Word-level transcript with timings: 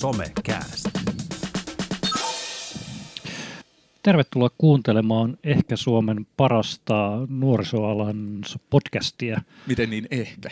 Somecast. 0.00 0.88
Tervetuloa 4.02 4.48
kuuntelemaan 4.58 5.38
ehkä 5.44 5.76
Suomen 5.76 6.26
parasta 6.36 7.26
nuorisoalan 7.28 8.16
podcastia. 8.70 9.40
Miten 9.66 9.90
niin 9.90 10.06
ehkä? 10.10 10.50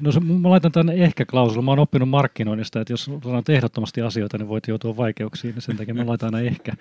No 0.00 0.12
se, 0.12 0.20
mä 0.20 0.50
laitan 0.50 0.72
tänne 0.72 0.94
ehkä-klausulu. 0.94 1.62
Mä 1.62 1.70
oon 1.70 1.78
oppinut 1.78 2.08
markkinoinnista, 2.08 2.80
että 2.80 2.92
jos 2.92 3.10
sanot 3.24 3.48
ehdottomasti 3.48 4.00
asioita, 4.00 4.38
niin 4.38 4.48
voit 4.48 4.68
joutua 4.68 4.96
vaikeuksiin. 4.96 5.54
Sen 5.58 5.76
takia 5.76 5.94
mä 5.94 6.06
laitan 6.06 6.34
aina 6.34 6.48
ehkä. 6.48 6.72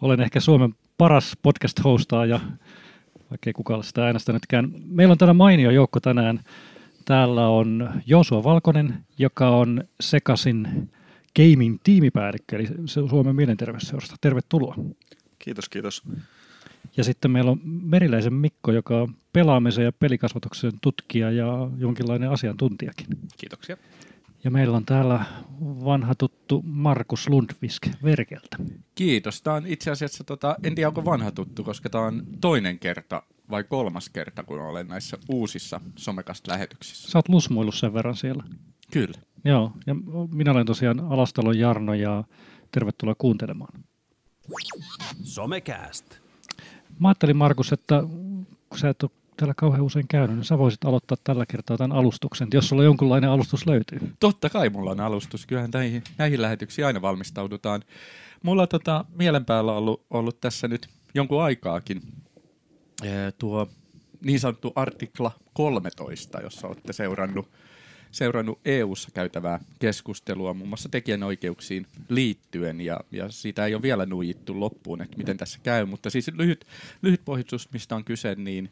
Olen 0.00 0.20
ehkä 0.20 0.40
Suomen 0.40 0.74
paras 0.98 1.36
podcast-hostaaja, 1.42 2.40
vaikkei 3.30 3.52
kukaan 3.52 3.84
sitä 3.84 4.06
äänestänytkään. 4.06 4.72
Meillä 4.86 5.12
on 5.12 5.18
täällä 5.18 5.34
mainio 5.34 5.70
joukko 5.70 6.00
tänään. 6.00 6.40
Täällä 7.04 7.48
on 7.48 7.90
Joosua 8.06 8.44
Valkonen, 8.44 8.94
joka 9.18 9.48
on 9.48 9.84
Sekasin 10.00 10.90
gaming 11.36 11.78
tiimipäällikkö, 11.84 12.56
eli 12.56 12.66
Suomen 12.86 13.36
mielenterveysseurasta. 13.36 14.16
Tervetuloa. 14.20 14.74
Kiitos, 15.38 15.68
kiitos. 15.68 16.02
Ja 16.96 17.04
sitten 17.04 17.30
meillä 17.30 17.50
on 17.50 17.60
Meriläisen 17.64 18.34
Mikko, 18.34 18.72
joka 18.72 19.02
on 19.02 19.14
pelaamisen 19.32 19.84
ja 19.84 19.92
pelikasvatuksen 19.92 20.72
tutkija 20.80 21.30
ja 21.30 21.70
jonkinlainen 21.78 22.30
asiantuntijakin. 22.30 23.06
Kiitoksia. 23.38 23.76
Ja 24.44 24.50
meillä 24.50 24.76
on 24.76 24.84
täällä 24.84 25.24
vanha 25.60 26.14
tuttu 26.14 26.62
Markus 26.66 27.28
Lundvisk 27.28 27.86
Verkeltä. 28.04 28.56
Kiitos. 28.94 29.42
Tämä 29.42 29.56
on 29.56 29.66
itse 29.66 29.90
asiassa, 29.90 30.24
tota, 30.24 30.56
en 30.62 30.74
tiedä 30.74 30.88
onko 30.88 31.04
vanha 31.04 31.30
tuttu, 31.30 31.64
koska 31.64 31.90
tämä 31.90 32.04
on 32.04 32.22
toinen 32.40 32.78
kerta 32.78 33.22
vai 33.50 33.64
kolmas 33.64 34.08
kerta, 34.08 34.42
kun 34.42 34.60
olen 34.60 34.88
näissä 34.88 35.18
uusissa 35.28 35.80
somekast-lähetyksissä. 35.96 37.10
Sä 37.10 37.18
oot 37.18 37.28
lusmuillut 37.28 37.74
sen 37.74 37.94
verran 37.94 38.16
siellä. 38.16 38.44
Kyllä. 38.92 39.18
Joo, 39.44 39.72
ja 39.86 39.94
minä 40.32 40.50
olen 40.50 40.66
tosiaan 40.66 41.00
Alastalon 41.00 41.58
Jarno 41.58 41.94
ja 41.94 42.24
tervetuloa 42.72 43.14
kuuntelemaan. 43.18 43.84
Somecast. 45.22 46.18
Mä 46.98 47.08
ajattelin 47.08 47.36
Markus, 47.36 47.72
että 47.72 48.02
kun 48.68 48.78
sä 48.78 48.88
et 48.88 49.02
ole 49.02 49.10
täällä 49.36 49.54
kauhean 49.56 49.82
usein 49.82 50.08
käynyt, 50.08 50.36
niin 50.36 50.44
sä 50.44 50.58
voisit 50.58 50.84
aloittaa 50.84 51.16
tällä 51.24 51.46
kertaa 51.46 51.76
tämän 51.76 51.96
alustuksen, 51.96 52.48
jos 52.54 52.68
sulla 52.68 52.84
jonkunlainen 52.84 53.30
alustus 53.30 53.66
löytyy. 53.66 53.98
Totta 54.20 54.50
kai 54.50 54.70
mulla 54.70 54.90
on 54.90 55.00
alustus. 55.00 55.46
Kyllähän 55.46 55.70
näihin, 55.74 56.02
näihin 56.18 56.42
lähetyksiin 56.42 56.86
aina 56.86 57.02
valmistaudutaan. 57.02 57.82
Mulla 58.42 58.62
on 58.62 58.68
tota, 58.68 59.04
mielen 59.14 59.44
päällä 59.44 59.72
ollut, 59.72 60.02
ollut 60.10 60.40
tässä 60.40 60.68
nyt 60.68 60.88
jonkun 61.14 61.42
aikaakin 61.42 62.02
ee, 63.04 63.32
tuo 63.32 63.68
niin 64.24 64.40
sanottu 64.40 64.72
artikla 64.76 65.32
13, 65.52 66.40
jossa 66.40 66.66
olette 66.66 66.92
seurannut 66.92 67.48
seurannut 68.10 68.60
EU-ssa 68.64 69.08
käytävää 69.14 69.60
keskustelua 69.78 70.54
muun 70.54 70.68
muassa 70.68 70.88
tekijänoikeuksiin 70.88 71.86
liittyen, 72.08 72.80
ja, 72.80 73.00
ja 73.10 73.28
siitä 73.28 73.66
ei 73.66 73.74
ole 73.74 73.82
vielä 73.82 74.06
nuijittu 74.06 74.60
loppuun, 74.60 75.02
että 75.02 75.16
miten 75.16 75.36
tässä 75.36 75.58
käy, 75.62 75.84
mutta 75.86 76.10
siis 76.10 76.30
lyhyt, 76.34 76.66
lyhyt 77.02 77.24
pohjustus, 77.24 77.72
mistä 77.72 77.96
on 77.96 78.04
kyse, 78.04 78.34
niin 78.34 78.70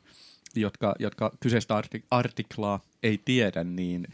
jotka, 0.54 0.94
jotka 0.98 1.32
kyseistä 1.40 1.80
artik- 1.80 2.06
artiklaa 2.10 2.80
ei 3.02 3.18
tiedä, 3.24 3.64
niin 3.64 4.06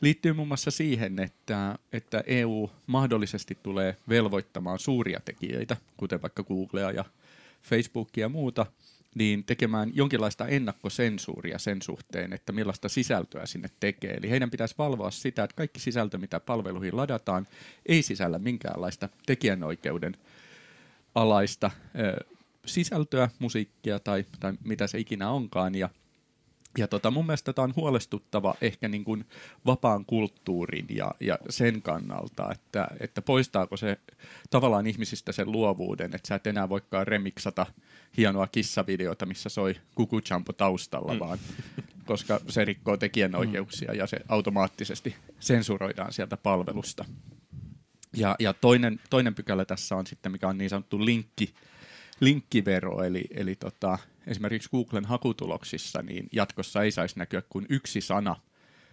liittyy 0.00 0.32
muun 0.32 0.48
muassa 0.48 0.70
siihen, 0.70 1.18
että, 1.18 1.78
että 1.92 2.22
EU 2.26 2.70
mahdollisesti 2.86 3.58
tulee 3.62 3.96
velvoittamaan 4.08 4.78
suuria 4.78 5.20
tekijöitä, 5.24 5.76
kuten 5.96 6.22
vaikka 6.22 6.42
Googlea 6.42 6.90
ja 6.90 7.04
Facebookia 7.62 8.24
ja 8.24 8.28
muuta, 8.28 8.66
niin 9.14 9.44
tekemään 9.44 9.90
jonkinlaista 9.94 10.46
ennakkosensuuria 10.46 11.58
sen 11.58 11.82
suhteen, 11.82 12.32
että 12.32 12.52
millaista 12.52 12.88
sisältöä 12.88 13.46
sinne 13.46 13.68
tekee. 13.80 14.14
Eli 14.14 14.30
heidän 14.30 14.50
pitäisi 14.50 14.74
valvoa 14.78 15.10
sitä, 15.10 15.44
että 15.44 15.56
kaikki 15.56 15.80
sisältö, 15.80 16.18
mitä 16.18 16.40
palveluihin 16.40 16.96
ladataan, 16.96 17.46
ei 17.86 18.02
sisällä 18.02 18.38
minkäänlaista 18.38 19.08
tekijänoikeuden 19.26 20.16
alaista 21.14 21.70
ö, 21.98 22.24
sisältöä, 22.66 23.28
musiikkia 23.38 23.98
tai, 23.98 24.24
tai 24.40 24.52
mitä 24.64 24.86
se 24.86 24.98
ikinä 24.98 25.30
onkaan. 25.30 25.74
Ja 25.74 25.88
ja 26.78 26.88
tota, 26.88 27.10
mun 27.10 27.26
mielestä 27.26 27.52
tämä 27.52 27.64
on 27.64 27.74
huolestuttava 27.76 28.54
ehkä 28.60 28.88
niin 28.88 29.04
kuin 29.04 29.24
vapaan 29.66 30.04
kulttuurin 30.04 30.86
ja, 30.88 31.10
ja 31.20 31.38
sen 31.50 31.82
kannalta, 31.82 32.52
että, 32.52 32.88
että 33.00 33.22
poistaako 33.22 33.76
se 33.76 33.98
tavallaan 34.50 34.86
ihmisistä 34.86 35.32
sen 35.32 35.52
luovuuden, 35.52 36.14
että 36.14 36.28
sä 36.28 36.34
et 36.34 36.46
enää 36.46 36.68
voikaan 36.68 37.06
remiksata 37.06 37.66
hienoa 38.16 38.46
kissavideota, 38.46 39.26
missä 39.26 39.48
soi 39.48 39.74
kukuchampo 39.94 40.52
taustalla, 40.52 41.12
mm. 41.12 41.18
vaan 41.20 41.38
koska 42.04 42.40
se 42.48 42.64
rikkoo 42.64 42.96
tekijänoikeuksia 42.96 43.94
ja 43.94 44.06
se 44.06 44.20
automaattisesti 44.28 45.16
sensuroidaan 45.40 46.12
sieltä 46.12 46.36
palvelusta. 46.36 47.04
Ja, 48.16 48.36
ja 48.38 48.52
toinen, 48.52 49.00
toinen 49.10 49.34
pykälä 49.34 49.64
tässä 49.64 49.96
on 49.96 50.06
sitten, 50.06 50.32
mikä 50.32 50.48
on 50.48 50.58
niin 50.58 50.70
sanottu 50.70 51.04
linkki, 51.04 51.54
linkkivero, 52.20 53.02
eli, 53.02 53.24
eli 53.30 53.56
tota, 53.56 53.98
esimerkiksi 54.26 54.70
Googlen 54.70 55.04
hakutuloksissa, 55.04 56.02
niin 56.02 56.28
jatkossa 56.32 56.82
ei 56.82 56.90
saisi 56.90 57.18
näkyä 57.18 57.42
kuin 57.48 57.66
yksi 57.68 58.00
sana 58.00 58.36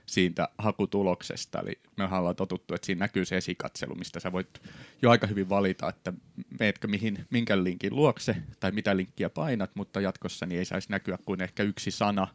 siitä 0.06 0.50
hakutuloksesta. 0.58 1.60
Eli 1.60 1.80
me 1.98 2.04
ollaan 2.04 2.36
totuttu, 2.36 2.74
että 2.74 2.86
siinä 2.86 3.00
näkyy 3.00 3.26
se 3.26 3.38
esikatselu, 3.38 3.96
mistä 3.96 4.20
sä 4.20 4.32
voit 4.32 4.62
jo 5.02 5.10
aika 5.10 5.28
hyvin 5.28 5.50
valita, 5.50 5.90
että 5.90 6.14
meetkö 6.60 6.88
mihin, 6.88 7.26
minkä 7.30 7.64
linkin 7.64 7.96
luokse 7.96 8.36
tai 8.60 8.72
mitä 8.72 8.98
linkkiä 8.98 9.30
painat, 9.30 9.72
mutta 9.76 10.02
jatkossa 10.02 10.46
niin 10.46 10.60
ei 10.60 10.66
saisi 10.66 10.92
näkyä 10.92 11.18
kuin 11.26 11.42
ehkä 11.42 11.64
yksi 11.64 11.92
sana. 11.92 12.28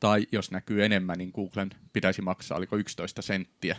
Tai 0.00 0.26
jos 0.32 0.50
näkyy 0.50 0.84
enemmän, 0.84 1.18
niin 1.18 1.30
Googlen 1.34 1.70
pitäisi 1.92 2.22
maksaa, 2.22 2.58
oliko 2.58 2.76
11 2.76 3.22
senttiä 3.22 3.76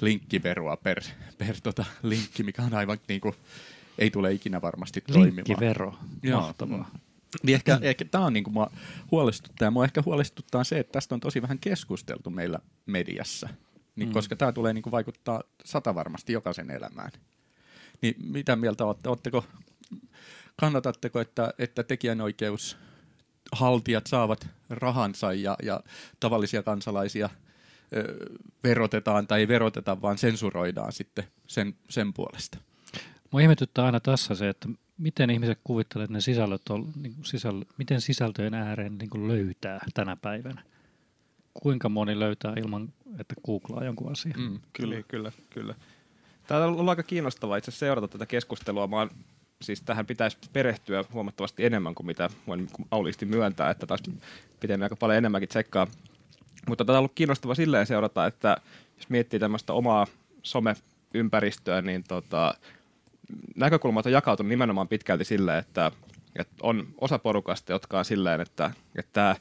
linkkiveroa 0.00 0.76
per, 0.76 1.00
per 1.38 1.56
tota 1.62 1.84
linkki, 2.02 2.42
mikä 2.42 2.62
on 2.62 2.74
aivan 2.74 2.98
niin 3.08 3.20
kuin, 3.20 3.34
ei 3.98 4.10
tule 4.10 4.32
ikinä 4.32 4.62
varmasti 4.62 5.00
toimimaan. 5.00 5.36
Linkkivero, 5.36 5.94
mahtavaa. 6.32 6.90
Niin 7.42 7.54
ehkä, 7.54 7.78
ehkä 7.82 8.04
tämä 8.04 8.24
on 8.24 8.32
niin 8.32 8.44
kuin 8.44 8.54
mua 8.54 8.70
huolestuttaa, 9.10 9.66
ja 9.66 9.70
mua 9.70 9.84
ehkä 9.84 10.02
huolestuttaa 10.06 10.64
se, 10.64 10.78
että 10.78 10.92
tästä 10.92 11.14
on 11.14 11.20
tosi 11.20 11.42
vähän 11.42 11.58
keskusteltu 11.58 12.30
meillä 12.30 12.58
mediassa, 12.86 13.48
niin 13.96 14.08
mm. 14.08 14.12
koska 14.12 14.36
tämä 14.36 14.52
tulee 14.52 14.72
niin 14.72 14.82
kuin 14.82 14.90
vaikuttaa 14.90 15.42
sata 15.64 15.94
varmasti 15.94 16.32
jokaisen 16.32 16.70
elämään. 16.70 17.10
Niin 18.02 18.14
mitä 18.24 18.56
mieltä 18.56 18.84
olette? 18.84 19.08
Oletteko, 19.08 19.44
kannatatteko, 20.56 21.20
että, 21.20 21.54
että 21.58 21.82
tekijänoikeus 21.82 22.76
haltijat 23.52 24.06
saavat 24.06 24.48
rahansa 24.70 25.32
ja, 25.32 25.56
ja 25.62 25.80
tavallisia 26.20 26.62
kansalaisia 26.62 27.30
ö, 27.96 28.14
verotetaan 28.64 29.26
tai 29.26 29.40
ei 29.40 29.48
veroteta, 29.48 30.02
vaan 30.02 30.18
sensuroidaan 30.18 30.92
sitten 30.92 31.24
sen, 31.46 31.74
sen 31.90 32.12
puolesta? 32.12 32.58
Mua 33.30 33.40
ihmetyttää 33.40 33.84
aina 33.84 34.00
tässä 34.00 34.34
se, 34.34 34.48
että 34.48 34.68
miten 35.00 35.30
ihmiset 35.30 35.58
kuvittelee, 35.64 36.04
että 36.04 36.14
ne 36.14 36.20
sisällöt 36.20 36.68
on, 36.68 36.92
niin 37.02 37.14
kuin 37.14 37.24
sisällö, 37.24 37.64
miten 37.78 38.00
sisältöjen 38.00 38.54
ääreen 38.54 38.98
niin 38.98 39.10
kuin 39.10 39.28
löytää 39.28 39.80
tänä 39.94 40.16
päivänä? 40.16 40.62
Kuinka 41.54 41.88
moni 41.88 42.18
löytää 42.18 42.52
ilman, 42.56 42.92
että 43.18 43.34
googlaa 43.46 43.84
jonkun 43.84 44.12
asian? 44.12 44.40
Mm, 44.40 44.60
kyllä, 44.72 44.94
niin, 44.94 45.04
kyllä, 45.08 45.32
kyllä. 45.50 45.74
Tämä 46.46 46.64
on 46.64 46.72
ollut 46.72 46.88
aika 46.88 47.02
kiinnostavaa 47.02 47.56
itse 47.56 47.70
seurata 47.70 48.08
tätä 48.08 48.26
keskustelua. 48.26 48.86
Mä 48.86 48.96
oon, 48.96 49.10
siis 49.62 49.82
tähän 49.82 50.06
pitäisi 50.06 50.38
perehtyä 50.52 51.04
huomattavasti 51.12 51.64
enemmän 51.64 51.94
kuin 51.94 52.06
mitä 52.06 52.30
voin 52.46 52.68
auliisti 52.90 53.26
myöntää, 53.26 53.70
että 53.70 53.86
taas 53.86 54.02
pitää 54.60 54.78
aika 54.82 54.96
paljon 54.96 55.18
enemmänkin 55.18 55.48
tsekkaa. 55.48 55.86
Mutta 56.68 56.84
tätä 56.84 56.92
on 56.92 56.98
ollut 56.98 57.12
kiinnostava 57.14 57.54
silleen 57.54 57.86
seurata, 57.86 58.26
että 58.26 58.56
jos 58.96 59.08
miettii 59.08 59.40
tämmöistä 59.40 59.72
omaa 59.72 60.06
someympäristöä, 60.42 61.82
niin 61.82 62.04
tota, 62.08 62.54
näkökulmat 63.56 64.06
on 64.06 64.12
jakautunut 64.12 64.48
nimenomaan 64.48 64.88
pitkälti 64.88 65.24
silleen, 65.24 65.58
että, 65.58 65.90
että 66.36 66.54
on 66.62 66.86
osa 67.00 67.18
porukasta, 67.18 67.72
jotka 67.72 67.98
on 67.98 68.04
silleen, 68.04 68.40
että, 68.40 68.70
että 68.96 69.36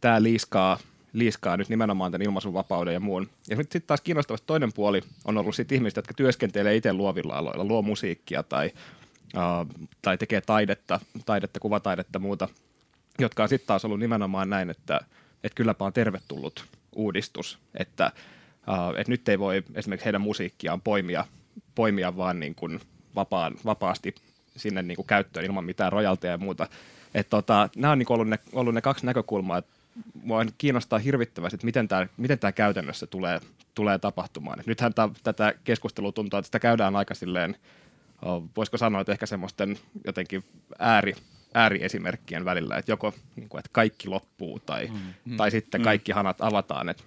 tämä 0.00 0.22
liiskaa, 0.22 0.78
liiskaa 1.12 1.56
nyt 1.56 1.68
nimenomaan 1.68 2.12
tämän 2.12 2.24
ilmaisunvapauden 2.24 2.94
ja 2.94 3.00
muun. 3.00 3.30
Ja 3.48 3.56
sitten 3.56 3.82
taas 3.82 4.00
kiinnostavasti 4.00 4.46
toinen 4.46 4.72
puoli 4.72 5.00
on 5.24 5.38
ollut 5.38 5.54
sit 5.54 5.72
ihmiset, 5.72 5.96
jotka 5.96 6.14
työskentelee 6.14 6.76
itse 6.76 6.92
luovilla 6.92 7.38
aloilla, 7.38 7.64
luo 7.64 7.82
musiikkia 7.82 8.42
tai, 8.42 8.70
uh, 9.36 9.86
tai 10.02 10.18
tekee 10.18 10.40
taidetta, 10.40 11.00
taidetta, 11.26 11.60
kuvataidetta 11.60 12.18
muuta, 12.18 12.48
jotka 13.18 13.42
on 13.42 13.48
sitten 13.48 13.66
taas 13.66 13.84
ollut 13.84 14.00
nimenomaan 14.00 14.50
näin, 14.50 14.70
että, 14.70 15.00
että 15.44 15.56
kylläpä 15.56 15.84
on 15.84 15.92
tervetullut 15.92 16.64
uudistus, 16.92 17.58
että, 17.74 18.12
uh, 18.68 18.98
että 18.98 19.12
nyt 19.12 19.28
ei 19.28 19.38
voi 19.38 19.62
esimerkiksi 19.74 20.04
heidän 20.04 20.20
musiikkiaan 20.20 20.80
poimia, 20.80 21.24
poimia 21.74 22.16
vaan 22.16 22.40
niin 22.40 22.54
kuin 22.54 22.80
vapaan, 23.14 23.54
vapaasti 23.64 24.14
sinne 24.56 24.82
niin 24.82 24.96
kuin 24.96 25.06
käyttöön 25.06 25.46
ilman 25.46 25.64
mitään 25.64 25.92
rojalteja 25.92 26.32
ja 26.32 26.38
muuta. 26.38 26.68
Et 27.14 27.30
tota, 27.30 27.68
nämä 27.76 27.92
on 27.92 27.98
niin 27.98 28.12
ollut, 28.12 28.28
ne, 28.28 28.38
ollut 28.52 28.74
ne 28.74 28.80
kaksi 28.80 29.06
näkökulmaa. 29.06 29.58
Et 29.58 29.66
mua 30.22 30.46
kiinnostaa 30.58 30.98
hirvittävästi, 30.98 31.56
että 31.56 31.64
miten 31.64 31.88
tämä 31.88 32.06
miten 32.16 32.38
tää 32.38 32.52
käytännössä 32.52 33.06
tulee, 33.06 33.40
tulee 33.74 33.98
tapahtumaan. 33.98 34.60
Et 34.60 34.66
nythän 34.66 34.94
tää, 34.94 35.08
tätä 35.22 35.54
keskustelua 35.64 36.12
tuntuu, 36.12 36.38
että 36.38 36.46
sitä 36.46 36.58
käydään 36.58 36.96
aika 36.96 37.14
silleen, 37.14 37.56
voisiko 38.56 38.78
sanoa, 38.78 39.00
että 39.00 39.12
ehkä 39.12 39.26
semmoisten 39.26 39.78
jotenkin 40.06 40.44
ääri, 40.78 41.14
ääriesimerkkien 41.54 42.44
välillä, 42.44 42.76
että 42.76 42.92
joko 42.92 43.14
niin 43.36 43.48
kuin, 43.48 43.58
että 43.58 43.70
kaikki 43.72 44.08
loppuu 44.08 44.60
tai, 44.66 44.86
mm, 44.86 44.98
mm, 45.24 45.36
tai 45.36 45.50
sitten 45.50 45.80
mm. 45.80 45.84
kaikki 45.84 46.12
hanat 46.12 46.40
avataan. 46.40 46.88
Et 46.88 47.04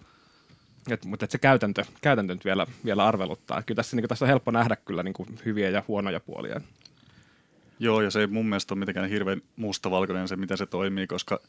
Et, 0.90 1.06
mutta 1.06 1.26
et 1.26 1.32
se 1.32 1.38
käytäntö, 1.38 1.86
käytäntö 2.02 2.34
nyt 2.34 2.46
vielä, 2.46 2.68
vielä 2.86 3.06
arveluttaa. 3.06 3.64
Kyllä 3.64 3.76
tässä, 3.76 3.96
niin 3.96 4.08
tässä 4.08 4.26
on 4.26 4.30
helppo 4.30 4.52
nähdä 4.52 4.76
kyllä 4.76 5.04
niin 5.04 5.14
kuin 5.14 5.40
hyviä 5.46 5.70
ja 5.70 5.84
huonoja 5.88 6.20
puolia. 6.20 6.62
Joo, 7.80 8.02
ja 8.02 8.12
se 8.12 8.20
ei 8.20 8.28
mun 8.28 8.46
mielestä 8.46 8.74
ole 8.74 8.80
mitenkään 8.80 9.10
hirveän 9.10 9.42
mustavalkoinen 9.56 10.28
se, 10.28 10.36
miten 10.36 10.58
se 10.58 10.66
toimii, 10.66 11.08
koska 11.08 11.40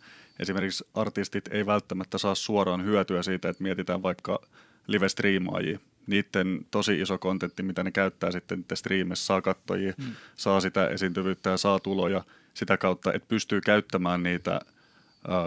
esimerkiksi 0.41 0.87
artistit 0.95 1.49
ei 1.51 1.67
välttämättä 1.67 2.19
saa 2.19 2.35
suoraan 2.35 2.85
hyötyä 2.85 3.23
siitä, 3.23 3.49
että 3.49 3.63
mietitään 3.63 4.03
vaikka 4.03 4.41
live-striimaajia. 4.87 5.79
Niiden 6.07 6.67
tosi 6.71 7.01
iso 7.01 7.19
kontentti, 7.19 7.63
mitä 7.63 7.85
ne 7.85 7.91
käyttää 7.91 8.31
sitten 8.31 8.65
striimissä, 8.75 9.27
saa 9.27 9.43
kattojia, 9.43 9.93
mm. 9.99 10.05
saa 10.37 10.61
sitä 10.61 10.89
esiintyvyyttä 10.89 11.51
ja 11.51 11.57
saa 11.57 11.81
tuloja 11.81 12.25
sitä 12.55 12.77
kautta, 12.77 13.13
että 13.13 13.29
pystyy 13.29 13.61
käyttämään 13.61 14.23
niitä 14.23 14.61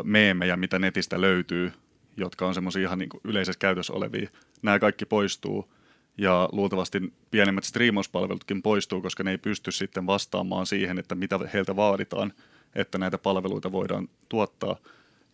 meemejä, 0.04 0.58
mitä 0.58 0.80
netistä 0.80 1.22
löytyy, 1.22 1.72
jotka 2.18 2.48
on 2.48 2.54
semmoisia 2.54 2.81
ihan 2.81 3.00
niin 3.00 3.10
yleisessä 3.24 3.60
käytössä 3.60 3.94
olevia. 3.94 4.30
Nämä 4.62 4.80
kaikki 4.80 5.06
poistuu 5.06 5.74
ja 6.18 6.50
luultavasti 6.52 7.13
pienemmät 7.31 7.63
striimauspalvelutkin 7.63 8.62
poistuu, 8.62 9.02
koska 9.02 9.24
ne 9.24 9.31
ei 9.31 9.38
pysty 9.38 9.72
sitten 9.72 10.08
vastaamaan 10.08 10.66
siihen, 10.66 11.00
että 11.00 11.16
mitä 11.16 11.40
heiltä 11.54 11.75
vaaditaan, 11.75 12.34
että 12.75 12.98
näitä 12.98 13.18
palveluita 13.18 13.72
voidaan 13.72 14.08
tuottaa. 14.30 14.78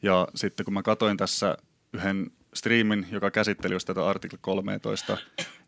Ja 0.01 0.27
sitten 0.35 0.63
kun 0.63 0.73
mä 0.73 0.83
katoin 0.83 1.17
tässä 1.17 1.57
yhden 1.93 2.31
striimin, 2.53 3.07
joka 3.11 3.31
käsitteli 3.31 3.73
just 3.73 3.87
tätä 3.87 4.07
artikla 4.07 4.39
13, 4.41 5.17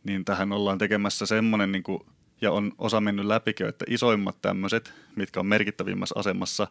niin 0.03 0.25
tähän 0.25 0.51
ollaan 0.51 0.77
tekemässä 0.77 1.25
semmoinen, 1.25 1.71
niin 1.71 1.83
kuin, 1.83 1.99
ja 2.41 2.51
on 2.51 2.71
osa 2.77 3.01
mennyt 3.01 3.25
läpikin, 3.25 3.67
että 3.67 3.85
isoimmat 3.87 4.41
tämmöiset, 4.41 4.93
mitkä 5.15 5.39
on 5.39 5.45
merkittävimmässä 5.45 6.19
asemassa, 6.19 6.67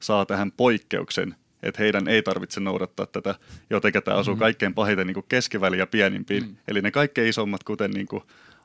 saa 0.00 0.26
tähän 0.26 0.52
poikkeuksen, 0.52 1.34
että 1.62 1.82
heidän 1.82 2.08
ei 2.08 2.22
tarvitse 2.22 2.60
noudattaa 2.60 3.06
tätä, 3.06 3.34
jotenka 3.70 4.00
tämä 4.00 4.16
asuu 4.16 4.34
mm. 4.34 4.38
kaikkein 4.38 4.74
pahiten 4.74 5.06
niin 5.06 5.24
keskiväliä 5.28 5.86
pienimpiin. 5.86 6.42
Mm. 6.42 6.56
Eli 6.68 6.82
ne 6.82 6.90
kaikkein 6.90 7.28
isommat, 7.28 7.64
kuten 7.64 7.90
niin 7.90 8.06
kuin 8.06 8.22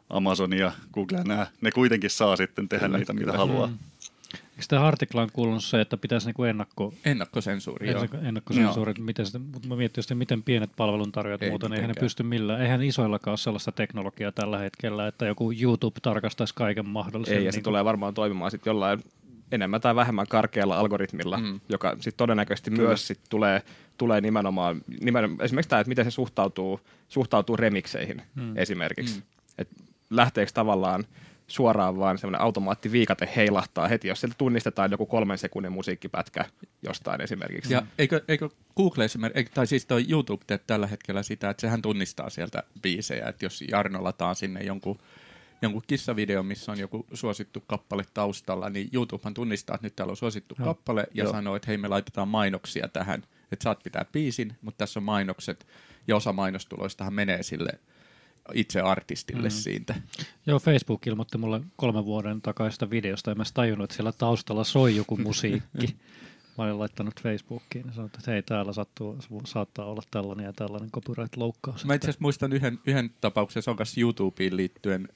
Amazon 0.10 0.58
ja 0.58 0.72
Google 0.94 1.18
ja 1.18 1.24
nämä, 1.24 1.48
ne 1.62 1.72
kuitenkin 1.72 2.10
saa 2.10 2.36
sitten 2.36 2.70
tehdä 2.70 2.86
kyllä, 2.86 2.98
niitä, 2.98 3.14
kyllä. 3.14 3.26
mitä 3.26 3.38
haluaa. 3.38 3.68
Mm. 3.68 3.78
Eikö 4.34 4.66
tämä 4.68 4.88
artiklaan 4.88 5.30
kuulunut 5.34 5.64
se, 5.64 5.82
että 5.82 5.98
pitäisi 5.98 6.28
niinku 6.28 6.44
ennakko... 6.44 6.94
Ennakkosensuuri, 7.06 7.92
joo. 7.92 8.08
Ennakkosensuuri, 8.22 8.94
joo. 8.98 9.06
miten 9.06 9.26
sitä, 9.26 9.40
mutta 9.40 9.68
mä 9.68 9.76
mietin 9.76 10.02
että 10.02 10.16
miten 10.16 10.44
pienet 10.44 10.70
palveluntarjoajat 10.78 11.44
ei 11.44 11.50
muuten, 11.50 11.74
eihän 11.74 11.88
ne 11.88 11.94
pysty 12.00 12.24
millään. 12.24 12.62
Eihän 12.62 12.84
isoillakaan 12.84 13.32
ole 13.32 13.38
sellaista 13.38 13.72
teknologiaa 13.72 14.32
tällä 14.32 14.58
hetkellä, 14.58 15.08
että 15.08 15.26
joku 15.26 15.52
YouTube 15.62 16.00
tarkastaisi 16.02 16.54
kaiken 16.54 16.88
mahdollisen. 16.88 17.38
Ei, 17.38 17.46
ja 17.46 17.52
se 17.52 17.58
niin 17.58 17.64
tulee 17.64 17.86
varmaan 17.86 18.14
toimimaan 18.14 18.52
sitten 18.52 18.72
jollain 18.72 19.04
enemmän 19.54 19.82
tai 19.82 19.96
vähemmän 19.96 20.28
karkealla 20.30 20.78
algoritmilla, 20.78 21.38
mm. 21.38 21.60
joka 21.70 21.92
sitten 21.92 22.18
todennäköisesti 22.18 22.72
Kyllä. 22.72 22.88
myös 22.88 23.08
sit 23.08 23.20
tulee, 23.30 23.62
tulee 23.98 24.22
nimenomaan, 24.22 24.82
nimenomaan, 25.02 25.46
esimerkiksi 25.46 25.70
tämä, 25.70 25.80
että 25.80 25.90
miten 25.90 26.06
se 26.06 26.12
suhtautuu, 26.12 26.80
suhtautuu 27.10 27.58
remikseihin 27.58 28.22
mm. 28.36 28.58
esimerkiksi. 28.58 29.16
Mm. 29.16 29.24
Et 29.58 29.70
lähteekö 30.10 30.52
tavallaan 30.54 31.04
suoraan 31.48 32.00
vaan 32.00 32.18
semmoinen 32.18 32.42
automaattiviikate 32.42 33.30
heilahtaa 33.36 33.88
heti, 33.88 34.08
jos 34.08 34.20
sieltä 34.20 34.36
tunnistetaan 34.38 34.92
joku 34.92 35.06
kolmen 35.06 35.38
sekunnin 35.38 35.72
musiikkipätkä 35.72 36.46
jostain 36.82 37.22
esimerkiksi. 37.22 37.74
Ja 37.74 37.82
eikö, 37.98 38.22
eikö 38.28 38.50
Google 38.78 39.06
esimerkiksi, 39.06 39.54
tai 39.54 39.68
siis 39.68 39.86
toi 39.86 40.06
YouTube 40.10 40.44
teet 40.48 40.68
tällä 40.68 40.88
hetkellä 40.88 41.24
sitä, 41.24 41.50
että 41.50 41.62
sehän 41.62 41.82
tunnistaa 41.82 42.30
sieltä 42.30 42.64
biisejä, 42.82 43.28
että 43.28 43.46
jos 43.46 43.64
Jarno 43.72 44.04
lataa 44.04 44.34
sinne 44.34 44.64
jonkun 44.64 45.00
jonkun 45.64 45.82
kissavideo, 45.88 46.44
missä 46.44 46.72
on 46.72 46.80
joku 46.80 47.06
suosittu 47.14 47.64
kappale 47.68 48.06
taustalla, 48.14 48.70
niin 48.70 48.90
YouTubehan 48.94 49.34
tunnistaa, 49.34 49.76
että 49.76 49.86
nyt 49.86 49.96
täällä 49.96 50.12
on 50.12 50.18
suosittu 50.18 50.56
Joo. 50.60 50.66
kappale 50.66 51.08
ja 51.14 51.24
Joo. 51.24 51.32
sanoo, 51.32 51.56
että 51.56 51.68
hei 51.68 51.78
me 51.78 51.88
laitetaan 51.88 52.28
mainoksia 52.28 52.88
tähän, 52.88 53.24
että 53.52 53.64
saat 53.64 53.84
pitää 53.84 54.06
biisin, 54.12 54.56
mutta 54.62 54.78
tässä 54.78 55.00
on 55.00 55.04
mainokset 55.04 55.68
ja 56.08 56.16
osa 56.16 56.34
mainostuloistahan 56.34 57.14
menee 57.14 57.44
sille 57.44 57.80
itse 58.54 58.82
artistille 58.82 59.48
mm. 59.48 59.52
siitä. 59.52 59.96
Joo, 60.46 60.60
Facebook 60.60 61.08
ilmoitti 61.08 61.38
mulle 61.38 61.62
kolmen 61.76 62.06
vuoden 62.06 62.42
takaista 62.42 62.90
videosta, 62.90 63.32
ja 63.32 63.36
mä 63.36 63.44
tajunnut, 63.54 63.84
että 63.84 63.96
siellä 63.96 64.12
taustalla 64.12 64.64
soi 64.64 64.96
joku 64.96 65.18
musiikki. 65.18 65.96
mä 66.58 66.64
olin 66.64 66.80
laittanut 66.80 67.22
Facebookiin 67.22 67.86
ja 67.88 67.94
sanoin, 67.94 68.12
että 68.18 68.32
hei, 68.32 68.44
täällä 68.44 68.74
sattuu, 68.74 69.18
saattaa 69.46 69.86
olla 69.86 70.02
tällainen 70.12 70.46
ja 70.46 70.54
tällainen 70.54 70.92
copyright-loukkaus. 70.92 71.86
Mä 71.86 71.94
itse 71.94 72.06
asiassa 72.06 72.22
muistan 72.22 72.54
yhden, 72.54 72.80
yhden 72.86 73.10
tapauksen, 73.22 73.64
se 73.64 73.70
on 73.70 73.76
kanssa 73.76 74.02
YouTubeen 74.02 74.58
liittyen. 74.58 75.10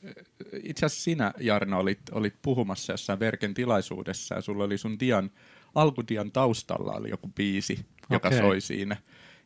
Itse 0.63 0.85
asiassa 0.85 1.03
sinä, 1.03 1.33
Jarno, 1.39 1.79
olit, 1.79 1.99
olit 2.11 2.35
puhumassa 2.41 2.93
jossain 2.93 3.19
Verken 3.19 3.53
tilaisuudessa 3.53 4.35
ja 4.35 4.41
sulla 4.41 4.63
oli 4.63 4.77
sun 4.77 4.99
dian, 4.99 5.31
alkudian 5.75 6.31
taustalla 6.31 6.93
oli 6.93 7.09
joku 7.09 7.27
biisi, 7.35 7.85
joka 8.09 8.27
okay. 8.27 8.39
soi 8.39 8.61
siinä. 8.61 8.97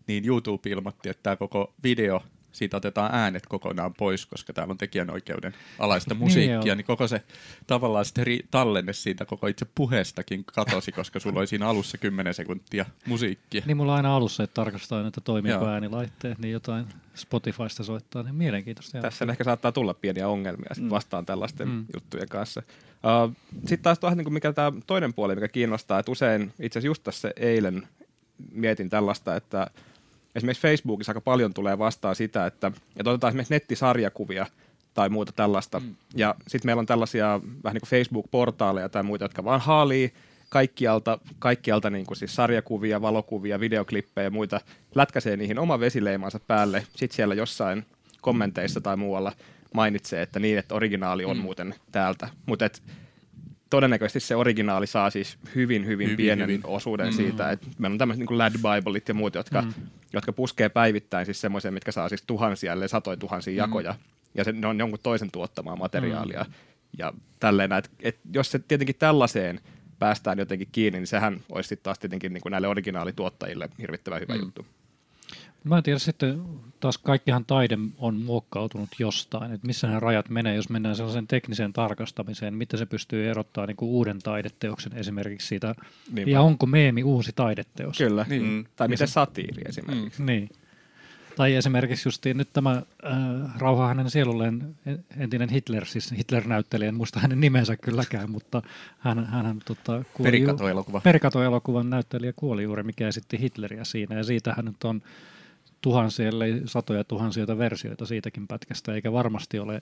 Niin 0.08 0.26
YouTube 0.26 0.70
ilmoitti, 0.70 1.10
että 1.10 1.24
tämä 1.24 1.36
koko 1.36 1.74
video 1.84 2.22
siitä 2.52 2.78
otetaan 2.78 3.16
äänet 3.16 3.48
kokonaan 3.48 3.94
pois, 3.94 4.26
koska 4.26 4.54
täällä 4.54 4.72
on 4.72 4.78
tekijänoikeuden 4.78 5.54
alaista 5.80 6.16
musiikkia, 6.16 6.60
niin, 6.60 6.78
niin 6.78 6.86
koko 6.86 7.08
se 7.08 7.22
tavallaan 7.68 8.06
sitten 8.06 8.28
ri- 8.28 8.48
tallenne 8.52 8.94
siitä 8.94 9.26
koko 9.26 9.48
itse 9.48 9.66
puheestakin 9.76 10.46
katosi, 10.46 10.92
koska 10.92 11.20
sulla 11.20 11.40
oli 11.40 11.48
siinä 11.48 11.68
alussa 11.68 11.98
10 11.98 12.34
sekuntia 12.34 12.86
musiikkia. 13.06 13.62
Niin 13.66 13.78
mulla 13.78 13.92
on 13.92 13.98
aina 13.98 14.16
alussa, 14.16 14.44
että 14.44 14.54
tarkastaa, 14.54 15.08
että 15.08 15.22
toimiiko 15.22 15.68
äänilaitteet, 15.68 16.40
niin 16.40 16.52
jotain 16.52 16.86
Spotifysta 17.16 17.84
soittaa, 17.84 18.24
niin 18.24 18.36
mielenkiintoista. 18.36 19.02
Tässä 19.02 19.26
ehkä 19.30 19.44
saattaa 19.44 19.72
tulla 19.72 19.94
pieniä 19.94 20.28
ongelmia 20.28 20.70
mm. 20.80 20.90
vastaan 20.90 21.26
tällaisten 21.26 21.68
mm. 21.68 21.86
juttujen 21.94 22.30
kanssa. 22.30 22.64
Uh, 23.28 23.36
sitten 23.60 23.80
taas 23.80 24.00
tuohon, 24.00 24.18
niin 24.18 24.34
mikä 24.34 24.54
tämä 24.54 24.72
toinen 24.88 25.14
puoli, 25.14 25.36
mikä 25.36 25.48
kiinnostaa, 25.48 26.00
että 26.00 26.12
usein 26.12 26.54
itse 26.60 26.80
asiassa 26.80 26.88
just 26.88 27.04
tässä 27.04 27.32
eilen 27.36 27.88
mietin 28.52 28.90
tällaista, 28.90 29.36
että 29.36 29.68
esimerkiksi 30.36 30.62
Facebookissa 30.62 31.12
aika 31.12 31.22
paljon 31.22 31.54
tulee 31.54 31.78
vastaan 31.78 32.16
sitä, 32.16 32.46
että, 32.46 32.72
että 32.98 33.10
otetaan 33.10 33.32
esimerkiksi 33.32 33.54
nettisarjakuvia 33.54 34.46
tai 34.94 35.10
muuta 35.10 35.32
tällaista. 35.32 35.80
Mm. 35.80 35.96
Ja 36.16 36.36
sitten 36.48 36.68
meillä 36.68 36.80
on 36.80 36.86
tällaisia 36.86 37.40
vähän 37.64 37.74
niin 37.74 37.82
kuin 37.82 37.90
Facebook-portaaleja 37.90 38.90
tai 38.90 39.04
muita, 39.04 39.26
jotka 39.26 39.44
vaan 39.44 39.62
haalii 39.62 40.14
kaikkialta, 40.50 41.20
kaikkialta 41.40 41.90
niin 41.90 42.06
kuin 42.06 42.18
siis 42.18 42.36
sarjakuvia, 42.36 43.02
valokuvia, 43.02 43.60
videoklippejä 43.60 44.26
ja 44.26 44.32
muita, 44.32 44.62
lätkäsee 44.96 45.38
niihin 45.38 45.60
oma 45.60 45.80
vesileimansa 45.80 46.40
päälle, 46.48 46.84
sitten 46.96 47.16
siellä 47.16 47.36
jossain 47.36 47.86
kommenteissa 48.22 48.82
tai 48.82 48.98
muualla 48.98 49.32
mainitsee, 49.74 50.22
että 50.22 50.40
niin, 50.40 50.58
että 50.58 50.76
originaali 50.76 51.26
on 51.26 51.38
mm. 51.38 51.44
muuten 51.44 51.76
täältä. 51.92 52.30
Mutta 52.46 52.70
todennäköisesti 53.72 54.20
se 54.20 54.36
originaali 54.36 54.88
saa 54.88 55.10
siis 55.10 55.38
hyvin, 55.56 55.86
hyvin, 55.86 56.06
hyvin 56.06 56.18
pienen 56.18 56.50
hyvin. 56.50 56.62
osuuden 56.64 57.08
mm. 57.08 57.14
siitä, 57.14 57.52
että 57.52 57.68
meillä 57.78 57.94
on 57.94 57.98
tämmöiset 57.98 58.30
niin 58.30 58.38
Lad 58.38 58.54
Biblet 58.54 59.08
ja 59.08 59.14
muut, 59.14 59.36
jotka, 59.36 59.62
mm. 59.62 59.74
jotka 60.14 60.34
puskee 60.34 60.70
päivittäin 60.70 61.26
siis 61.26 61.42
semmoisia, 61.42 61.72
mitkä 61.72 61.92
saa 61.92 62.10
siis 62.10 62.24
tuhansia, 62.28 62.74
ellei 62.74 62.90
satoja 62.90 63.18
tuhansia 63.18 63.54
mm. 63.54 63.58
jakoja, 63.58 63.96
ja 64.36 64.44
se, 64.44 64.52
ne 64.52 64.68
on 64.68 64.80
jonkun 64.80 65.00
toisen 65.04 65.32
tuottamaa 65.32 65.76
materiaalia, 65.76 66.44
mm. 66.44 66.54
ja 66.98 67.14
tälleen, 67.40 67.72
että, 67.72 67.90
että 68.00 68.22
jos 68.34 68.52
se 68.52 68.60
tietenkin 68.60 68.96
tällaiseen 69.00 69.60
päästään 70.00 70.40
jotenkin 70.40 70.68
kiinni, 70.72 71.00
niin 71.00 71.08
sehän 71.08 71.42
olisi 71.52 71.68
sitten 71.68 71.84
taas 71.84 72.00
tietenkin 72.00 72.34
niin 72.34 72.42
kuin 72.42 72.52
näille 72.52 72.68
originaalituottajille 72.68 73.70
hirvittävän 73.82 74.22
hyvä 74.22 74.34
mm. 74.34 74.40
juttu. 74.40 74.66
Mä 75.64 75.78
en 75.78 75.84
tiedä 75.84 76.00
sitten, 76.00 76.44
taas 76.80 76.98
kaikkihan 76.98 77.46
taide 77.46 77.78
on 77.98 78.16
muokkautunut 78.16 78.90
jostain, 79.00 79.52
että 79.52 79.68
missä 79.68 79.88
ne 79.88 80.00
rajat 80.00 80.30
menee, 80.30 80.56
jos 80.56 80.70
mennään 80.70 80.96
sellaisen 80.96 81.28
tekniseen 81.28 81.74
tarkastamiseen, 81.74 82.54
miten 82.54 82.80
se 82.80 82.86
pystyy 82.86 83.30
erottaa 83.30 83.66
niin 83.66 83.78
kuin 83.78 83.90
uuden 83.90 84.20
taideteoksen 84.20 84.94
esimerkiksi 84.96 85.48
siitä, 85.48 85.76
niin 86.12 86.28
ja 86.28 86.42
onko 86.42 86.66
meemi 86.66 87.04
uusi 87.04 87.32
taideteos? 87.36 87.98
Kyllä, 87.98 88.26
niin. 88.30 88.44
mm. 88.44 88.66
tai 88.76 88.88
miten 88.88 89.08
satiiri 89.08 89.64
esimerkiksi. 89.66 90.22
Mm. 90.22 90.26
Niin. 90.26 90.50
Tai 91.36 91.56
esimerkiksi 91.56 92.08
justiin 92.08 92.38
nyt 92.38 92.54
tämä 92.54 92.72
äh, 92.72 93.60
Rauha 93.60 93.88
hänen 93.88 94.10
sielulleen 94.10 94.76
entinen 95.18 95.50
Hitler, 95.50 95.86
siis 95.86 96.12
Hitler-näyttelijä, 96.12 96.90
en 96.90 96.96
muista 96.96 97.20
hänen 97.20 97.42
nimensä 97.42 97.78
kylläkään, 97.78 98.32
mutta 98.32 98.62
hän, 99.00 99.26
hän 99.26 99.60
tota, 99.66 100.04
kuoli 100.14 100.32
Perikato-elokuva. 100.32 101.02
Perikato-elokuvan 101.02 101.90
näyttelijä 101.90 102.34
kuoli 102.36 102.64
juuri, 102.64 102.84
mikä 102.84 103.08
esitti 103.08 103.40
Hitleriä 103.40 103.84
siinä, 103.84 104.16
ja 104.16 104.24
siitä 104.24 104.54
hän 104.54 104.66
nyt 104.66 104.84
on 104.84 105.02
tuhansia, 105.82 106.28
ellei 106.28 106.62
satoja 106.66 107.04
tuhansia 107.04 107.58
versioita 107.58 108.06
siitäkin 108.06 108.48
pätkästä, 108.48 108.94
eikä 108.94 109.12
varmasti 109.12 109.60
ole, 109.60 109.82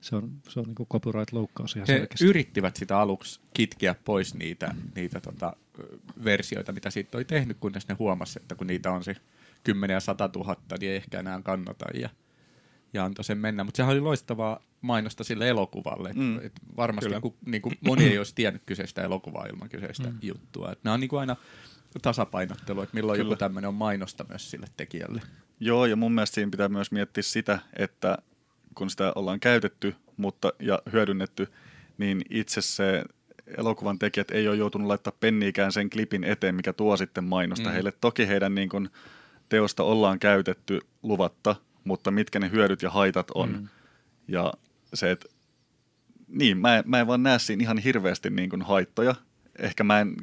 se 0.00 0.16
on, 0.16 0.30
se 0.48 0.60
on 0.60 0.66
niin 0.66 0.74
kuin 0.74 0.88
copyright-loukkaus 0.88 1.76
ihan 1.76 1.86
He 1.88 1.96
selkeästi. 1.96 2.26
yrittivät 2.26 2.76
sitä 2.76 2.98
aluksi 2.98 3.40
kitkeä 3.54 3.94
pois 4.04 4.34
niitä, 4.34 4.74
niitä 4.94 5.20
tota, 5.20 5.56
versioita, 6.24 6.72
mitä 6.72 6.90
siitä 6.90 7.18
oli 7.18 7.24
tehnyt, 7.24 7.56
kunnes 7.60 7.88
ne 7.88 7.96
huomasi, 7.98 8.38
että 8.42 8.54
kun 8.54 8.66
niitä 8.66 8.92
on 8.92 9.04
se 9.04 9.16
10 9.64 9.94
ja 9.94 10.00
100 10.00 10.30
000, 10.34 10.56
niin 10.80 10.90
ei 10.90 10.96
ehkä 10.96 11.20
enää 11.20 11.40
kannata 11.42 11.84
ja, 11.94 12.08
ja 12.92 13.04
antoi 13.04 13.24
sen 13.24 13.38
mennä. 13.38 13.64
Mutta 13.64 13.76
sehän 13.76 13.92
oli 13.92 14.00
loistavaa 14.00 14.60
mainosta 14.80 15.24
sille 15.24 15.48
elokuvalle. 15.48 16.12
Mm. 16.12 16.38
Et 16.38 16.52
varmasti 16.76 17.10
ku, 17.22 17.36
niin 17.46 17.62
kuin 17.62 17.74
moni 17.80 18.04
ei 18.04 18.18
olisi 18.18 18.34
tiennyt 18.34 18.62
kyseistä 18.66 19.02
elokuvaa 19.02 19.46
ilman 19.46 19.68
kyseistä 19.68 20.10
mm. 20.10 20.18
juttua. 20.22 20.72
Et 20.72 20.84
nämä 20.84 20.94
on 20.94 21.00
niin 21.00 21.08
kuin 21.08 21.20
aina 21.20 21.36
tasapainottelu, 22.02 22.82
että 22.82 22.94
milloin 22.94 23.18
Kyllä. 23.18 23.30
joku 23.30 23.38
tämmöinen 23.38 23.68
on 23.68 23.74
mainosta 23.74 24.24
myös 24.28 24.50
sille 24.50 24.66
tekijälle. 24.76 25.22
Joo, 25.60 25.86
ja 25.86 25.96
mun 25.96 26.12
mielestä 26.12 26.34
siinä 26.34 26.50
pitää 26.50 26.68
myös 26.68 26.92
miettiä 26.92 27.22
sitä, 27.22 27.58
että 27.76 28.18
kun 28.74 28.90
sitä 28.90 29.12
ollaan 29.14 29.40
käytetty 29.40 29.94
mutta, 30.16 30.52
ja 30.58 30.82
hyödynnetty, 30.92 31.48
niin 31.98 32.22
itse 32.30 32.62
se 32.62 33.04
elokuvan 33.56 33.98
tekijät 33.98 34.30
ei 34.30 34.48
ole 34.48 34.56
joutunut 34.56 34.88
laittaa 34.88 35.12
penniikään 35.20 35.72
sen 35.72 35.90
klipin 35.90 36.24
eteen, 36.24 36.54
mikä 36.54 36.72
tuo 36.72 36.96
sitten 36.96 37.24
mainosta 37.24 37.68
mm. 37.68 37.72
heille. 37.72 37.92
Toki 38.00 38.28
heidän 38.28 38.54
niin 38.54 38.68
kun, 38.68 38.90
teosta 39.48 39.82
ollaan 39.82 40.18
käytetty 40.18 40.80
luvatta, 41.02 41.56
mutta 41.84 42.10
mitkä 42.10 42.38
ne 42.38 42.50
hyödyt 42.50 42.82
ja 42.82 42.90
haitat 42.90 43.30
on. 43.30 43.52
Mm. 43.52 43.68
Ja 44.28 44.52
se, 44.94 45.10
että 45.10 45.26
niin, 46.28 46.58
mä 46.58 46.82
mä 46.86 47.00
en 47.00 47.06
vaan 47.06 47.22
näe 47.22 47.38
siinä 47.38 47.62
ihan 47.62 47.78
hirveästi 47.78 48.30
niin 48.30 48.50
kuin 48.50 48.62
haittoja. 48.62 49.14
Ehkä 49.58 49.84
mä 49.84 50.00
en 50.00 50.14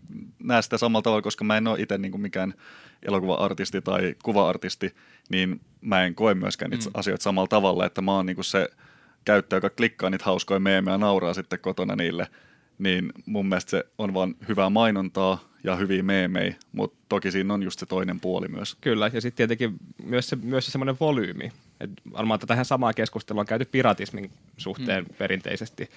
näe 0.44 0.62
sitä 0.62 0.78
samalla 0.78 1.04
tavalla, 1.04 1.22
koska 1.22 1.44
mä 1.44 1.58
en 1.58 1.68
ole 1.68 1.82
itse 1.82 1.98
niin 1.98 2.22
mikään 2.22 2.54
elokuva-artisti 3.02 3.82
tai 3.82 4.16
kuva-artisti, 4.24 4.96
niin 5.30 5.62
mä 5.82 6.04
en 6.04 6.16
koe 6.16 6.34
myöskään 6.34 6.72
niitä 6.72 6.86
mm. 6.86 6.92
asioita 6.94 7.24
samalla 7.24 7.48
tavalla, 7.48 7.86
että 7.86 8.02
mä 8.02 8.12
oon 8.12 8.26
niin 8.26 8.36
kuin 8.36 8.46
se 8.46 8.70
käyttäjä, 9.26 9.58
joka 9.58 9.70
klikkaa 9.70 10.10
niitä 10.10 10.26
hauskoja 10.26 10.60
meemejä 10.60 10.94
ja 10.94 10.98
nauraa 10.98 11.34
sitten 11.34 11.60
kotona 11.60 11.96
niille, 11.96 12.28
niin 12.80 13.12
mun 13.26 13.46
mielestä 13.46 13.72
se 13.72 13.84
on 13.98 14.14
vaan 14.14 14.36
hyvää 14.48 14.70
mainontaa 14.70 15.50
ja 15.64 15.76
hyviä 15.76 16.04
meemejä, 16.04 16.56
mutta 16.72 16.98
toki 17.10 17.32
siinä 17.32 17.54
on 17.54 17.64
just 17.64 17.80
se 17.80 17.86
toinen 17.86 18.20
puoli 18.20 18.48
myös. 18.48 18.78
Kyllä, 18.82 19.12
ja 19.14 19.22
sitten 19.22 19.38
tietenkin 19.38 19.78
myös 20.04 20.30
se, 20.30 20.36
myös 20.36 20.66
se 20.66 20.72
semmoinen 20.72 20.98
volyymi. 21.00 21.52
Et 21.80 21.92
varmaan 22.14 22.40
tähän 22.40 22.66
samaa 22.66 22.94
keskustelua 22.94 23.40
on 23.40 23.46
käyty 23.46 23.66
piratismin 23.66 24.32
suhteen 24.58 25.04
mm. 25.04 25.16
perinteisesti. 25.18 25.90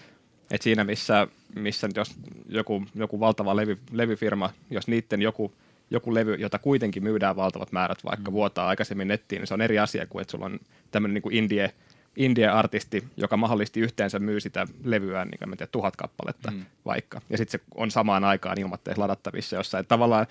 Et 0.51 0.63
siinä, 0.63 0.85
missä, 0.85 1.27
missä 1.55 1.89
jos 1.97 2.15
joku, 2.49 2.85
joku 2.95 3.21
valtava 3.21 3.57
levy, 3.57 3.79
levyfirma, 3.93 4.53
jos 4.71 4.89
niiden 4.89 5.23
joku, 5.23 5.55
joku 5.91 6.15
levy, 6.15 6.35
jota 6.35 6.59
kuitenkin 6.59 7.03
myydään 7.03 7.37
valtavat 7.37 7.73
määrät, 7.73 8.05
vaikka 8.05 8.31
mm. 8.31 8.35
vuotaa 8.35 8.69
aikaisemmin 8.69 9.09
nettiin, 9.09 9.41
niin 9.41 9.47
se 9.47 9.55
on 9.55 9.61
eri 9.61 9.79
asia 9.79 10.07
kuin, 10.07 10.23
että 10.23 10.31
sulla 10.31 10.47
on 10.47 10.59
tämmöinen 10.91 11.15
niin 11.15 11.23
kuin 11.23 11.35
indie, 11.35 11.73
indie-artisti, 12.17 13.05
joka 13.17 13.37
mahdollisesti 13.37 13.81
yhteensä 13.81 14.19
myy 14.19 14.41
sitä 14.41 14.67
levyä 14.85 15.25
niin 15.25 15.39
kuin 15.39 15.57
tiedä, 15.57 15.71
tuhat 15.73 15.97
kappaletta 15.97 16.51
mm. 16.51 16.65
vaikka. 16.85 17.21
Ja 17.31 17.39
sitten 17.39 17.61
se 17.61 17.67
on 17.75 17.91
samaan 17.91 18.25
aikaan 18.25 18.61
ilmatteessa 18.61 19.03
ladattavissa 19.03 19.57
jossain. 19.57 19.87
Tavallaan 19.87 20.27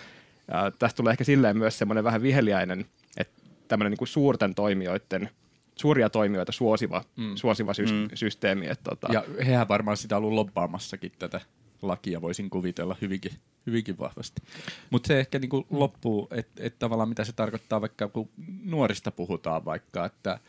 äh, 0.53 0.74
tästä 0.79 0.97
tulee 0.97 1.12
ehkä 1.12 1.24
silleen 1.24 1.57
myös 1.57 1.77
semmoinen 1.77 2.03
vähän 2.03 2.21
viheliäinen, 2.21 2.86
että 3.17 3.41
tämmöinen 3.67 3.91
niin 3.91 3.97
kuin 3.97 4.07
suurten 4.07 4.55
toimijoiden 4.55 5.29
suuria 5.77 6.10
toimijoita 6.10 6.51
suosiva, 6.51 7.03
mm. 7.15 7.36
suosiva 7.36 7.74
sy- 7.74 7.86
mm. 7.86 8.10
systeemi. 8.13 8.67
Että, 8.67 8.84
tota... 8.89 9.07
Ja 9.13 9.24
hehän 9.46 9.67
varmaan 9.67 9.98
sitä 9.98 10.17
ollut 10.17 10.34
lobbaamassakin 10.34 11.12
tätä 11.19 11.41
lakia, 11.81 12.22
voisin 12.22 12.50
kuvitella 12.50 12.96
hyvinkin, 13.01 13.31
hyvinkin 13.65 13.98
vahvasti. 13.98 14.41
Mutta 14.89 15.07
se 15.07 15.19
ehkä 15.19 15.39
niinku 15.39 15.67
loppuu, 15.69 16.27
että 16.31 16.63
et 16.63 16.79
tavallaan 16.79 17.10
mitä 17.10 17.24
se 17.24 17.34
tarkoittaa 17.34 17.81
vaikka 17.81 18.07
kun 18.07 18.29
nuorista 18.63 19.12
puhutaan 19.12 19.65
vaikka, 19.65 20.05
että 20.05 20.39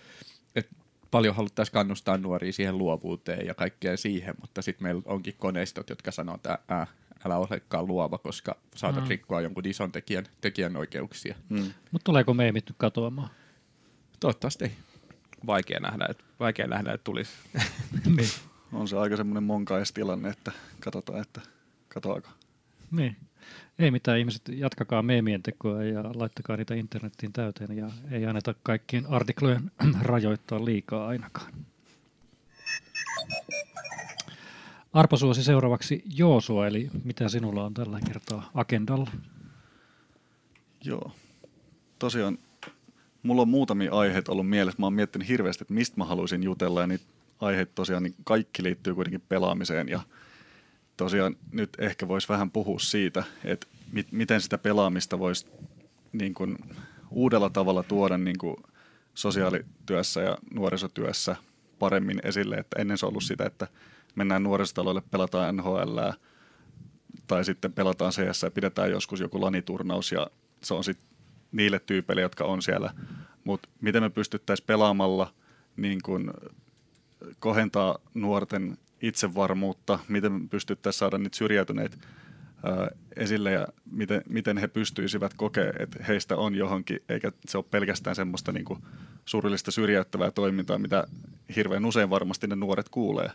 et 0.55 0.69
paljon 1.11 1.35
haluttaisiin 1.35 1.73
kannustaa 1.73 2.19
nuoria 2.19 2.53
siihen 2.53 2.79
luovuuteen 2.79 3.47
ja 3.47 3.55
kaikkeen 3.55 3.99
siihen, 3.99 4.35
mutta 4.41 4.63
sitten 4.63 4.83
meillä 4.83 5.03
onkin 5.05 5.35
koneistot, 5.39 5.91
jotka 5.91 6.13
sanoo, 6.13 6.35
että 6.35 6.59
äh, 6.71 6.89
älä 7.25 7.37
olekaan 7.37 7.87
luova, 7.87 8.19
koska 8.19 8.57
saatat 8.75 9.05
mm. 9.05 9.09
rikkoa 9.09 9.41
jonkun 9.41 9.67
ison 9.67 9.93
tekijän, 9.93 10.27
tekijän 10.41 10.77
oikeuksia. 10.77 11.35
Mm. 11.49 11.73
Mutta 11.91 12.05
tuleeko 12.05 12.35
meemit 12.35 12.65
nyt 12.69 12.77
katoamaan? 12.79 13.31
Toivottavasti 14.21 14.65
ei. 14.65 14.73
Vaikea 15.47 15.81
nähdä, 15.81 16.07
että, 16.11 16.25
vaikea 16.41 16.67
nähdä, 16.67 16.93
että 16.93 17.05
tulisi. 17.05 17.31
niin. 18.17 18.29
On 18.73 18.89
se 18.89 18.99
aika 18.99 19.17
semmoinen 19.17 19.43
monkaistilanne, 19.43 20.29
että 20.29 20.53
katsotaan, 20.81 21.21
että 21.21 21.41
katoako. 21.89 22.29
Niin. 22.91 23.17
Ei 23.79 23.91
mitään, 23.91 24.19
ihmiset 24.19 24.43
jatkakaa 24.49 25.03
meemien 25.03 25.43
tekoa 25.43 25.85
ja 25.85 26.05
laittakaa 26.15 26.57
niitä 26.57 26.75
internettiin 26.75 27.33
täyteen 27.33 27.77
ja 27.77 27.91
ei 28.11 28.27
anneta 28.27 28.55
kaikkien 28.63 29.07
artiklojen 29.07 29.71
rajoittaa 30.03 30.65
liikaa 30.65 31.07
ainakaan. 31.07 31.53
Arpo 34.93 35.17
suosi 35.17 35.45
seuraavaksi 35.45 36.03
Joosua, 36.15 36.67
eli 36.67 36.91
mitä 37.05 37.29
sinulla 37.29 37.65
on 37.65 37.75
tällä 37.75 38.01
kertaa 38.07 38.51
agendalla? 38.55 39.11
Joo. 40.85 41.13
Tosiaan, 41.99 42.39
mulla 43.29 43.43
on 43.43 43.49
muutamia 43.49 43.93
aiheita 43.93 44.33
ollut 44.33 44.49
mielessä. 44.49 44.81
Mä 44.81 44.87
oon 44.87 44.93
miettinyt 44.93 45.29
hirveästi, 45.29 45.65
että 45.65 45.75
mistä 45.75 45.97
mä 45.97 46.05
haluaisin 46.05 46.43
jutella, 46.43 46.81
ja 46.81 46.87
niitä 46.87 47.05
aiheita 47.41 47.73
tosiaan 47.75 48.03
niin 48.03 48.15
kaikki 48.25 48.63
liittyy 48.63 48.95
kuitenkin 48.95 49.23
pelaamiseen, 49.29 49.89
ja 49.89 50.01
tosiaan 50.97 51.37
nyt 51.53 51.71
ehkä 51.79 52.09
voisi 52.09 52.29
vähän 52.29 52.51
puhua 52.51 52.79
siitä, 52.79 53.25
että 53.45 53.67
mit, 53.93 54.13
miten 54.13 54.41
sitä 54.41 54.59
pelaamista 54.59 55.19
voisi 55.19 55.47
niin 56.13 56.35
kuin 56.35 56.59
uudella 57.11 57.51
tavalla 57.51 57.83
tuoda 57.83 58.19
niin 58.19 58.39
kuin 58.39 58.57
sosiaalityössä 59.15 60.21
ja 60.21 60.39
nuorisotyössä 60.55 61.37
paremmin 61.79 62.21
esille. 62.23 62.57
Että 62.57 62.81
ennen 62.81 62.99
se 62.99 63.07
on 63.07 63.11
ollut 63.11 63.25
sitä, 63.25 63.47
että 63.47 63.69
mennään 64.15 64.43
nuorisotaloille, 64.43 65.03
pelataan 65.11 65.57
NHL 65.57 65.99
tai 67.27 67.45
sitten 67.45 67.73
pelataan 67.73 68.13
CS 68.13 68.43
ja 68.43 68.51
pidetään 68.51 68.91
joskus 68.91 69.21
joku 69.21 69.41
laniturnaus 69.41 70.13
ja 70.13 70.27
se 70.63 70.75
on 70.75 70.85
sitten 70.85 71.09
niille 71.53 71.79
tyypeille, 71.79 72.23
jotka 72.23 72.45
on 72.45 72.63
siellä. 72.63 72.95
Mutta 73.49 73.69
miten 73.81 74.03
me 74.03 74.11
pystyttäisiin 74.11 74.67
pelaamalla 74.67 75.33
niin 75.77 75.99
kun 76.05 76.35
kohentaa 77.39 77.99
nuorten 78.15 78.79
itsevarmuutta, 79.03 79.99
miten 80.09 80.33
me 80.33 80.49
pystyttäisiin 80.51 80.99
saada 80.99 81.19
niitä 81.19 81.37
syrjäytyneitä 81.37 81.97
esille 83.17 83.53
ja 83.53 83.69
miten, 83.91 84.23
miten 84.29 84.59
he 84.59 84.69
pystyisivät 84.69 85.35
kokea, 85.35 85.73
että 85.79 86.05
heistä 86.05 86.37
on 86.37 86.55
johonkin, 86.55 87.03
eikä 87.09 87.33
se 87.47 87.59
ole 87.59 87.65
pelkästään 87.71 88.17
semmoista 88.17 88.53
niin 88.53 88.65
kuin 88.65 88.83
surillista 89.25 89.71
syrjäyttävää 89.71 90.31
toimintaa, 90.31 90.79
mitä 90.79 91.05
hirveän 91.57 91.85
usein 91.85 92.11
varmasti 92.11 92.47
ne 92.47 92.57
nuoret 92.57 92.89
kuulee. 92.89 93.31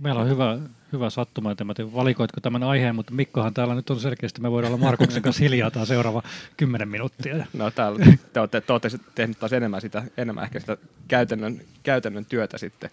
Meillä 0.00 0.20
on 0.20 0.28
hyvä, 0.28 0.58
hyvä 0.92 1.10
sattuma, 1.10 1.50
että 1.50 1.64
mä 1.64 1.74
tiedän, 1.74 1.94
valikoitko 1.94 2.40
tämän 2.40 2.62
aiheen, 2.62 2.94
mutta 2.94 3.14
Mikkohan 3.14 3.54
täällä 3.54 3.74
nyt 3.74 3.90
on 3.90 4.00
selkeästi, 4.00 4.40
me 4.40 4.50
voidaan 4.50 4.74
olla 4.74 4.84
Markuksen 4.84 5.22
kanssa 5.22 5.44
hiljaa 5.44 5.70
tämä 5.70 5.84
seuraava 5.84 6.22
kymmenen 6.56 6.88
minuuttia. 6.88 7.46
No 7.52 7.70
täällä 7.70 8.06
te 8.32 8.40
olette, 8.40 8.60
te 8.60 8.72
olette 8.72 8.88
tehneet 9.14 9.38
taas 9.38 9.52
enemmän, 9.52 9.80
sitä, 9.80 10.04
enemmän 10.16 10.44
ehkä 10.44 10.60
sitä 10.60 10.76
käytännön, 11.08 11.60
käytännön 11.82 12.24
työtä 12.24 12.58
sitten 12.58 12.90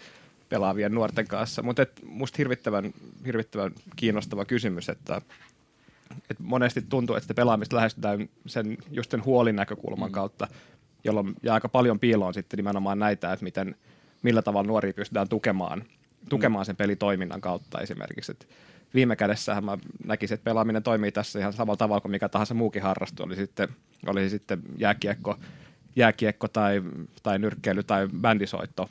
pelaavien 0.49 0.91
nuorten 0.91 1.27
kanssa. 1.27 1.63
Mutta 1.63 1.85
musta 2.05 2.35
hirvittävän, 2.37 2.93
hirvittävän 3.25 3.71
kiinnostava 3.95 4.45
kysymys, 4.45 4.89
että 4.89 5.21
et 6.29 6.39
monesti 6.39 6.81
tuntuu, 6.81 7.15
että 7.15 7.23
sitä 7.23 7.33
pelaamista 7.33 7.75
lähestytään 7.75 8.29
sen, 8.45 8.77
just 8.91 9.11
sen 9.11 9.25
huolin 9.25 9.55
näkökulman 9.55 10.09
mm. 10.09 10.13
kautta, 10.13 10.47
jolloin 11.03 11.35
jää 11.43 11.53
aika 11.53 11.69
paljon 11.69 11.99
piiloon 11.99 12.33
sitten 12.33 12.57
nimenomaan 12.57 12.99
näitä, 12.99 13.33
että 13.33 13.43
miten, 13.43 13.75
millä 14.21 14.41
tavalla 14.41 14.67
nuoria 14.67 14.93
pystytään 14.93 15.29
tukemaan, 15.29 15.83
tukemaan 16.29 16.65
sen 16.65 16.75
pelitoiminnan 16.75 17.41
kautta 17.41 17.81
esimerkiksi. 17.81 18.31
Et 18.31 18.47
viime 18.93 19.15
kädessähän 19.15 19.65
mä 19.65 19.77
näkisin, 20.05 20.35
että 20.35 20.43
pelaaminen 20.43 20.83
toimii 20.83 21.11
tässä 21.11 21.39
ihan 21.39 21.53
samalla 21.53 21.77
tavalla 21.77 22.01
kuin 22.01 22.11
mikä 22.11 22.29
tahansa 22.29 22.53
muukin 22.53 22.81
harrastu, 22.81 23.23
oli 23.23 23.35
sitten, 23.35 23.69
oli 24.07 24.29
sitten 24.29 24.61
jääkiekko, 24.77 25.37
jääkiekko 25.95 26.47
tai, 26.47 26.81
tai 27.23 27.39
nyrkkeily 27.39 27.83
tai 27.83 28.07
bändisoitto, 28.21 28.89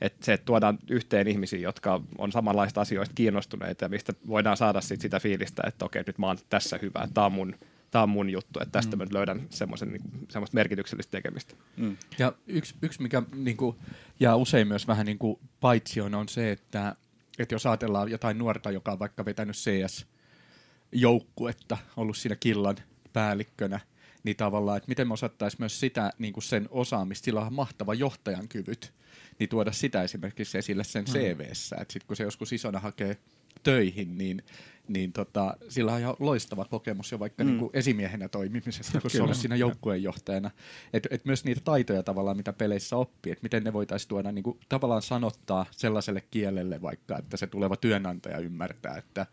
että 0.00 0.24
se, 0.24 0.32
että 0.32 0.44
tuodaan 0.44 0.78
yhteen 0.90 1.28
ihmisiä, 1.28 1.58
jotka 1.58 2.00
on 2.18 2.32
samanlaista 2.32 2.80
asioista 2.80 3.14
kiinnostuneita 3.14 3.84
ja 3.84 3.88
mistä 3.88 4.12
voidaan 4.28 4.56
saada 4.56 4.80
sit 4.80 5.00
sitä 5.00 5.20
fiilistä, 5.20 5.62
että 5.66 5.84
okei, 5.84 6.02
nyt 6.06 6.18
mä 6.18 6.26
oon 6.26 6.38
tässä 6.50 6.78
hyvä, 6.82 7.08
tämä 7.14 7.26
on 7.26 7.32
mun, 7.32 7.54
tää 7.96 8.02
on 8.02 8.08
mun 8.08 8.30
juttu, 8.30 8.60
että 8.60 8.72
tästä 8.72 8.96
mm. 8.96 9.02
mä 9.02 9.06
löydän 9.10 9.46
semmoisen 9.50 9.92
niin, 9.92 10.02
semmoista 10.30 10.54
merkityksellistä 10.54 11.10
tekemistä. 11.10 11.54
Mm. 11.76 11.96
Ja 12.18 12.32
yksi, 12.46 12.74
yksi 12.82 13.02
mikä 13.02 13.22
niin 13.34 13.56
kuin, 13.56 13.76
jää 14.20 14.36
usein 14.36 14.68
myös 14.68 14.88
vähän 14.88 15.06
niin 15.06 15.18
kuin 15.18 15.38
paitsioon, 15.60 16.14
on 16.14 16.28
se, 16.28 16.52
että, 16.52 16.96
että 17.38 17.54
jos 17.54 17.66
ajatellaan 17.66 18.10
jotain 18.10 18.38
nuorta, 18.38 18.70
joka 18.70 18.92
on 18.92 18.98
vaikka 18.98 19.24
vetänyt 19.24 19.56
CS-joukkuetta, 19.56 21.78
ollut 21.96 22.16
siinä 22.16 22.36
killan 22.36 22.76
päällikkönä, 23.12 23.80
niin 24.22 24.36
tavallaan, 24.36 24.76
että 24.76 24.88
miten 24.88 25.08
me 25.08 25.12
osattaisiin 25.12 25.62
myös 25.62 25.80
sitä 25.80 26.10
niin 26.18 26.32
kuin 26.32 26.44
sen 26.44 26.68
osaamista, 26.70 27.24
sillä 27.24 27.40
on 27.40 27.54
mahtava 27.54 27.94
johtajan 27.94 28.48
kyvyt, 28.48 28.92
niin 29.38 29.48
tuoda 29.48 29.72
sitä 29.72 30.02
esimerkiksi 30.02 30.58
esille 30.58 30.84
sen 30.84 31.04
mm. 31.04 31.12
CVssä, 31.12 31.76
että 31.80 31.92
sitten 31.92 32.06
kun 32.06 32.16
se 32.16 32.24
joskus 32.24 32.52
isona 32.52 32.80
hakee 32.80 33.16
töihin, 33.62 34.18
niin, 34.18 34.42
niin 34.88 35.12
tota, 35.12 35.56
sillä 35.68 35.92
on 35.92 36.00
ihan 36.00 36.16
loistava 36.18 36.64
kokemus 36.64 37.12
jo 37.12 37.18
vaikka 37.18 37.44
mm. 37.44 37.50
niin 37.50 37.58
kuin 37.58 37.70
esimiehenä 37.72 38.28
toimimisesta, 38.28 39.00
kun 39.00 39.10
se 39.10 39.22
on 39.22 39.34
siinä 39.34 39.56
joukkueenjohtajana. 39.56 40.50
Että 40.92 41.08
et 41.12 41.24
myös 41.24 41.44
niitä 41.44 41.60
taitoja 41.64 42.02
tavallaan, 42.02 42.36
mitä 42.36 42.52
peleissä 42.52 42.96
oppii, 42.96 43.32
että 43.32 43.42
miten 43.42 43.64
ne 43.64 43.72
voitaisiin 43.72 44.08
tuoda 44.08 44.32
niin 44.32 44.42
kuin, 44.42 44.58
tavallaan 44.68 45.02
sanottaa 45.02 45.66
sellaiselle 45.70 46.22
kielelle 46.30 46.82
vaikka, 46.82 47.18
että 47.18 47.36
se 47.36 47.46
tuleva 47.46 47.76
työnantaja 47.76 48.38
ymmärtää, 48.38 48.96
että, 48.96 49.26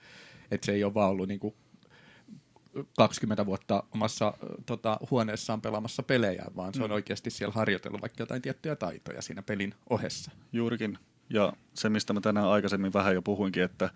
että 0.51 0.65
se 0.65 0.71
ei 0.71 0.83
ole 0.83 0.93
vaan 0.93 1.09
ollut 1.09 1.27
niin 1.27 1.39
kuin 1.39 1.55
20 2.97 3.45
vuotta 3.45 3.83
omassa 3.93 4.33
tota, 4.65 4.99
huoneessaan 5.11 5.61
pelaamassa 5.61 6.03
pelejä, 6.03 6.45
vaan 6.55 6.73
se 6.73 6.83
on 6.83 6.89
mm. 6.89 6.93
oikeasti 6.93 7.29
siellä 7.29 7.53
harjoitellut 7.53 8.01
vaikka 8.01 8.21
jotain 8.21 8.41
tiettyjä 8.41 8.75
taitoja 8.75 9.21
siinä 9.21 9.41
pelin 9.41 9.73
ohessa. 9.89 10.31
Juurikin. 10.53 10.97
Ja 11.33 11.53
se, 11.73 11.89
mistä 11.89 12.13
mä 12.13 12.21
tänään 12.21 12.47
aikaisemmin 12.47 12.93
vähän 12.93 13.13
jo 13.13 13.21
puhuinkin, 13.21 13.63
että 13.63 13.89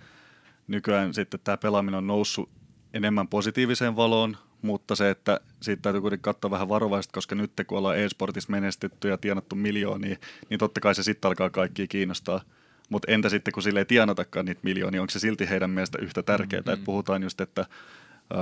nykyään 0.68 1.14
sitten 1.14 1.40
tämä 1.44 1.58
pelaaminen 1.58 1.98
on 1.98 2.08
noussut 2.08 2.50
enemmän 2.94 3.28
positiiviseen 3.28 3.96
valoon, 3.96 4.38
mutta 4.62 4.96
se, 4.96 5.10
että 5.10 5.40
siitä 5.62 5.82
täytyy 5.82 6.02
kuitenkin 6.02 6.24
katsoa 6.24 6.52
vähän 6.52 6.70
varovaisesti, 6.70 7.14
koska 7.14 7.36
nyt 7.36 7.52
kun 7.68 7.78
ollaan 7.78 7.98
e-sportissa 7.98 8.52
menestetty 8.52 9.08
ja 9.08 9.18
tienattu 9.18 9.56
miljoonia, 9.56 10.18
niin 10.50 10.60
totta 10.60 10.80
kai 10.80 10.96
se 10.96 11.04
sitten 11.04 11.30
alkaa 11.30 11.50
kaikki 11.50 11.88
kiinnostaa. 11.88 12.42
Mutta 12.90 13.12
entä 13.12 13.30
sitten, 13.30 13.52
kun 13.52 13.64
sille 13.64 13.80
ei 13.80 13.86
tienatakaan 13.86 14.46
niitä 14.46 14.62
miljoonia, 14.64 15.02
onko 15.02 15.12
se 15.12 15.20
silti 15.20 15.50
heidän 15.50 15.70
mielestä 15.70 15.98
yhtä 16.02 16.24
tärkeää, 16.24 16.62
mm-hmm. 16.62 16.74
että 16.74 16.86
puhutaan 16.86 17.24
just, 17.24 17.42
että 17.42 17.66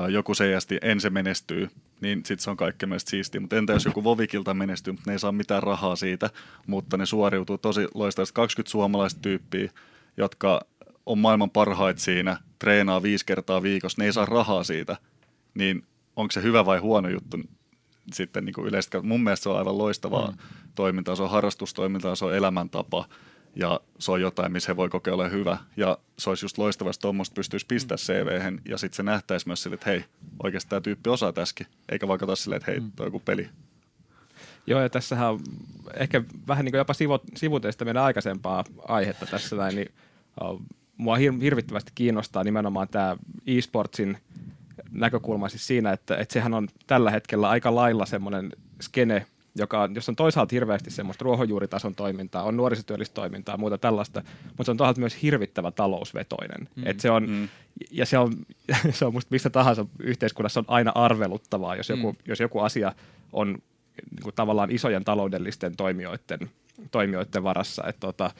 joku 0.10 0.34
CS 0.34 0.68
ensin 0.82 1.14
menestyy, 1.14 1.70
niin 2.02 2.18
sitten 2.18 2.40
se 2.40 2.50
on 2.50 2.58
kaikkein 2.58 2.90
mielestä 2.90 3.10
siistiä. 3.10 3.42
Mutta 3.42 3.56
entä 3.56 3.74
jos 3.74 3.86
joku 3.86 4.04
Vovikilta 4.04 4.54
menestyy, 4.54 4.94
mutta 4.94 5.10
ne 5.10 5.14
ei 5.14 5.20
saa 5.20 5.32
mitään 5.32 5.64
rahaa 5.64 5.96
siitä, 5.96 6.30
mutta 6.68 6.98
ne 6.98 7.06
suoriutuu 7.06 7.58
tosi 7.58 7.88
loistavasti. 7.94 8.34
20 8.34 8.72
suomalaista 8.72 9.22
tyyppiä, 9.22 9.72
jotka 10.18 10.62
on 11.06 11.18
maailman 11.18 11.50
parhaita 11.50 12.02
siinä, 12.02 12.38
treenaa 12.60 13.04
viisi 13.04 13.26
kertaa 13.26 13.64
viikossa, 13.64 14.02
ne 14.02 14.06
ei 14.06 14.14
saa 14.14 14.26
rahaa 14.26 14.64
siitä, 14.64 14.98
niin 15.54 15.84
onko 16.16 16.32
se 16.32 16.42
hyvä 16.42 16.66
vai 16.66 16.80
huono 16.80 17.10
juttu 17.10 17.38
sitten 18.14 18.46
niin 18.46 18.54
kuin 18.54 18.68
yleisesti? 18.68 19.02
Mun 19.02 19.24
mielestä 19.24 19.44
se 19.44 19.50
on 19.50 19.58
aivan 19.58 19.78
loistavaa 19.78 20.32
mm. 20.32 20.38
toimintaa, 20.76 21.16
se 21.16 21.24
on 21.24 21.30
harrastustoimintaa, 21.30 22.16
se 22.16 22.26
on 22.26 22.36
elämäntapa 22.36 23.06
ja 23.56 23.80
se 24.00 24.12
on 24.12 24.22
jotain, 24.22 24.52
missä 24.52 24.72
he 24.72 24.76
voi 24.76 24.90
kokeilla 24.90 25.28
hyvä. 25.28 25.58
Ja 25.78 25.98
se 26.20 26.30
olisi 26.30 26.46
just 26.46 26.58
loistavaa, 26.58 26.90
että 26.90 27.02
tuommoista 27.02 27.34
pystyisi 27.34 27.66
pistämään 27.66 27.98
cv 27.98 28.58
ja 28.70 28.78
sitten 28.78 28.96
se 28.96 29.04
nähtäisi 29.04 29.48
myös 29.48 29.64
sille, 29.64 29.74
että 29.74 29.90
hei, 29.90 30.06
oikeasti 30.44 30.70
tämä 30.70 30.82
tyyppi 30.82 31.10
osaa 31.10 31.34
tässäkin, 31.34 31.68
eikä 31.90 32.08
vaikka 32.08 32.26
taas 32.26 32.44
silleen, 32.44 32.58
että 32.58 32.72
hei, 32.72 32.80
mm. 32.80 32.92
tuo 32.96 33.06
joku 33.06 33.20
peli. 33.20 33.50
Joo, 34.68 34.82
ja 34.82 34.90
tässähän 34.90 35.30
on 35.30 35.40
ehkä 35.94 36.24
vähän 36.48 36.66
niin 36.66 36.72
kuin 36.72 36.80
jopa 36.80 36.94
sivuteista 37.36 37.86
meidän 37.86 38.04
aikaisempaa 38.04 38.64
aihetta 38.88 39.26
tässä 39.26 39.56
näin, 39.56 39.76
niin 39.76 39.92
uh, 40.44 40.62
mua 40.98 41.16
hir- 41.18 41.42
hirvittävästi 41.42 41.92
kiinnostaa 41.96 42.44
nimenomaan 42.44 42.88
tämä 42.88 43.18
e-sportsin 43.48 44.18
näkökulma 44.92 45.50
siis 45.50 45.68
siinä, 45.68 45.92
että, 45.92 46.18
että 46.18 46.34
sehän 46.34 46.54
on 46.54 46.68
tällä 46.88 47.12
hetkellä 47.12 47.50
aika 47.50 47.76
lailla 47.76 48.06
semmoinen 48.06 48.52
skene, 48.82 49.26
joka 49.56 49.82
on, 49.82 49.96
jos 49.96 50.10
on 50.10 50.16
toisaalta 50.16 50.56
hirveästi 50.56 50.92
semmoista 50.92 51.24
ruohonjuuritason 51.24 51.96
toimintaa, 51.96 52.44
on 52.44 52.58
nuorisotyöllistoimintaa 52.58 53.54
ja 53.54 53.58
muuta 53.58 53.78
tällaista, 53.78 54.24
mutta 54.48 54.64
se 54.64 54.72
on 54.72 54.78
toisaalta 54.78 55.00
myös 55.00 55.22
hirvittävä 55.22 55.72
talousvetoinen. 55.72 56.70
Mm. 56.76 56.84
Et 56.88 57.00
se 57.00 57.12
on, 57.12 57.30
mm. 57.30 57.48
Ja 57.92 58.06
se 58.06 58.18
on, 58.18 58.34
se 58.92 59.06
on 59.06 59.14
musta 59.14 59.30
missä 59.32 59.50
tahansa 59.50 59.86
yhteiskunnassa 60.00 60.60
on 60.60 60.66
aina 60.68 60.92
arveluttavaa, 60.96 61.76
jos 61.76 61.90
joku, 61.90 62.12
mm. 62.12 62.18
jos 62.26 62.40
joku 62.40 62.60
asia 62.60 62.94
on 63.34 63.48
niin 64.12 64.24
kuin 64.24 64.36
tavallaan 64.36 64.72
isojen 64.72 65.04
taloudellisten 65.04 65.76
toimijoiden, 65.76 66.40
toimijoiden 66.92 67.44
varassa. 67.44 67.84
Et 67.88 67.96
tota, 68.00 68.32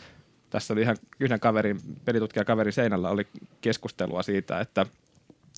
tässä 0.50 0.74
oli 0.74 0.82
ihan 0.82 0.98
yhden 1.20 1.40
kaverin, 1.40 1.80
pelitutkija 2.06 2.46
kaverin 2.46 2.74
seinällä 2.74 3.10
oli 3.10 3.28
keskustelua 3.62 4.24
siitä, 4.24 4.60
että, 4.60 4.86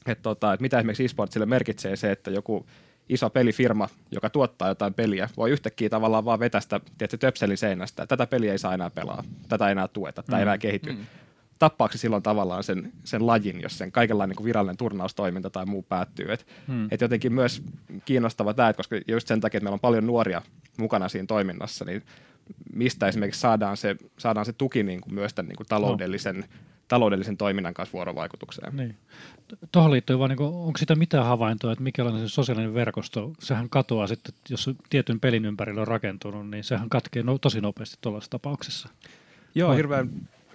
että, 0.05 0.23
tota, 0.23 0.53
että 0.53 0.61
mitä 0.61 0.77
esimerkiksi 0.77 1.05
esportsille 1.05 1.45
merkitsee 1.45 1.95
se, 1.95 2.11
että 2.11 2.31
joku 2.31 2.65
iso 3.09 3.29
pelifirma, 3.29 3.89
joka 4.11 4.29
tuottaa 4.29 4.67
jotain 4.67 4.93
peliä, 4.93 5.29
voi 5.37 5.51
yhtäkkiä 5.51 5.89
tavallaan 5.89 6.25
vaan 6.25 6.39
vetästä 6.39 6.79
tietysti 6.97 7.17
töpselin 7.17 7.57
seinästä. 7.57 8.07
Tätä 8.07 8.27
peliä 8.27 8.51
ei 8.51 8.57
saa 8.59 8.73
enää 8.73 8.89
pelaa, 8.89 9.23
tätä 9.49 9.67
ei 9.67 9.71
enää 9.71 9.87
tueta, 9.87 10.23
tämä 10.23 10.37
mm. 10.37 10.39
ei 10.39 10.41
enää 10.41 10.57
kehity. 10.57 10.91
Mm. 10.91 11.05
Tappaako 11.59 11.97
silloin 11.97 12.23
tavallaan 12.23 12.63
sen, 12.63 12.93
sen 13.03 13.27
lajin, 13.27 13.61
jos 13.61 13.77
sen 13.77 13.91
kaikenlainen 13.91 14.35
niin 14.37 14.45
virallinen 14.45 14.77
turnaustoiminta 14.77 15.49
tai 15.49 15.65
muu 15.65 15.83
päättyy. 15.83 16.31
Et, 16.31 16.47
mm. 16.67 16.87
et 16.91 17.01
jotenkin 17.01 17.33
myös 17.33 17.63
kiinnostava 18.05 18.53
tämä, 18.53 18.73
koska 18.73 18.95
just 19.07 19.27
sen 19.27 19.41
takia, 19.41 19.57
että 19.57 19.63
meillä 19.63 19.73
on 19.73 19.79
paljon 19.79 20.07
nuoria 20.07 20.41
mukana 20.77 21.09
siinä 21.09 21.25
toiminnassa, 21.25 21.85
niin 21.85 22.03
mistä 22.73 23.07
esimerkiksi 23.07 23.41
saadaan 23.41 23.77
se, 23.77 23.95
saadaan 24.17 24.45
se 24.45 24.53
tuki 24.53 24.83
niin 24.83 25.01
kuin 25.01 25.13
myös 25.13 25.33
tämän 25.33 25.47
niin 25.47 25.57
kuin 25.57 25.67
taloudellisen, 25.67 26.37
no. 26.39 26.45
Taloudellisen 26.87 27.37
toiminnan 27.37 27.73
kanssa 27.73 27.93
vuorovaikutukseen. 27.93 28.77
Niin. 28.77 28.95
Tuohon 29.71 29.91
liittyy 29.91 30.19
vaan, 30.19 30.29
niin 30.29 30.37
kuin, 30.37 30.53
onko 30.53 30.77
sitä 30.77 30.95
mitään 30.95 31.25
havaintoa, 31.25 31.71
että 31.71 31.83
mikä 31.83 32.03
on 32.03 32.19
se 32.19 32.29
sosiaalinen 32.29 32.73
verkosto, 32.73 33.33
sehän 33.39 33.69
katoaa 33.69 34.07
sitten, 34.07 34.33
jos 34.49 34.69
tietyn 34.89 35.19
pelin 35.19 35.45
ympärillä 35.45 35.81
on 35.81 35.87
rakentunut, 35.87 36.49
niin 36.49 36.63
sehän 36.63 36.89
katkee 36.89 37.23
no, 37.23 37.37
tosi 37.37 37.61
nopeasti 37.61 37.97
tuollaisessa 38.01 38.31
tapauksessa. 38.31 38.89
Joo, 39.55 39.69
Vai? 39.69 39.77
hirveän, 39.77 40.09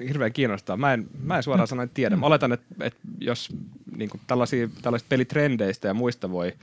hirveän 0.08 0.32
kiinnostaa. 0.32 0.76
Mä 0.76 0.92
en, 0.92 1.06
mä 1.22 1.36
en 1.36 1.42
suoraan 1.42 1.68
sanoen 1.68 1.90
tiedä. 1.94 2.16
Mä 2.16 2.26
oletan, 2.26 2.52
että, 2.52 2.66
että 2.80 3.00
jos 3.20 3.48
niin 3.96 4.10
kuin 4.10 4.20
tällaisia, 4.26 4.68
tällaisista 4.82 5.08
pelitrendeistä 5.08 5.88
ja 5.88 5.94
muista 5.94 6.30
voi– 6.30 6.52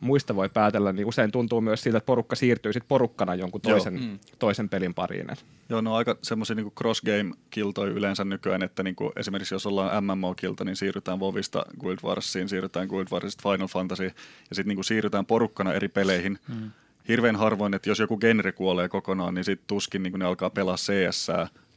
muista 0.00 0.36
voi 0.36 0.48
päätellä, 0.48 0.92
niin 0.92 1.06
usein 1.06 1.32
tuntuu 1.32 1.60
myös 1.60 1.82
siltä, 1.82 1.98
että 1.98 2.06
porukka 2.06 2.36
siirtyy 2.36 2.72
sit 2.72 2.84
porukkana 2.88 3.34
jonkun 3.34 3.60
toisen, 3.60 4.00
mm. 4.00 4.18
toisen 4.38 4.68
pelin 4.68 4.94
pariin. 4.94 5.26
Joo, 5.68 5.80
no 5.80 5.94
aika 5.94 6.16
semmoisia 6.22 6.56
niin 6.56 6.72
cross-game-kiltoja 6.72 7.92
yleensä 7.92 8.24
nykyään, 8.24 8.62
että 8.62 8.82
niin 8.82 8.96
kuin 8.96 9.12
esimerkiksi 9.16 9.54
jos 9.54 9.66
ollaan 9.66 10.04
MMO-kilta, 10.04 10.64
niin 10.64 10.76
siirrytään 10.76 11.20
Vovista 11.20 11.66
Guild 11.80 11.98
Warsiin, 12.04 12.48
siirrytään 12.48 12.88
Guild 12.88 13.06
Warsista 13.12 13.50
Final 13.50 13.68
Fantasy 13.68 14.04
ja 14.04 14.54
sitten 14.56 14.76
niin 14.76 14.84
siirrytään 14.84 15.26
porukkana 15.26 15.72
eri 15.72 15.88
peleihin. 15.88 16.38
Mm. 16.48 16.70
Hirveän 17.08 17.36
harvoin, 17.36 17.74
että 17.74 17.90
jos 17.90 17.98
joku 17.98 18.16
genre 18.16 18.52
kuolee 18.52 18.88
kokonaan, 18.88 19.34
niin 19.34 19.44
sitten 19.44 19.66
tuskin 19.66 20.02
niin 20.02 20.18
ne 20.18 20.24
alkaa 20.24 20.50
pelaa 20.50 20.76
CS 20.76 21.26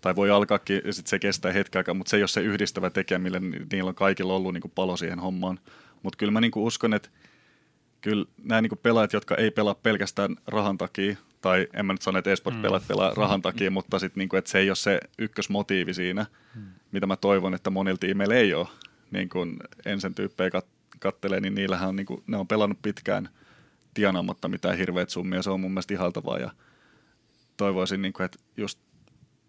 tai 0.01 0.15
voi 0.15 0.29
alkaakin, 0.29 0.81
ja 0.85 0.93
sitten 0.93 1.09
se 1.09 1.19
kestää 1.19 1.51
hetken 1.51 1.79
aikaa, 1.79 1.93
mutta 1.93 2.09
se 2.09 2.17
ei 2.17 2.21
ole 2.23 2.27
se 2.27 2.41
yhdistävä 2.41 2.89
tekijä, 2.89 3.19
millä 3.19 3.39
niillä 3.71 3.89
on 3.89 3.95
kaikilla 3.95 4.33
ollut 4.33 4.53
niin 4.53 4.61
kuin 4.61 4.71
palo 4.75 4.97
siihen 4.97 5.19
hommaan. 5.19 5.59
Mutta 6.03 6.17
kyllä 6.17 6.31
mä 6.31 6.41
niin 6.41 6.51
kuin 6.51 6.63
uskon, 6.63 6.93
että 6.93 7.09
kyllä 8.01 8.25
nämä 8.43 8.61
niin 8.61 8.71
pelaajat, 8.83 9.13
jotka 9.13 9.35
ei 9.35 9.51
pelaa 9.51 9.75
pelkästään 9.75 10.35
rahan 10.47 10.77
takia, 10.77 11.15
tai 11.41 11.67
en 11.73 11.85
mä 11.85 11.93
nyt 11.93 12.01
sano, 12.01 12.19
että 12.19 12.31
esport-pelaajat 12.31 12.83
mm. 12.83 12.87
pelaa 12.87 13.13
rahan 13.13 13.41
takia, 13.41 13.69
mm. 13.69 13.73
mutta 13.73 13.99
sitten 13.99 14.21
niin 14.21 14.29
kuin, 14.29 14.37
että 14.37 14.51
se 14.51 14.59
ei 14.59 14.69
ole 14.69 14.75
se 14.75 14.99
ykkösmotiivi 15.19 15.93
siinä, 15.93 16.25
mm. 16.55 16.61
mitä 16.91 17.07
mä 17.07 17.15
toivon, 17.15 17.53
että 17.53 17.69
monilla 17.69 17.97
tiimeillä 17.97 18.35
ei 18.35 18.53
ole. 18.53 18.67
Niin 19.11 19.29
kuin 19.29 19.57
ensin 19.85 20.15
tyyppejä 20.15 20.49
kat- 20.49 20.97
kattelee, 20.99 21.39
niin 21.39 21.55
niillähän 21.55 21.89
on, 21.89 21.95
niin 21.95 22.05
kuin, 22.05 22.23
ne 22.27 22.37
on 22.37 22.47
pelannut 22.47 22.81
pitkään 22.81 23.29
tienaamatta 23.93 24.47
mitään 24.47 24.77
hirveät 24.77 25.09
summia, 25.09 25.41
se 25.41 25.49
on 25.49 25.59
mun 25.59 25.71
mielestä 25.71 25.93
ihaltavaa 25.93 26.39
ja 26.39 26.51
toivoisin, 27.57 28.01
niin 28.01 28.13
kuin, 28.13 28.25
että 28.25 28.39
just 28.57 28.79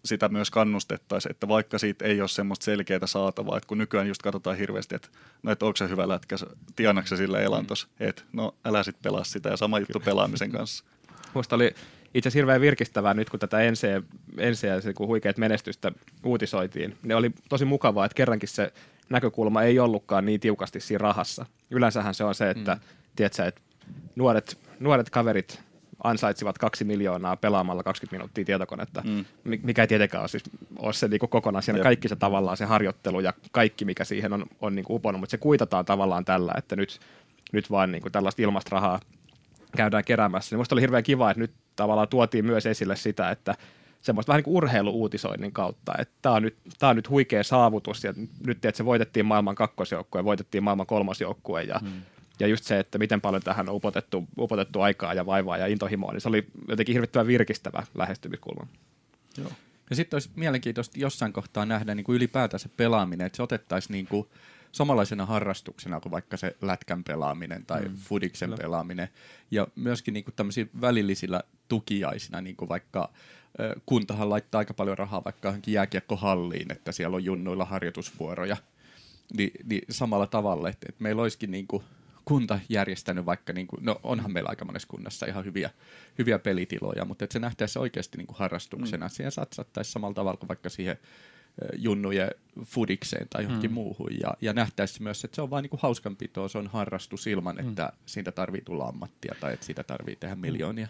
sitä 0.05 0.29
myös 0.29 0.51
kannustettaisiin, 0.51 1.31
että 1.31 1.47
vaikka 1.47 1.77
siitä 1.77 2.05
ei 2.05 2.21
ole 2.21 2.27
semmoista 2.27 2.63
selkeää 2.63 3.07
saatavaa, 3.07 3.57
että 3.57 3.67
kun 3.67 3.77
nykyään 3.77 4.07
just 4.07 4.21
katsotaan 4.21 4.57
hirveästi, 4.57 4.95
että 4.95 5.07
no, 5.43 5.51
että 5.51 5.65
onko 5.65 5.77
se 5.77 5.89
hyvä 5.89 6.07
lätkä, 6.07 6.35
tiedätkö 6.75 7.17
sillä 7.17 7.39
elantos, 7.39 7.87
mm. 7.87 8.07
että 8.07 8.23
no 8.33 8.55
älä 8.65 8.83
sitten 8.83 9.03
pelaa 9.03 9.23
sitä 9.23 9.49
ja 9.49 9.57
sama 9.57 9.79
juttu 9.79 9.99
pelaamisen 9.99 10.51
kanssa. 10.51 10.83
Musta 11.33 11.55
oli 11.55 11.75
itse 12.13 12.27
asiassa 12.27 12.37
hirveän 12.37 12.61
virkistävää 12.61 13.13
nyt, 13.13 13.29
kun 13.29 13.39
tätä 13.39 13.57
NC 13.71 13.83
ja 14.63 14.93
kun 14.93 15.07
huikeat 15.07 15.37
menestystä 15.37 15.91
uutisoitiin. 16.23 16.97
Ne 17.03 17.15
oli 17.15 17.31
tosi 17.49 17.65
mukavaa, 17.65 18.05
että 18.05 18.15
kerrankin 18.15 18.49
se 18.49 18.73
näkökulma 19.09 19.63
ei 19.63 19.79
ollutkaan 19.79 20.25
niin 20.25 20.39
tiukasti 20.39 20.79
siinä 20.79 21.01
rahassa. 21.01 21.45
Yleensähän 21.71 22.13
se 22.13 22.23
on 22.23 22.35
se, 22.35 22.49
että, 22.49 22.75
mm. 22.75 22.81
tiedätkö, 23.15 23.45
että 23.45 23.61
nuoret, 24.15 24.57
nuoret 24.79 25.09
kaverit 25.09 25.61
ansaitsivat 26.03 26.57
kaksi 26.57 26.83
miljoonaa 26.83 27.35
pelaamalla 27.35 27.83
20 27.83 28.15
minuuttia 28.15 28.45
tietokonetta, 28.45 29.01
mm. 29.05 29.25
mikä 29.43 29.83
ei 29.83 29.87
tietenkään 29.87 30.21
ole, 30.21 30.27
siis, 30.27 30.43
ole 30.79 30.93
se 30.93 31.07
niinku 31.07 31.27
kokonaan 31.27 31.63
siinä 31.63 31.77
Jep. 31.77 31.83
kaikki 31.83 32.07
se 32.07 32.15
tavallaan 32.15 32.57
se 32.57 32.65
harjoittelu 32.65 33.19
ja 33.19 33.33
kaikki, 33.51 33.85
mikä 33.85 34.03
siihen 34.03 34.33
on, 34.33 34.45
on 34.61 34.75
niinku 34.75 34.95
uponnut, 34.95 35.19
mutta 35.19 35.31
se 35.31 35.37
kuitataan 35.37 35.85
tavallaan 35.85 36.25
tällä, 36.25 36.53
että 36.57 36.75
nyt, 36.75 36.99
nyt 37.51 37.71
vaan 37.71 37.91
niinku 37.91 38.09
tällaista 38.09 38.41
ilmasta 38.41 38.69
rahaa 38.75 38.99
käydään 39.77 40.03
keräämässä. 40.05 40.53
Niin 40.53 40.59
musta 40.59 40.75
oli 40.75 40.81
hirveän 40.81 41.03
kiva, 41.03 41.31
että 41.31 41.41
nyt 41.41 41.51
tavallaan 41.75 42.07
tuotiin 42.07 42.45
myös 42.45 42.65
esille 42.65 42.95
sitä, 42.95 43.29
että 43.29 43.55
semmoista 44.01 44.29
vähän 44.29 44.37
niin 44.37 44.43
kuin 44.43 44.55
urheiluuutisoinnin 44.55 45.51
kautta, 45.51 45.93
että 45.99 46.13
tämä 46.21 46.35
on, 46.35 46.41
nyt, 46.41 46.57
tämä 46.79 46.89
on 46.89 46.95
nyt 46.95 47.09
huikea 47.09 47.43
saavutus 47.43 48.03
ja 48.03 48.13
nyt 48.45 48.65
että 48.65 48.77
se 48.77 48.85
voitettiin 48.85 49.25
maailman 49.25 49.55
kakkosjoukkue 49.55 50.19
ja 50.19 50.25
voitettiin 50.25 50.63
maailman 50.63 50.85
kolmosjoukkue 50.85 51.63
ja 51.63 51.79
hmm 51.79 52.01
ja 52.43 52.47
just 52.47 52.63
se, 52.63 52.79
että 52.79 52.97
miten 52.97 53.21
paljon 53.21 53.43
tähän 53.43 53.69
on 53.69 53.75
upotettu, 53.75 54.27
upotettu 54.37 54.81
aikaa 54.81 55.13
ja 55.13 55.25
vaivaa 55.25 55.57
ja 55.57 55.67
intohimoa, 55.67 56.11
niin 56.11 56.21
se 56.21 56.29
oli 56.29 56.47
jotenkin 56.67 56.93
hirvittävän 56.93 57.27
virkistävä 57.27 57.83
lähestymiskulma. 57.95 58.67
Joo. 59.37 59.51
Ja 59.89 59.95
sitten 59.95 60.15
olisi 60.15 60.29
mielenkiintoista 60.35 60.99
jossain 60.99 61.33
kohtaa 61.33 61.65
nähdä 61.65 61.95
niin 61.95 62.03
kuin 62.03 62.15
ylipäätään 62.15 62.59
se 62.59 62.69
pelaaminen, 62.77 63.27
että 63.27 63.37
se 63.37 63.43
otettaisiin 63.43 63.93
niin 63.93 64.07
kuin 64.07 64.27
samanlaisena 64.71 65.25
harrastuksena 65.25 65.99
kuin 65.99 66.11
vaikka 66.11 66.37
se 66.37 66.55
lätkän 66.61 67.03
pelaaminen 67.03 67.65
tai 67.65 67.81
mm. 67.81 67.95
fudiksen 67.95 68.49
Kyllä. 68.49 68.61
pelaaminen. 68.61 69.07
Ja 69.51 69.67
myöskin 69.75 70.13
niin 70.13 70.23
kuin 70.23 70.69
välillisillä 70.81 71.41
tukiaisina, 71.67 72.41
niin 72.41 72.55
kuin 72.55 72.69
vaikka 72.69 73.09
kuntahan 73.85 74.29
laittaa 74.29 74.59
aika 74.59 74.73
paljon 74.73 74.97
rahaa 74.97 75.23
vaikka 75.23 75.47
johonkin 75.47 75.73
jääkiekkohalliin, 75.73 76.71
että 76.71 76.91
siellä 76.91 77.15
on 77.15 77.23
junnuilla 77.23 77.65
harjoitusvuoroja. 77.65 78.57
Ni, 79.37 79.51
niin 79.63 79.81
samalla 79.89 80.27
tavalla, 80.27 80.69
että, 80.69 80.85
että 80.89 81.03
meillä 81.03 81.21
olisikin 81.21 81.51
niin 81.51 81.67
kuin 81.67 81.83
kunta 82.25 82.59
järjestänyt 82.69 83.25
vaikka, 83.25 83.53
niin 83.53 83.67
kuin, 83.67 83.85
no 83.85 83.99
onhan 84.03 84.33
meillä 84.33 84.49
aika 84.49 84.65
monessa 84.65 84.87
kunnassa 84.87 85.25
ihan 85.25 85.45
hyviä, 85.45 85.69
hyviä 86.17 86.39
pelitiloja, 86.39 87.05
mutta 87.05 87.25
että 87.25 87.33
se 87.33 87.39
nähtäisi 87.39 87.79
oikeasti 87.79 88.17
niin 88.17 88.27
kuin 88.27 88.37
harrastuksena. 88.37 89.05
Mm. 89.05 89.09
Siihen 89.09 89.31
satsattaisiin 89.31 89.93
samalla 89.93 90.13
tavalla 90.13 90.37
kuin 90.37 90.47
vaikka 90.47 90.69
siihen 90.69 90.97
junnujen 91.77 92.31
fudikseen 92.65 93.27
tai 93.29 93.43
johonkin 93.43 93.71
mm. 93.71 93.73
muuhun. 93.73 94.09
Ja, 94.21 94.33
ja 94.41 94.53
nähtäisi 94.53 95.03
myös, 95.03 95.23
että 95.23 95.35
se 95.35 95.41
on 95.41 95.49
vain 95.49 95.63
niin 95.63 95.79
hauskanpitoa, 95.79 96.47
se 96.47 96.57
on 96.57 96.67
harrastus 96.67 97.27
ilman, 97.27 97.55
mm. 97.55 97.69
että 97.69 97.93
siitä 98.05 98.31
tarvii 98.31 98.61
tulla 98.61 98.85
ammattia 98.85 99.35
tai 99.39 99.53
että 99.53 99.65
siitä 99.65 99.83
tarvii 99.83 100.15
tehdä 100.15 100.35
miljoonia. 100.35 100.87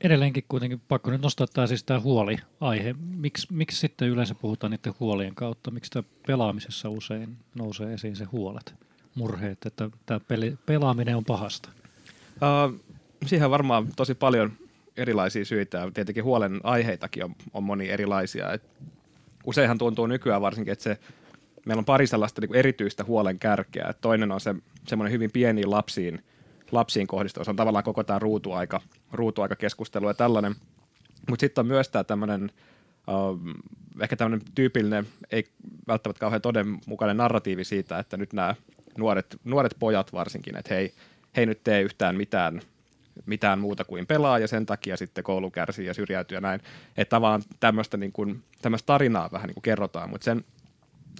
Edelleenkin 0.00 0.44
kuitenkin 0.48 0.80
pakko 0.88 1.10
nyt 1.10 1.22
nostaa 1.22 1.46
tämä 1.46 1.66
siis 1.66 1.84
tämä 1.84 2.00
huoli-aihe. 2.00 2.94
Miks, 2.98 3.50
miksi 3.50 3.78
sitten 3.78 4.08
yleensä 4.08 4.34
puhutaan 4.34 4.70
niiden 4.70 4.94
huolien 5.00 5.34
kautta? 5.34 5.70
Miksi 5.70 5.90
tämä 5.90 6.08
pelaamisessa 6.26 6.88
usein 6.88 7.36
nousee 7.54 7.94
esiin 7.94 8.16
se 8.16 8.24
huolet? 8.24 8.74
Murheet, 9.18 9.66
että 9.66 9.90
tämä 10.06 10.20
peli, 10.20 10.58
pelaaminen 10.66 11.16
on 11.16 11.24
pahasta? 11.24 11.68
Uh, 12.34 12.80
siihen 13.26 13.50
varmaan 13.50 13.88
tosi 13.96 14.14
paljon 14.14 14.52
erilaisia 14.96 15.44
syitä. 15.44 15.90
Tietenkin 15.94 16.24
huolen 16.24 16.60
aiheitakin 16.62 17.24
on, 17.24 17.34
on 17.52 17.64
moni 17.64 17.88
erilaisia. 17.88 18.52
Et 18.52 18.62
useinhan 19.46 19.78
tuntuu 19.78 20.06
nykyään 20.06 20.42
varsinkin, 20.42 20.72
että 20.72 20.82
se, 20.82 20.98
meillä 21.66 21.80
on 21.80 21.84
pari 21.84 22.06
sellaista 22.06 22.40
niin 22.40 22.54
erityistä 22.54 23.04
huolen 23.04 23.38
kärkeä. 23.38 23.86
Et 23.90 24.00
toinen 24.00 24.32
on 24.32 24.40
se 24.40 24.54
semmoinen 24.86 25.12
hyvin 25.12 25.30
pieniin 25.30 25.70
lapsiin, 25.70 26.24
lapsiin 26.72 27.06
kohdistuva. 27.06 27.44
Se 27.44 27.50
on 27.50 27.56
tavallaan 27.56 27.84
koko 27.84 28.04
tämä 28.04 28.18
ruutuaika, 28.18 28.80
ruutuaika 29.12 29.56
keskustelu 29.56 30.08
ja 30.08 30.14
tällainen. 30.14 30.54
Mutta 31.28 31.40
sitten 31.40 31.62
on 31.62 31.66
myös 31.66 31.88
tämä 31.88 32.04
tämmöinen 32.04 32.52
uh, 33.08 33.40
ehkä 34.00 34.16
tämmöinen 34.16 34.46
tyypillinen, 34.54 35.06
ei 35.30 35.44
välttämättä 35.88 36.20
kauhean 36.20 36.42
todenmukainen 36.42 37.16
narratiivi 37.16 37.64
siitä, 37.64 37.98
että 37.98 38.16
nyt 38.16 38.32
nämä 38.32 38.54
nuoret, 38.98 39.36
nuoret 39.44 39.76
pojat 39.78 40.12
varsinkin, 40.12 40.56
että 40.56 40.74
hei, 40.74 40.94
hei 41.36 41.46
nyt 41.46 41.64
tee 41.64 41.82
yhtään 41.82 42.16
mitään, 42.16 42.60
mitään 43.26 43.58
muuta 43.58 43.84
kuin 43.84 44.06
pelaa 44.06 44.38
ja 44.38 44.48
sen 44.48 44.66
takia 44.66 44.96
sitten 44.96 45.24
koulu 45.24 45.50
kärsii 45.50 45.86
ja 45.86 45.94
syrjäytyy 45.94 46.36
ja 46.36 46.40
näin. 46.40 46.60
Että 46.96 47.10
tavallaan 47.16 47.42
tämmöistä, 47.60 47.96
niin 47.96 48.12
kuin, 48.12 48.42
tämmöistä 48.62 48.86
tarinaa 48.86 49.32
vähän 49.32 49.46
niin 49.46 49.54
kuin 49.54 49.62
kerrotaan, 49.62 50.10
mutta 50.10 50.24
sen 50.24 50.44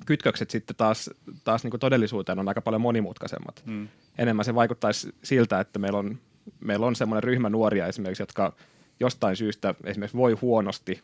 kytkökset 0.07 0.51
sitten 0.51 0.77
taas, 0.77 1.11
taas 1.45 1.63
niin 1.63 1.71
kuin 1.71 1.81
todellisuuteen 1.81 2.39
on 2.39 2.49
aika 2.49 2.61
paljon 2.61 2.81
monimutkaisemmat. 2.81 3.63
Hmm. 3.67 3.89
Enemmän 4.19 4.45
se 4.45 4.55
vaikuttaisi 4.55 5.15
siltä, 5.23 5.61
että 5.61 5.79
meillä 5.79 5.99
on, 5.99 6.19
meillä 6.61 6.87
on 6.87 6.97
semmoinen 6.97 7.25
ryhmä 7.25 7.51
nuoria 7.51 7.87
esimerkiksi, 7.87 8.23
jotka 8.23 8.53
jostain 9.01 9.37
syystä 9.37 9.75
esimerkiksi 9.85 10.17
voi 10.17 10.33
huonosti 10.33 11.03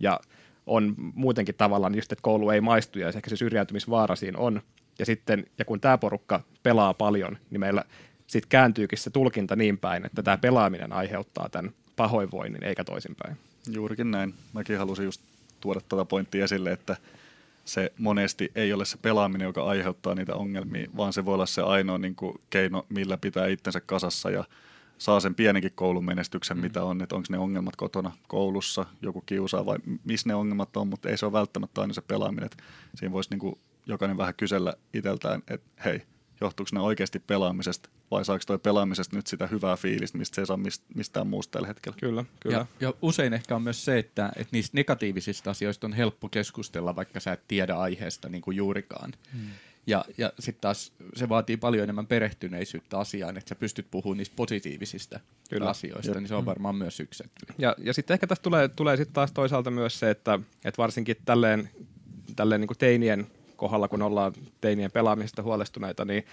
ja 0.00 0.20
on 0.66 0.94
muutenkin 0.98 1.54
tavallaan 1.54 1.94
just, 1.94 2.12
että 2.12 2.22
koulu 2.22 2.50
ei 2.50 2.60
maistu 2.60 2.98
ja 2.98 3.08
ehkä 3.08 3.30
se 3.30 3.36
syrjäytymisvaara 3.36 4.16
siinä 4.16 4.38
on. 4.38 4.62
Ja 4.98 5.06
sitten, 5.06 5.46
ja 5.58 5.64
kun 5.64 5.80
tämä 5.80 5.98
porukka 5.98 6.40
pelaa 6.62 6.94
paljon, 6.94 7.38
niin 7.50 7.60
meillä 7.60 7.84
sitten 8.26 8.48
kääntyykin 8.48 8.98
se 8.98 9.10
tulkinta 9.10 9.56
niin 9.56 9.78
päin, 9.78 10.06
että 10.06 10.22
tämä 10.22 10.36
pelaaminen 10.36 10.92
aiheuttaa 10.92 11.48
tämän 11.48 11.70
pahoinvoinnin, 11.96 12.64
eikä 12.64 12.84
toisinpäin. 12.84 13.36
Juurikin 13.70 14.10
näin. 14.10 14.34
Mäkin 14.52 14.78
halusin 14.78 15.04
just 15.04 15.20
tuoda 15.60 15.80
tätä 15.88 16.04
pointtia 16.04 16.44
esille, 16.44 16.72
että 16.72 16.96
se 17.64 17.92
monesti 17.98 18.52
ei 18.54 18.72
ole 18.72 18.84
se 18.84 18.98
pelaaminen, 19.02 19.46
joka 19.46 19.64
aiheuttaa 19.64 20.14
niitä 20.14 20.34
ongelmia, 20.34 20.88
vaan 20.96 21.12
se 21.12 21.24
voi 21.24 21.34
olla 21.34 21.46
se 21.46 21.62
ainoa 21.62 21.98
niin 21.98 22.14
kuin, 22.14 22.40
keino, 22.50 22.86
millä 22.88 23.16
pitää 23.16 23.46
itsensä 23.46 23.80
kasassa 23.80 24.30
ja 24.30 24.44
saa 24.98 25.20
sen 25.20 25.34
pienenkin 25.34 25.72
koulun 25.74 26.04
menestyksen, 26.04 26.56
mm. 26.56 26.62
mitä 26.62 26.82
on, 26.82 27.02
että 27.02 27.14
onko 27.14 27.26
ne 27.30 27.38
ongelmat 27.38 27.76
kotona 27.76 28.12
koulussa, 28.28 28.86
joku 29.02 29.20
kiusaa 29.26 29.66
vai 29.66 29.78
missä 30.04 30.28
ne 30.28 30.34
ongelmat 30.34 30.76
on, 30.76 30.88
mutta 30.88 31.08
ei 31.08 31.18
se 31.18 31.26
ole 31.26 31.32
välttämättä 31.32 31.80
aina 31.80 31.94
se 31.94 32.00
pelaaminen. 32.00 32.46
Että 32.46 32.64
siinä 32.94 33.12
voisi 33.12 33.30
niin 33.30 33.38
kuin 33.40 33.58
jokainen 33.86 34.16
vähän 34.16 34.34
kysellä 34.34 34.74
itseltään, 34.94 35.42
että 35.48 35.82
hei, 35.84 36.02
johtuuko 36.40 36.70
ne 36.72 36.80
oikeasti 36.80 37.18
pelaamisesta 37.18 37.88
vai 38.10 38.24
saako 38.24 38.42
toi 38.46 38.58
pelaamisesta 38.58 39.16
nyt 39.16 39.26
sitä 39.26 39.46
hyvää 39.46 39.76
fiilistä, 39.76 40.18
mistä 40.18 40.34
se 40.34 40.42
ei 40.42 40.46
saa 40.46 40.58
mistään 40.94 41.26
muusta 41.26 41.52
tällä 41.52 41.68
hetkellä. 41.68 41.96
Kyllä, 42.00 42.24
kyllä. 42.40 42.56
Ja, 42.56 42.66
ja 42.80 42.94
usein 43.02 43.32
ehkä 43.32 43.56
on 43.56 43.62
myös 43.62 43.84
se, 43.84 43.98
että, 43.98 44.32
että 44.36 44.48
niistä 44.52 44.76
negatiivisista 44.76 45.50
asioista 45.50 45.86
on 45.86 45.92
helppo 45.92 46.28
keskustella, 46.28 46.96
vaikka 46.96 47.20
sä 47.20 47.32
et 47.32 47.48
tiedä 47.48 47.74
aiheesta 47.74 48.28
niin 48.28 48.42
kuin 48.42 48.56
juurikaan. 48.56 49.12
Hmm. 49.32 49.50
Ja, 49.86 50.04
ja 50.18 50.32
sitten 50.38 50.60
taas 50.60 50.92
se 51.14 51.28
vaatii 51.28 51.56
paljon 51.56 51.84
enemmän 51.84 52.06
perehtyneisyyttä 52.06 52.98
asiaan, 52.98 53.36
että 53.36 53.48
sä 53.48 53.54
pystyt 53.54 53.86
puhumaan 53.90 54.18
niistä 54.18 54.36
positiivisista 54.36 55.20
Kyllä. 55.50 55.70
asioista, 55.70 56.12
ja, 56.12 56.20
niin 56.20 56.28
se 56.28 56.34
on 56.34 56.44
mm. 56.44 56.46
varmaan 56.46 56.74
mm. 56.74 56.78
myös 56.78 57.00
yksi. 57.00 57.24
Ja, 57.58 57.76
ja 57.78 57.94
sitten 57.94 58.14
ehkä 58.14 58.26
tästä 58.26 58.42
tulee, 58.42 58.68
tulee 58.68 58.96
sitten 58.96 59.14
taas 59.14 59.32
toisaalta 59.32 59.70
myös 59.70 59.98
se, 59.98 60.10
että, 60.10 60.38
että 60.64 60.78
varsinkin 60.78 61.16
tälleen, 61.24 61.70
tälleen 62.36 62.60
niin 62.60 62.68
kuin 62.68 62.78
teinien 62.78 63.26
kohdalla, 63.56 63.88
kun 63.88 64.02
ollaan 64.02 64.32
teinien 64.60 64.90
pelaamisesta 64.90 65.42
huolestuneita, 65.42 66.04
niin 66.04 66.24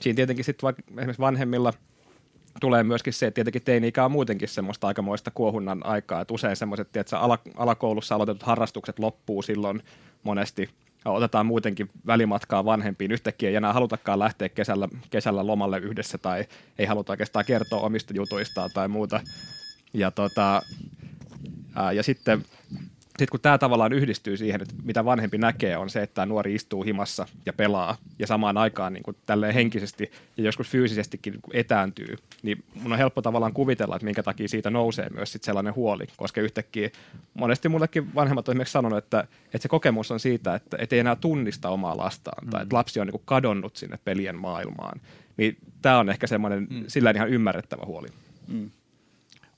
siinä 0.00 0.16
tietenkin 0.16 0.44
sitten 0.44 0.62
vaikka 0.62 0.82
esimerkiksi 0.88 1.20
vanhemmilla 1.20 1.72
tulee 2.60 2.82
myöskin 2.82 3.12
se, 3.12 3.26
että 3.26 3.34
tietenkin 3.34 3.62
teini-ikä 3.62 4.04
on 4.04 4.12
muutenkin 4.12 4.48
semmoista 4.48 4.86
aikamoista 4.86 5.30
kuohunnan 5.30 5.86
aikaa, 5.86 6.20
että 6.20 6.34
usein 6.34 6.56
semmoiset, 6.56 6.96
että 6.96 7.18
alakoulussa 7.56 8.14
aloitetut 8.14 8.42
harrastukset 8.42 8.98
loppuu 8.98 9.42
silloin 9.42 9.82
monesti 10.22 10.70
otetaan 11.04 11.46
muutenkin 11.46 11.90
välimatkaa 12.06 12.64
vanhempiin. 12.64 13.12
Yhtäkkiä 13.12 13.48
ei 13.48 13.56
enää 13.56 13.72
halutakaan 13.72 14.18
lähteä 14.18 14.48
kesällä, 14.48 14.88
kesällä 15.10 15.46
lomalle 15.46 15.78
yhdessä 15.78 16.18
tai 16.18 16.44
ei 16.78 16.86
haluta 16.86 17.12
oikeastaan 17.12 17.44
kertoa 17.44 17.80
omista 17.80 18.14
jutuistaan 18.16 18.70
tai 18.74 18.88
muuta. 18.88 19.20
Ja, 19.94 20.10
tota, 20.10 20.62
ää, 21.74 21.92
ja 21.92 22.02
sitten 22.02 22.44
sitten 23.20 23.30
kun 23.30 23.40
tämä 23.40 23.58
tavallaan 23.58 23.92
yhdistyy 23.92 24.36
siihen, 24.36 24.62
että 24.62 24.74
mitä 24.82 25.04
vanhempi 25.04 25.38
näkee, 25.38 25.76
on 25.76 25.90
se, 25.90 26.02
että 26.02 26.14
tämä 26.14 26.26
nuori 26.26 26.54
istuu 26.54 26.82
himassa 26.82 27.26
ja 27.46 27.52
pelaa 27.52 27.96
ja 28.18 28.26
samaan 28.26 28.56
aikaan 28.56 28.92
niin 28.92 29.02
kuin 29.02 29.16
tälleen 29.26 29.54
henkisesti 29.54 30.10
ja 30.36 30.44
joskus 30.44 30.68
fyysisestikin 30.68 31.32
niin 31.32 31.42
etääntyy, 31.52 32.16
niin 32.42 32.64
mun 32.74 32.92
on 32.92 32.98
helppo 32.98 33.22
tavallaan 33.22 33.52
kuvitella, 33.52 33.96
että 33.96 34.04
minkä 34.04 34.22
takia 34.22 34.48
siitä 34.48 34.70
nousee 34.70 35.08
myös 35.10 35.32
sit 35.32 35.42
sellainen 35.42 35.74
huoli, 35.74 36.04
koska 36.16 36.40
yhtäkkiä 36.40 36.90
monesti 37.34 37.68
mullekin 37.68 38.14
vanhemmat 38.14 38.48
on 38.48 38.52
esimerkiksi 38.52 38.72
sanonut, 38.72 38.98
että, 38.98 39.20
että 39.44 39.58
se 39.58 39.68
kokemus 39.68 40.10
on 40.10 40.20
siitä, 40.20 40.54
että 40.54 40.76
et 40.80 40.92
ei 40.92 40.98
enää 40.98 41.16
tunnista 41.16 41.68
omaa 41.68 41.96
lastaan 41.96 42.44
mm. 42.44 42.50
tai 42.50 42.62
että 42.62 42.76
lapsi 42.76 43.00
on 43.00 43.06
niin 43.06 43.12
kuin 43.12 43.22
kadonnut 43.24 43.76
sinne 43.76 43.98
pelien 44.04 44.36
maailmaan, 44.36 45.00
niin 45.36 45.56
tämä 45.82 45.98
on 45.98 46.10
ehkä 46.10 46.26
semmoinen 46.26 46.66
mm. 46.70 46.84
sillä 46.88 47.10
ihan 47.10 47.28
ymmärrettävä 47.28 47.86
huoli. 47.86 48.08
Mm. 48.48 48.70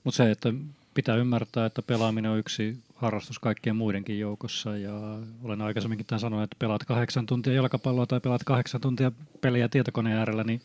Mutta 0.04 0.16
se, 0.16 0.30
että 0.30 0.54
pitää 0.94 1.16
ymmärtää, 1.16 1.66
että 1.66 1.82
pelaaminen 1.82 2.30
on 2.30 2.38
yksi 2.38 2.76
harrastus 3.02 3.38
kaikkien 3.38 3.76
muidenkin 3.76 4.18
joukossa 4.18 4.76
ja 4.76 5.18
olen 5.42 5.62
aikaisemminkin 5.62 6.06
tämän 6.06 6.20
sanonut, 6.20 6.44
että 6.44 6.56
pelaat 6.58 6.84
kahdeksan 6.84 7.26
tuntia 7.26 7.52
jalkapalloa 7.52 8.06
tai 8.06 8.20
pelaat 8.20 8.44
kahdeksan 8.44 8.80
tuntia 8.80 9.12
peliä 9.40 9.68
tietokoneen 9.68 10.18
äärellä, 10.18 10.44
niin 10.44 10.60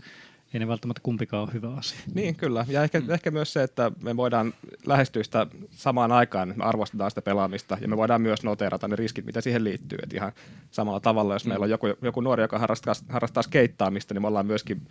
ei 0.53 0.59
ne 0.59 0.67
välttämättä 0.67 1.01
kumpikaan 1.03 1.43
ole 1.43 1.53
hyvä 1.53 1.73
asia. 1.73 1.99
Niin, 2.13 2.35
kyllä. 2.35 2.65
Ja 2.67 2.83
ehkä, 2.83 2.99
mm. 2.99 3.09
ehkä 3.09 3.31
myös 3.31 3.53
se, 3.53 3.63
että 3.63 3.91
me 4.03 4.17
voidaan 4.17 4.53
lähestyä 4.85 5.23
sitä 5.23 5.47
samaan 5.71 6.11
aikaan, 6.11 6.53
me 6.55 6.63
arvostetaan 6.63 7.11
sitä 7.11 7.21
pelaamista 7.21 7.77
ja 7.81 7.87
me 7.87 7.97
voidaan 7.97 8.21
myös 8.21 8.43
noteerata 8.43 8.87
ne 8.87 8.95
riskit, 8.95 9.25
mitä 9.25 9.41
siihen 9.41 9.63
liittyy. 9.63 9.99
Et 10.03 10.13
ihan 10.13 10.31
samalla 10.71 10.99
tavalla, 10.99 11.33
jos 11.33 11.45
mm. 11.45 11.49
meillä 11.49 11.63
on 11.63 11.69
joku, 11.69 11.87
joku 12.01 12.21
nuori, 12.21 12.43
joka 12.43 12.59
harrastaa, 12.59 12.93
harrastaa 13.09 13.43
skeittaamista, 13.43 14.13
niin 14.13 14.21
me 14.21 14.27
ollaan 14.27 14.45
myöskin 14.45 14.81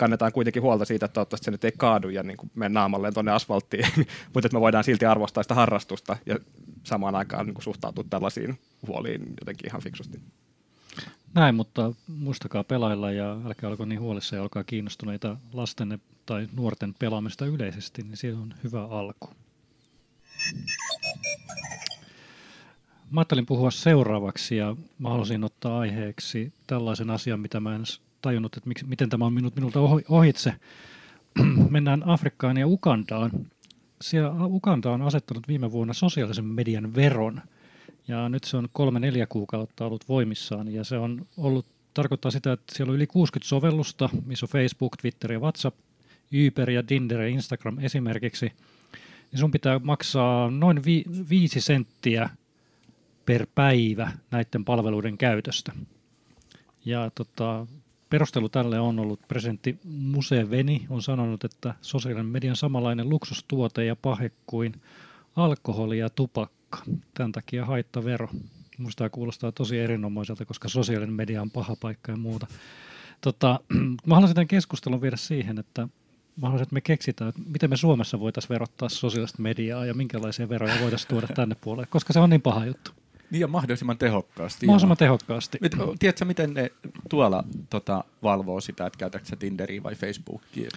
kannetaan 0.00 0.32
kuitenkin 0.32 0.62
huolta 0.62 0.84
siitä, 0.84 1.06
että 1.06 1.14
toivottavasti 1.14 1.44
se 1.44 1.50
nyt 1.50 1.64
ei 1.64 1.72
kaadu 1.76 2.08
ja 2.08 2.22
niin 2.22 2.36
kuin 2.36 2.50
mene 2.54 2.68
naamalleen 2.68 3.14
tuonne 3.14 3.32
asfalttiin, 3.32 3.86
mutta 4.34 4.46
että 4.46 4.56
me 4.56 4.60
voidaan 4.60 4.84
silti 4.84 5.06
arvostaa 5.06 5.42
sitä 5.42 5.54
harrastusta 5.54 6.16
ja 6.26 6.38
samaan 6.84 7.14
aikaan 7.14 7.46
niin 7.46 7.54
kuin 7.54 7.62
suhtautua 7.62 8.04
tällaisiin 8.10 8.58
huoliin 8.86 9.34
jotenkin 9.40 9.66
ihan 9.66 9.82
fiksusti. 9.82 10.20
Näin, 11.34 11.54
mutta 11.54 11.92
muistakaa 12.06 12.64
pelailla 12.64 13.12
ja 13.12 13.36
älkää 13.46 13.70
olko 13.70 13.84
niin 13.84 14.00
huolissa 14.00 14.36
ja 14.36 14.42
olkaa 14.42 14.64
kiinnostuneita 14.64 15.36
lasten 15.52 16.00
tai 16.26 16.48
nuorten 16.56 16.94
pelaamista 16.98 17.46
yleisesti, 17.46 18.02
niin 18.02 18.16
siinä 18.16 18.38
on 18.38 18.54
hyvä 18.64 18.84
alku. 18.84 19.30
Mä 23.10 23.20
ajattelin 23.20 23.46
puhua 23.46 23.70
seuraavaksi 23.70 24.56
ja 24.56 24.76
mä 24.98 25.08
halusin 25.08 25.44
ottaa 25.44 25.78
aiheeksi 25.78 26.52
tällaisen 26.66 27.10
asian, 27.10 27.40
mitä 27.40 27.60
mä 27.60 27.74
en 27.74 27.84
tajunnut, 28.22 28.56
että 28.56 28.68
miksi, 28.68 28.84
miten 28.84 29.08
tämä 29.08 29.26
on 29.26 29.32
minut, 29.32 29.54
minulta 29.54 29.80
ohitse. 30.08 30.54
Mennään 31.70 32.02
Afrikkaan 32.08 32.56
ja 32.56 32.66
Ukandaan. 32.66 33.30
Siellä 34.00 34.44
Ukanda 34.44 34.90
on 34.90 35.02
asettanut 35.02 35.48
viime 35.48 35.72
vuonna 35.72 35.94
sosiaalisen 35.94 36.44
median 36.44 36.94
veron. 36.94 37.40
Ja 38.08 38.28
nyt 38.28 38.44
se 38.44 38.56
on 38.56 38.68
kolme-neljä 38.72 39.26
kuukautta 39.26 39.86
ollut 39.86 40.08
voimissaan. 40.08 40.72
Ja 40.72 40.84
se 40.84 40.98
on 40.98 41.26
ollut, 41.36 41.66
tarkoittaa 41.94 42.30
sitä, 42.30 42.52
että 42.52 42.74
siellä 42.76 42.90
on 42.90 42.96
yli 42.96 43.06
60 43.06 43.48
sovellusta, 43.48 44.08
missä 44.26 44.46
on 44.46 44.50
Facebook, 44.50 44.96
Twitter 44.96 45.32
ja 45.32 45.40
WhatsApp, 45.40 45.78
Uber 46.46 46.70
ja 46.70 46.82
Tinder 46.82 47.20
ja 47.20 47.28
Instagram 47.28 47.78
esimerkiksi. 47.78 48.52
Niin 49.32 49.40
sun 49.40 49.50
pitää 49.50 49.78
maksaa 49.78 50.50
noin 50.50 50.84
vi- 50.84 51.04
viisi 51.30 51.60
senttiä 51.60 52.30
per 53.26 53.46
päivä 53.54 54.12
näiden 54.30 54.64
palveluiden 54.64 55.18
käytöstä. 55.18 55.72
Ja 56.84 57.10
tota, 57.14 57.66
Perustelu 58.10 58.48
tälle 58.48 58.80
on 58.80 58.98
ollut 58.98 59.20
presidentti 59.28 59.78
Museveni 59.84 60.86
on 60.88 61.02
sanonut, 61.02 61.44
että 61.44 61.74
sosiaalinen 61.80 62.26
median 62.26 62.56
samanlainen 62.56 63.08
luksustuote 63.08 63.84
ja 63.84 63.96
pahe 63.96 64.30
kuin 64.46 64.74
alkoholi 65.36 65.98
ja 65.98 66.10
tupakka. 66.10 66.82
Tämän 67.14 67.32
takia 67.32 67.64
haittavero. 67.64 68.28
Tämä 68.96 69.10
kuulostaa 69.10 69.52
tosi 69.52 69.78
erinomaiselta, 69.78 70.44
koska 70.44 70.68
sosiaalinen 70.68 71.14
media 71.14 71.42
on 71.42 71.50
paha 71.50 71.76
paikka 71.80 72.12
ja 72.12 72.16
muuta. 72.16 72.46
Tota, 73.20 73.60
mä 74.06 74.14
haluaisin 74.14 74.34
tämän 74.34 74.48
keskustelun 74.48 75.02
viedä 75.02 75.16
siihen, 75.16 75.58
että 75.58 75.82
mä 76.36 76.46
haluaisin, 76.46 76.62
että 76.62 76.74
me 76.74 76.80
keksitään, 76.80 77.28
että 77.28 77.40
miten 77.46 77.70
me 77.70 77.76
Suomessa 77.76 78.20
voitaisiin 78.20 78.48
verottaa 78.48 78.88
sosiaalista 78.88 79.42
mediaa 79.42 79.86
ja 79.86 79.94
minkälaisia 79.94 80.48
veroja 80.48 80.80
voitaisiin 80.80 81.08
tuoda 81.08 81.26
tänne 81.26 81.56
puolelle, 81.60 81.86
koska 81.86 82.12
se 82.12 82.20
on 82.20 82.30
niin 82.30 82.42
paha 82.42 82.66
juttu. 82.66 82.99
Niin 83.30 83.40
ja 83.40 83.48
mahdollisimman 83.48 83.98
tehokkaasti. 83.98 84.66
Mahdollisimman 84.66 84.96
joo. 85.00 85.06
tehokkaasti. 85.06 85.58
Mit, 85.60 85.72
tiedätkö, 85.98 86.24
miten 86.24 86.54
ne 86.54 86.70
tuolla 87.08 87.44
tota, 87.70 88.04
valvoo 88.22 88.60
sitä, 88.60 88.86
että 88.86 88.98
käytätkö 88.98 89.36
Tinderiä 89.36 89.82
vai 89.82 89.94
Facebookia? 89.94 90.68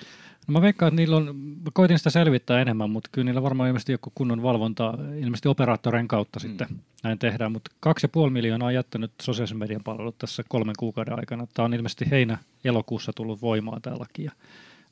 No 0.47 0.51
mä 0.51 0.61
veikkaan, 0.61 0.87
että 0.87 0.95
niillä 0.95 1.17
on, 1.17 1.55
koitin 1.73 1.97
sitä 1.97 2.09
selvittää 2.09 2.61
enemmän, 2.61 2.89
mutta 2.89 3.09
kyllä 3.11 3.25
niillä 3.25 3.43
varmaan 3.43 3.67
ilmeisesti 3.67 3.91
joku 3.91 4.11
kunnon 4.15 4.43
valvonta, 4.43 4.93
ilmeisesti 5.19 5.49
operaattoreiden 5.49 6.07
kautta 6.07 6.39
mm. 6.39 6.41
sitten 6.41 6.67
näin 7.03 7.19
tehdään, 7.19 7.51
mutta 7.51 7.71
kaksi 7.79 8.05
ja 8.05 8.09
puoli 8.09 8.31
miljoonaa 8.31 8.67
on 8.67 8.73
jättänyt 8.73 9.11
sosiaalisen 9.21 9.57
median 9.57 9.83
palvelut 9.83 10.17
tässä 10.17 10.43
kolmen 10.49 10.75
kuukauden 10.79 11.19
aikana. 11.19 11.47
Tämä 11.53 11.65
on 11.65 11.73
ilmeisesti 11.73 12.11
heinä-elokuussa 12.11 13.13
tullut 13.13 13.41
voimaan 13.41 13.81
tämä 13.81 13.99
laki 13.99 14.23
ja 14.23 14.31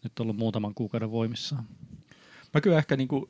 nyt 0.04 0.20
on 0.20 0.24
ollut 0.24 0.38
muutaman 0.38 0.74
kuukauden 0.74 1.12
voimissaan. 1.12 1.64
Mä 2.54 2.62
kyllä 2.62 2.78
ehkä 2.78 2.98
niin 2.98 3.08
kuin 3.08 3.30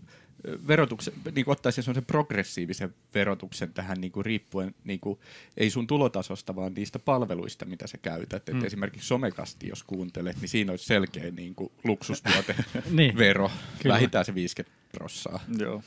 verotuksen, 0.67 1.13
niin 1.35 1.45
kuin 1.45 1.51
ottaisi 1.51 1.81
sellaisen 1.81 2.05
progressiivisen 2.05 2.93
verotuksen 3.13 3.73
tähän 3.73 4.01
niin 4.01 4.11
kuin 4.11 4.25
riippuen, 4.25 4.75
niin 4.83 4.99
kuin, 4.99 5.19
ei 5.57 5.69
sun 5.69 5.87
tulotasosta, 5.87 6.55
vaan 6.55 6.73
niistä 6.73 6.99
palveluista, 6.99 7.65
mitä 7.65 7.87
sä 7.87 7.97
käytät. 7.97 8.47
Mm. 8.47 8.57
Et 8.57 8.63
esimerkiksi 8.63 9.07
somekasti, 9.07 9.67
jos 9.67 9.83
kuuntelet, 9.83 10.37
niin 10.41 10.49
siinä 10.49 10.71
olisi 10.71 10.85
selkeä 10.85 11.31
niin 11.31 11.55
kuin 11.55 11.71
luksustuote 11.83 12.55
niin. 12.91 13.17
vero, 13.17 13.51
Kyllä. 13.81 13.93
vähintään 13.93 14.25
se 14.25 14.35
50 14.35 14.77
prossaa. 14.91 15.39
Joo. 15.57 15.83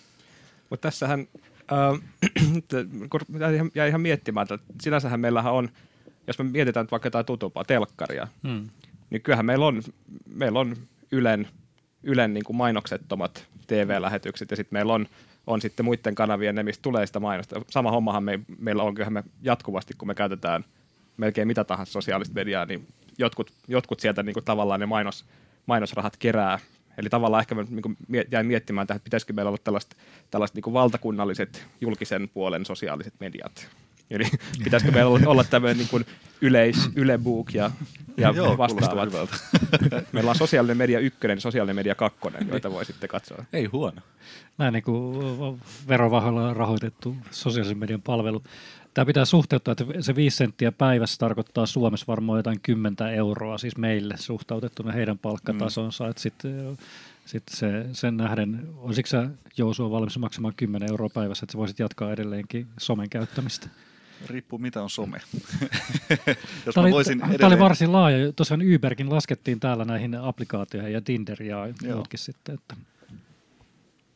Mutta 0.70 0.88
tässähän 0.88 1.20
äh, 1.72 3.70
jäi 3.74 3.88
ihan 3.88 4.00
miettimään, 4.00 4.46
että 4.50 4.74
sinänsähän 4.82 5.20
meillähän 5.20 5.52
on, 5.52 5.68
jos 6.26 6.38
me 6.38 6.44
mietitään 6.44 6.88
vaikka 6.90 7.06
jotain 7.06 7.26
tutumpaa, 7.26 7.64
telkkaria, 7.64 8.28
mm. 8.42 8.68
niin 9.10 9.22
kyllähän 9.22 9.46
meillä 9.46 9.66
on, 9.66 9.82
meillä 10.34 10.60
on 10.60 10.76
Ylen, 11.12 11.48
Ylen 12.04 12.34
niin 12.34 12.44
kuin 12.44 12.56
mainoksettomat 12.56 13.46
TV-lähetykset 13.66 14.50
ja 14.50 14.56
sitten 14.56 14.76
meillä 14.76 14.92
on, 14.92 15.06
on 15.46 15.60
sitten 15.60 15.84
muiden 15.84 16.14
kanavien 16.14 16.54
ne, 16.54 16.62
mistä 16.62 16.82
tulee 16.82 17.06
sitä 17.06 17.20
mainosta. 17.20 17.60
Sama 17.70 17.90
hommahan 17.90 18.24
me, 18.24 18.40
meillä 18.58 18.82
on 18.82 18.94
kyllähän 18.94 19.12
me 19.12 19.24
jatkuvasti, 19.42 19.94
kun 19.98 20.08
me 20.08 20.14
käytetään 20.14 20.64
melkein 21.16 21.48
mitä 21.48 21.64
tahansa 21.64 21.92
sosiaalista 21.92 22.34
mediaa, 22.34 22.66
niin 22.66 22.88
jotkut, 23.18 23.52
jotkut 23.68 24.00
sieltä 24.00 24.22
niin 24.22 24.34
kuin 24.34 24.44
tavallaan 24.44 24.80
ne 24.80 24.86
mainos, 24.86 25.24
mainosrahat 25.66 26.16
kerää. 26.16 26.58
Eli 26.98 27.08
tavallaan 27.08 27.40
ehkä 27.40 27.54
niin 27.54 28.26
jäin 28.30 28.46
miettimään 28.46 28.82
että 28.82 29.04
pitäisikö 29.04 29.32
meillä 29.32 29.48
olla 29.48 29.58
tällaiset, 29.64 29.96
tällaiset 30.30 30.54
niin 30.56 30.72
valtakunnalliset 30.72 31.66
julkisen 31.80 32.28
puolen 32.28 32.64
sosiaaliset 32.64 33.14
mediat. 33.20 33.68
Eli 34.10 34.24
pitäisikö 34.64 34.92
meillä 34.92 35.10
olla, 35.10 35.20
olla 35.26 35.44
tämmöinen 35.44 35.78
niin 35.78 35.88
kuin 35.88 36.04
yleis, 36.40 36.90
ylebook 36.96 37.54
ja, 37.54 37.70
ja 38.16 38.32
Joo, 38.36 38.58
vastaavat. 38.58 39.28
meillä 40.12 40.30
on 40.30 40.36
sosiaalinen 40.36 40.76
media 40.76 40.98
ykkönen 40.98 41.36
ja 41.36 41.40
sosiaalinen 41.40 41.76
media 41.76 41.94
kakkonen, 41.94 42.48
joita 42.48 42.70
voi 42.70 42.84
sitten 42.84 43.08
katsoa. 43.08 43.44
Ei 43.52 43.64
huono. 43.64 44.00
Näin 44.58 44.72
niin 44.72 44.82
kuin 44.82 45.60
verovahoilla 45.88 46.54
rahoitettu 46.54 47.16
sosiaalisen 47.30 47.78
median 47.78 48.02
palvelu. 48.02 48.42
Tämä 48.94 49.06
pitää 49.06 49.24
suhteuttaa, 49.24 49.72
että 49.72 49.84
se 50.00 50.14
5 50.14 50.36
senttiä 50.36 50.72
päivässä 50.72 51.18
tarkoittaa 51.18 51.66
Suomessa 51.66 52.06
varmaan 52.08 52.38
jotain 52.38 52.60
10 52.60 52.96
euroa, 53.14 53.58
siis 53.58 53.76
meille 53.76 54.14
suhtautettuna 54.16 54.92
heidän 54.92 55.18
palkkatasonsa. 55.18 56.04
Mm. 56.04 56.12
Sitten 56.16 56.76
sit 57.24 57.42
se, 57.50 57.86
sen 57.92 58.16
nähden, 58.16 58.68
olisiko 58.76 59.06
sä 59.06 59.28
Jousua 59.56 59.90
valmis 59.90 60.18
maksamaan 60.18 60.54
10 60.56 60.90
euroa 60.90 61.08
päivässä, 61.14 61.44
että 61.44 61.52
sä 61.52 61.58
voisit 61.58 61.78
jatkaa 61.78 62.12
edelleenkin 62.12 62.66
somen 62.78 63.10
käyttämistä? 63.10 63.68
Riippuu 64.26 64.58
mitä 64.58 64.82
on 64.82 64.90
some. 64.90 65.20
Jos 66.66 66.74
tämä, 66.74 66.84
oli, 66.84 66.92
voisin 66.92 67.18
edelleen... 67.18 67.40
tämä 67.40 67.48
oli 67.52 67.58
varsin 67.58 67.92
laaja. 67.92 68.32
Tosiaan 68.32 68.62
Uberkin 68.74 69.10
laskettiin 69.10 69.60
täällä 69.60 69.84
näihin 69.84 70.14
applikaatioihin 70.14 70.92
ja 70.92 71.00
Tinder 71.00 71.42
ja 71.42 71.68
muutkin 71.94 72.18
sitten. 72.18 72.54
Että... 72.54 72.76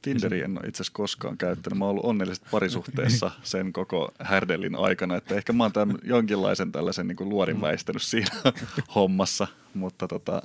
Tinderi 0.02 0.42
en 0.42 0.58
ole 0.58 0.68
itse 0.68 0.82
asiassa 0.82 0.96
koskaan 0.96 1.38
käyttänyt. 1.38 1.78
Mä 1.78 1.84
oon 1.84 1.90
ollut 1.90 2.04
onnellisesti 2.04 2.48
parisuhteessa 2.50 3.30
sen 3.42 3.72
koko 3.72 4.12
härdellin 4.20 4.76
aikana, 4.76 5.16
että 5.16 5.34
ehkä 5.34 5.52
mä 5.52 5.64
oon 5.64 5.72
tämän 5.72 5.98
jonkinlaisen 6.04 6.72
tällaisen 6.72 7.08
niin 7.08 7.16
kuin 7.16 7.28
luorin 7.28 7.56
mm. 7.56 7.62
väistänyt 7.62 8.02
siinä 8.02 8.36
hommassa, 8.94 9.46
mutta 9.74 10.08
tota, 10.08 10.42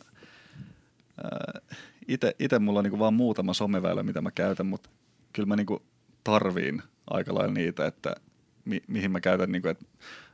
itse 2.39 2.60
mulla 2.60 2.80
on 2.80 2.84
niin 2.84 2.89
kuin 2.92 3.00
vaan 3.00 3.13
muutama 3.13 3.54
someväylä, 3.54 4.04
mitä 4.04 4.22
mä 4.22 4.32
käytän, 4.32 4.66
mutta 4.66 4.89
kyllä 5.34 5.48
mä 5.48 5.56
niin 5.56 5.66
kuin 5.66 5.84
tarviin 6.24 6.84
aika 7.10 7.36
lailla 7.36 7.54
niitä, 7.54 7.88
että 7.88 8.16
mi- 8.65 8.84
mihin 8.88 9.12
mä 9.12 9.19
käytän, 9.19 9.52
niin 9.52 9.62
kuin, 9.62 9.71
että 9.71 9.86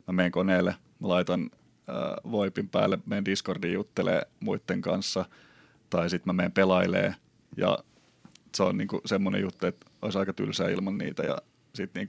mä 0.07 0.13
menen 0.13 0.31
koneelle, 0.31 0.75
mä 0.99 1.07
laitan 1.07 1.49
äh, 1.89 2.31
Voipin 2.31 2.69
päälle, 2.69 2.99
menen 3.05 3.25
Discordiin 3.25 3.73
juttelee 3.73 4.21
muiden 4.39 4.81
kanssa, 4.81 5.25
tai 5.89 6.09
sitten 6.09 6.29
mä 6.29 6.37
menen 6.37 6.51
pelailee, 6.51 7.15
ja 7.57 7.79
se 8.55 8.63
on 8.63 8.77
niin 8.77 8.87
semmoinen 9.05 9.41
juttu, 9.41 9.65
että 9.67 9.85
olisi 10.01 10.17
aika 10.17 10.33
tylsää 10.33 10.69
ilman 10.69 10.97
niitä, 10.97 11.23
ja 11.23 11.37
sitten 11.73 12.07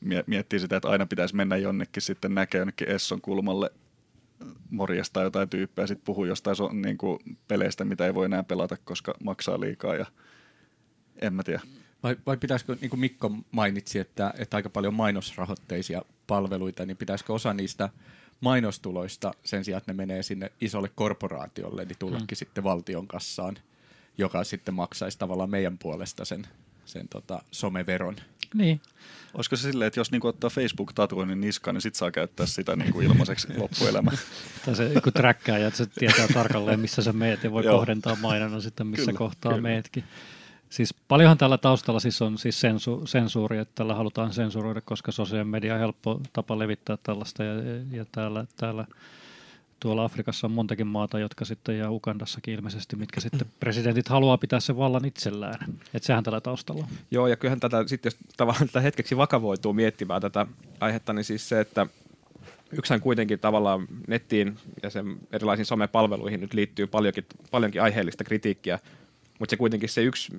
niin 0.00 0.24
miettii 0.26 0.60
sitä, 0.60 0.76
että 0.76 0.88
aina 0.88 1.06
pitäisi 1.06 1.36
mennä 1.36 1.56
jonnekin 1.56 2.02
sitten 2.02 2.34
näkee 2.34 2.58
jonnekin 2.58 2.88
Esson 2.88 3.20
kulmalle 3.20 3.70
morjesta 4.70 5.22
jotain 5.22 5.48
tyyppiä, 5.48 5.86
sitten 5.86 6.04
puhuu 6.04 6.24
jostain 6.24 6.56
so, 6.56 6.68
niin 6.72 6.98
kuin 6.98 7.18
peleistä, 7.48 7.84
mitä 7.84 8.06
ei 8.06 8.14
voi 8.14 8.24
enää 8.24 8.42
pelata, 8.42 8.76
koska 8.84 9.14
maksaa 9.24 9.60
liikaa, 9.60 9.94
ja 9.94 10.06
en 11.22 11.34
mä 11.34 11.42
tiedä. 11.42 11.60
Vai, 12.02 12.16
vai 12.26 12.36
pitäisikö, 12.36 12.76
niin 12.80 12.90
kuin 12.90 13.00
Mikko 13.00 13.32
mainitsi, 13.50 13.98
että, 13.98 14.34
että 14.38 14.56
aika 14.56 14.70
paljon 14.70 14.94
mainosrahoitteisia 14.94 16.02
palveluita, 16.26 16.86
niin 16.86 16.96
pitäisikö 16.96 17.32
osa 17.32 17.52
niistä 17.54 17.88
mainostuloista 18.40 19.32
sen 19.44 19.64
sijaan, 19.64 19.78
että 19.78 19.92
ne 19.92 19.96
menee 19.96 20.22
sinne 20.22 20.52
isolle 20.60 20.90
korporaatiolle, 20.94 21.84
niin 21.84 21.98
tullakin 21.98 22.26
hmm. 22.30 22.36
sitten 22.36 22.64
valtion 22.64 23.06
kassaan, 23.06 23.56
joka 24.18 24.44
sitten 24.44 24.74
maksaisi 24.74 25.18
tavallaan 25.18 25.50
meidän 25.50 25.78
puolesta 25.78 26.24
sen, 26.24 26.46
sen 26.84 27.08
tota, 27.08 27.42
someveron. 27.50 28.16
Niin. 28.54 28.80
Olisiko 29.34 29.56
se 29.56 29.62
silleen, 29.62 29.86
että 29.86 30.00
jos 30.00 30.10
niinku 30.10 30.28
ottaa 30.28 30.50
Facebook-tatuoinnin 30.50 31.40
niskaan, 31.40 31.74
niin 31.74 31.82
sit 31.82 31.94
saa 31.94 32.10
käyttää 32.10 32.46
sitä 32.46 32.76
niinku 32.76 33.00
ilmaiseksi 33.00 33.48
loppuelämä? 33.58 34.10
tai 34.64 34.76
se 34.76 34.92
joku 34.92 35.10
träkkää 35.10 35.58
ja 35.58 35.70
se 35.70 35.86
tietää 35.86 36.28
tarkalleen, 36.28 36.80
missä 36.80 37.02
sä 37.02 37.12
meet 37.12 37.44
ja 37.44 37.52
voi 37.52 37.62
kohdentaa 37.62 38.16
mainonnan 38.16 38.62
sitten, 38.62 38.86
missä 38.86 39.06
kyllä, 39.06 39.18
kohtaa 39.18 39.52
kyllä. 39.52 39.62
meetkin. 39.62 40.04
Siis 40.76 40.94
paljonhan 41.08 41.38
tällä 41.38 41.58
taustalla 41.58 42.00
siis 42.00 42.22
on 42.22 42.38
siis 42.38 42.60
sensu, 42.60 43.02
sensuuri, 43.06 43.58
että 43.58 43.72
tällä 43.74 43.94
halutaan 43.94 44.32
sensuroida, 44.32 44.80
koska 44.80 45.12
sosiaalinen 45.12 45.48
media 45.48 45.74
on 45.74 45.80
helppo 45.80 46.20
tapa 46.32 46.58
levittää 46.58 46.98
tällaista 47.02 47.44
ja, 47.44 47.52
ja 47.90 48.04
täällä, 48.12 48.46
täällä 48.56 48.86
tuolla 49.80 50.04
Afrikassa 50.04 50.46
on 50.46 50.50
montakin 50.50 50.86
maata, 50.86 51.18
jotka 51.18 51.44
sitten 51.44 51.78
ja 51.78 51.90
Ukandassakin 51.90 52.54
ilmeisesti, 52.54 52.96
mitkä 52.96 53.20
sitten 53.20 53.46
presidentit 53.60 54.08
haluaa 54.08 54.38
pitää 54.38 54.60
sen 54.60 54.76
vallan 54.76 55.04
itsellään. 55.04 55.58
Että 55.94 56.06
sehän 56.06 56.24
tällä 56.24 56.40
taustalla 56.40 56.84
on. 56.84 56.90
Joo, 57.10 57.26
ja 57.26 57.36
kyllähän 57.36 57.60
tätä 57.60 57.84
sitten, 57.86 58.10
jos 58.10 58.18
tavallaan 58.36 58.66
tätä 58.66 58.80
hetkeksi 58.80 59.16
vakavoituu 59.16 59.72
miettimään 59.72 60.22
tätä 60.22 60.46
aihetta, 60.80 61.12
niin 61.12 61.24
siis 61.24 61.48
se, 61.48 61.60
että 61.60 61.86
yksihän 62.72 63.00
kuitenkin 63.00 63.38
tavallaan 63.38 63.86
nettiin 64.06 64.58
ja 64.82 64.90
sen 64.90 65.16
erilaisiin 65.32 65.66
somepalveluihin 65.66 66.40
nyt 66.40 66.54
liittyy 66.54 66.86
paljonkin, 66.86 67.26
paljonkin 67.50 67.82
aiheellista 67.82 68.24
kritiikkiä 68.24 68.78
mutta 69.38 69.50
se 69.50 69.56
kuitenkin 69.56 69.88
se 69.88 70.02
yksi 70.02 70.32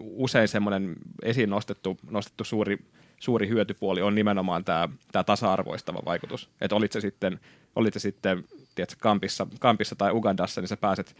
usein 0.00 0.48
semmoinen 0.48 0.94
esiin 1.22 1.50
nostettu, 1.50 1.96
nostettu 2.10 2.44
suuri, 2.44 2.78
suuri 3.18 3.48
hyötypuoli 3.48 4.02
on 4.02 4.14
nimenomaan 4.14 4.64
tämä, 4.64 4.88
tämä 5.12 5.24
tasa-arvoistava 5.24 6.02
vaikutus. 6.04 6.50
Että 6.60 6.76
olit 6.76 6.92
se 6.92 7.00
sitten, 7.00 7.40
olit 7.76 7.94
se 7.94 8.00
sitten 8.00 8.44
tiedätkö, 8.74 8.96
Kampissa, 9.00 9.46
Kampissa 9.60 9.96
tai 9.96 10.12
Ugandassa, 10.12 10.60
niin 10.60 10.68
sä 10.68 10.76
pääset, 10.76 11.16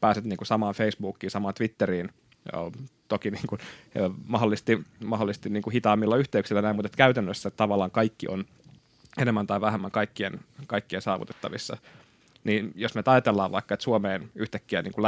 pääset 0.00 0.24
niin 0.24 0.36
kuin 0.36 0.46
samaan 0.46 0.74
Facebookiin, 0.74 1.30
samaan 1.30 1.54
Twitteriin, 1.54 2.08
Joo, 2.52 2.72
toki 3.08 3.30
niin 3.30 3.46
kuin, 3.46 3.60
mahdollisesti, 4.26 4.80
mahdollisesti 5.04 5.50
niin 5.50 5.62
kuin 5.62 5.72
hitaammilla 5.72 6.16
yhteyksillä 6.16 6.62
näin, 6.62 6.76
mutta 6.76 6.96
käytännössä 6.96 7.50
tavallaan 7.50 7.90
kaikki 7.90 8.28
on 8.28 8.44
enemmän 9.18 9.46
tai 9.46 9.60
vähemmän 9.60 9.90
kaikkien, 9.90 10.40
kaikkien 10.66 11.02
saavutettavissa 11.02 11.76
niin 12.44 12.72
jos 12.74 12.94
me 12.94 13.02
ajatellaan 13.06 13.52
vaikka, 13.52 13.74
että 13.74 13.84
Suomeen 13.84 14.30
yhtäkkiä 14.34 14.82
niin 14.82 14.92
kuin 14.92 15.04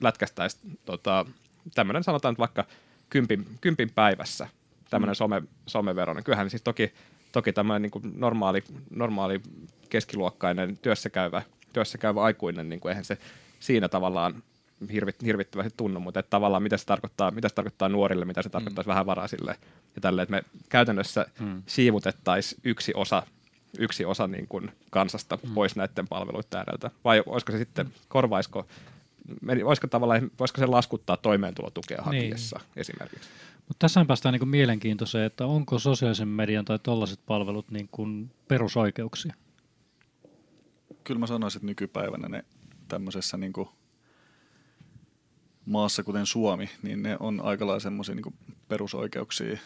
lätkästäisi 0.00 0.58
tota, 0.84 1.26
tämmöinen 1.74 2.04
sanotaan 2.04 2.32
nyt 2.32 2.38
vaikka 2.38 2.64
kympin, 3.10 3.46
kympin 3.60 3.90
päivässä 3.90 4.48
tämmöinen 4.90 5.12
mm. 5.12 5.16
some, 5.16 5.42
somevero, 5.66 6.14
niin 6.14 6.24
kyllähän 6.24 6.50
siis 6.50 6.62
toki, 6.62 6.92
toki 7.32 7.52
tämmöinen 7.52 7.82
niin 7.82 8.12
normaali, 8.16 8.64
normaali 8.90 9.40
keskiluokkainen 9.90 10.78
työssäkäyvä, 10.78 11.42
työssäkäyvä 11.72 12.22
aikuinen, 12.22 12.68
niin 12.68 12.80
kuin 12.80 12.90
eihän 12.90 13.04
se 13.04 13.18
siinä 13.60 13.88
tavallaan 13.88 14.42
hirvit, 14.92 15.22
hirvittävästi 15.22 15.74
tunnu, 15.76 16.00
mutta 16.00 16.20
että 16.20 16.30
tavallaan 16.30 16.62
mitä 16.62 16.76
se 16.76 16.86
tarkoittaa, 16.86 17.30
mitä 17.30 17.48
se 17.48 17.54
tarkoittaa 17.54 17.88
nuorille, 17.88 18.24
mitä 18.24 18.42
se 18.42 18.48
tarkoittaisi 18.48 18.88
mm. 18.88 18.92
vähävaraisille 18.92 19.56
ja 19.94 20.00
tälle, 20.00 20.22
että 20.22 20.30
me 20.30 20.42
käytännössä 20.68 21.26
mm. 21.40 21.62
siivutettaisiin 21.66 22.60
yksi 22.64 22.92
osa 22.94 23.22
yksi 23.78 24.04
osa 24.04 24.26
niin 24.26 24.46
kuin 24.48 24.72
kansasta 24.90 25.38
mm. 25.42 25.54
pois 25.54 25.76
näiden 25.76 26.08
palveluiden 26.08 26.58
ääreltä? 26.58 26.90
Vai 27.04 27.22
olisiko 27.26 27.52
se 27.52 27.58
sitten, 27.58 27.92
korvaisiko, 28.08 28.66
olisiko, 29.64 29.86
tavallaan, 29.86 30.30
voisiko 30.38 30.58
se 30.60 30.66
laskuttaa 30.66 31.16
toimeentulotukea 31.16 32.02
hakiessa 32.02 32.58
niin. 32.58 32.72
esimerkiksi? 32.76 33.28
Mutta 33.68 33.78
tässä 33.78 34.04
päästään 34.06 34.32
niin 34.32 34.48
mielenkiintoiseen, 34.48 35.24
että 35.24 35.46
onko 35.46 35.78
sosiaalisen 35.78 36.28
median 36.28 36.64
tai 36.64 36.78
tällaiset 36.78 37.20
palvelut 37.26 37.70
niin 37.70 37.88
kuin 37.90 38.30
perusoikeuksia? 38.48 39.34
Kyllä 41.04 41.20
mä 41.20 41.26
sanoisin, 41.26 41.58
että 41.58 41.66
nykypäivänä 41.66 42.28
ne 42.28 42.44
tämmöisessä 42.88 43.36
niin 43.36 43.52
kuin 43.52 43.68
maassa 45.66 46.02
kuten 46.02 46.26
Suomi, 46.26 46.70
niin 46.82 47.02
ne 47.02 47.16
on 47.20 47.40
aika 47.40 47.66
lailla 47.66 47.80
semmoisia 47.80 48.14
niin 48.14 48.34
perusoikeuksia, 48.68 49.58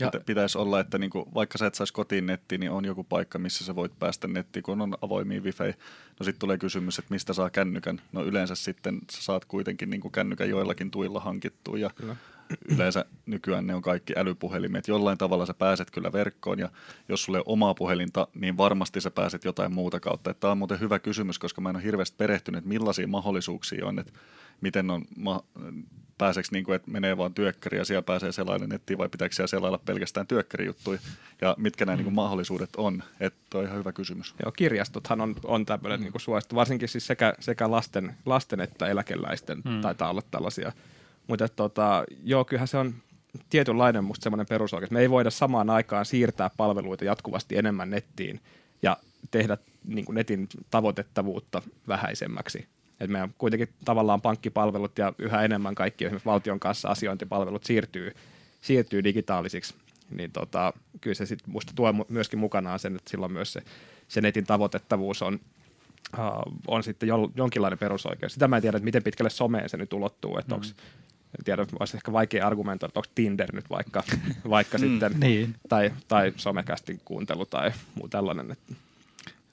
ja. 0.00 0.10
Pitäisi 0.26 0.58
olla, 0.58 0.80
että 0.80 0.98
niinku, 0.98 1.28
vaikka 1.34 1.58
sä 1.58 1.66
et 1.66 1.74
saisi 1.74 1.92
kotiin 1.92 2.26
nettiin, 2.26 2.60
niin 2.60 2.70
on 2.70 2.84
joku 2.84 3.04
paikka, 3.04 3.38
missä 3.38 3.64
sä 3.64 3.76
voit 3.76 3.98
päästä 3.98 4.28
nettiin, 4.28 4.62
kun 4.62 4.80
on 4.80 4.96
avoimia 5.02 5.40
wifi. 5.40 5.74
No 6.20 6.24
sitten 6.24 6.40
tulee 6.40 6.58
kysymys, 6.58 6.98
että 6.98 7.14
mistä 7.14 7.32
saa 7.32 7.50
kännykän. 7.50 8.00
No 8.12 8.24
yleensä 8.24 8.54
sitten 8.54 8.98
sä 9.12 9.22
saat 9.22 9.44
kuitenkin 9.44 9.90
niinku 9.90 10.10
kännykän 10.10 10.50
joillakin 10.50 10.90
tuilla 10.90 11.20
hankittua. 11.20 11.78
Ja 11.78 11.90
yleensä 12.74 13.04
nykyään 13.26 13.66
ne 13.66 13.74
on 13.74 13.82
kaikki 13.82 14.12
älypuhelimet. 14.16 14.88
Jollain 14.88 15.18
tavalla 15.18 15.46
sä 15.46 15.54
pääset 15.54 15.90
kyllä 15.90 16.12
verkkoon 16.12 16.58
ja 16.58 16.68
jos 17.08 17.24
sulle 17.24 17.38
on 17.38 17.44
omaa 17.46 17.74
puhelinta, 17.74 18.28
niin 18.34 18.56
varmasti 18.56 19.00
sä 19.00 19.10
pääset 19.10 19.44
jotain 19.44 19.72
muuta 19.72 20.00
kautta. 20.00 20.34
Tämä 20.34 20.50
on 20.50 20.58
muuten 20.58 20.80
hyvä 20.80 20.98
kysymys, 20.98 21.38
koska 21.38 21.60
mä 21.60 21.70
en 21.70 21.76
ole 21.76 21.84
hirveästi 21.84 22.16
perehtynyt, 22.16 22.64
millaisia 22.64 23.08
mahdollisuuksia 23.08 23.86
on, 23.86 23.98
että 23.98 24.12
miten 24.60 24.90
on 24.90 25.04
ma- 25.16 25.44
pääseekö 26.20 26.48
niin 26.52 26.64
kuin, 26.64 26.76
että 26.76 26.90
menee 26.90 27.16
vaan 27.16 27.34
työkkäri 27.34 27.78
ja 27.78 27.84
siellä 27.84 28.02
pääsee 28.02 28.32
selaille 28.32 28.66
nettiin 28.66 28.98
vai 28.98 29.08
pitääkö 29.08 29.34
siellä 29.34 29.46
selailla 29.46 29.78
pelkästään 29.78 30.26
työkkärijuttuja 30.26 30.98
ja 31.40 31.54
mitkä 31.58 31.84
nämä 31.84 31.96
mm. 31.96 31.98
niin 31.98 32.04
kuin, 32.04 32.14
mahdollisuudet 32.14 32.70
on, 32.76 33.02
että 33.20 33.58
on 33.58 33.64
ihan 33.64 33.78
hyvä 33.78 33.92
kysymys. 33.92 34.34
Joo, 34.44 34.52
kirjastothan 34.52 35.20
on, 35.20 35.34
on 35.44 35.66
tämmöinen 35.66 36.00
mm. 36.00 36.04
niin 36.04 36.20
suosittu, 36.20 36.56
varsinkin 36.56 36.88
siis 36.88 37.06
sekä, 37.06 37.34
sekä 37.40 37.70
lasten, 37.70 38.14
lasten 38.26 38.60
että 38.60 38.86
eläkeläisten 38.86 39.62
mm. 39.64 39.80
taitaa 39.80 40.10
olla 40.10 40.22
tällaisia. 40.30 40.72
Mutta 41.26 41.48
tota, 41.48 42.04
joo, 42.24 42.44
kyllähän 42.44 42.68
se 42.68 42.76
on 42.76 42.94
tietynlainen 43.50 44.04
musta 44.04 44.22
semmoinen 44.22 44.46
perusoikeus. 44.46 44.90
Me 44.90 45.00
ei 45.00 45.10
voida 45.10 45.30
samaan 45.30 45.70
aikaan 45.70 46.06
siirtää 46.06 46.50
palveluita 46.56 47.04
jatkuvasti 47.04 47.56
enemmän 47.56 47.90
nettiin 47.90 48.40
ja 48.82 48.96
tehdä 49.30 49.58
niin 49.84 50.04
kuin 50.04 50.14
netin 50.14 50.48
tavoitettavuutta 50.70 51.62
vähäisemmäksi 51.88 52.66
että 53.00 53.12
meidän 53.12 53.34
kuitenkin 53.38 53.68
tavallaan 53.84 54.20
pankkipalvelut 54.20 54.98
ja 54.98 55.12
yhä 55.18 55.42
enemmän 55.42 55.74
kaikki 55.74 56.04
esimerkiksi 56.04 56.26
valtion 56.26 56.60
kanssa 56.60 56.88
asiointipalvelut 56.88 57.64
siirtyy, 57.64 58.14
siirtyy 58.60 59.04
digitaalisiksi, 59.04 59.74
niin 60.10 60.32
tota, 60.32 60.72
kyllä 61.00 61.14
se 61.14 61.26
sitten 61.26 61.50
musta 61.50 61.72
tuo 61.76 61.94
myöskin 62.08 62.38
mukanaan 62.38 62.78
sen, 62.78 62.96
että 62.96 63.10
silloin 63.10 63.32
myös 63.32 63.52
se, 63.52 63.62
se 64.08 64.20
netin 64.20 64.46
tavoitettavuus 64.46 65.22
on, 65.22 65.40
uh, 66.18 66.52
on 66.66 66.82
sitten 66.82 67.08
jo, 67.08 67.30
jonkinlainen 67.34 67.78
perusoikeus. 67.78 68.32
Sitä 68.32 68.48
mä 68.48 68.56
en 68.56 68.62
tiedä, 68.62 68.76
että 68.76 68.84
miten 68.84 69.02
pitkälle 69.02 69.30
someen 69.30 69.68
se 69.68 69.76
nyt 69.76 69.92
ulottuu, 69.92 70.38
että 70.38 70.54
mm. 70.54 70.54
onko 70.54 70.66
en 71.38 71.44
tiedä, 71.44 71.66
olisi 71.80 71.96
ehkä 71.96 72.12
vaikea 72.12 72.46
argumentoida, 72.46 72.90
että 72.90 73.00
onko 73.00 73.10
Tinder 73.14 73.54
nyt 73.54 73.70
vaikka, 73.70 74.02
vaikka 74.50 74.78
mm, 74.78 74.84
sitten, 74.84 75.20
niin. 75.20 75.54
tai, 75.68 75.92
tai 76.08 76.32
somekästin 76.36 77.00
kuuntelu 77.04 77.46
tai 77.46 77.72
muu 77.94 78.08
tällainen. 78.08 78.50
Että 78.50 78.74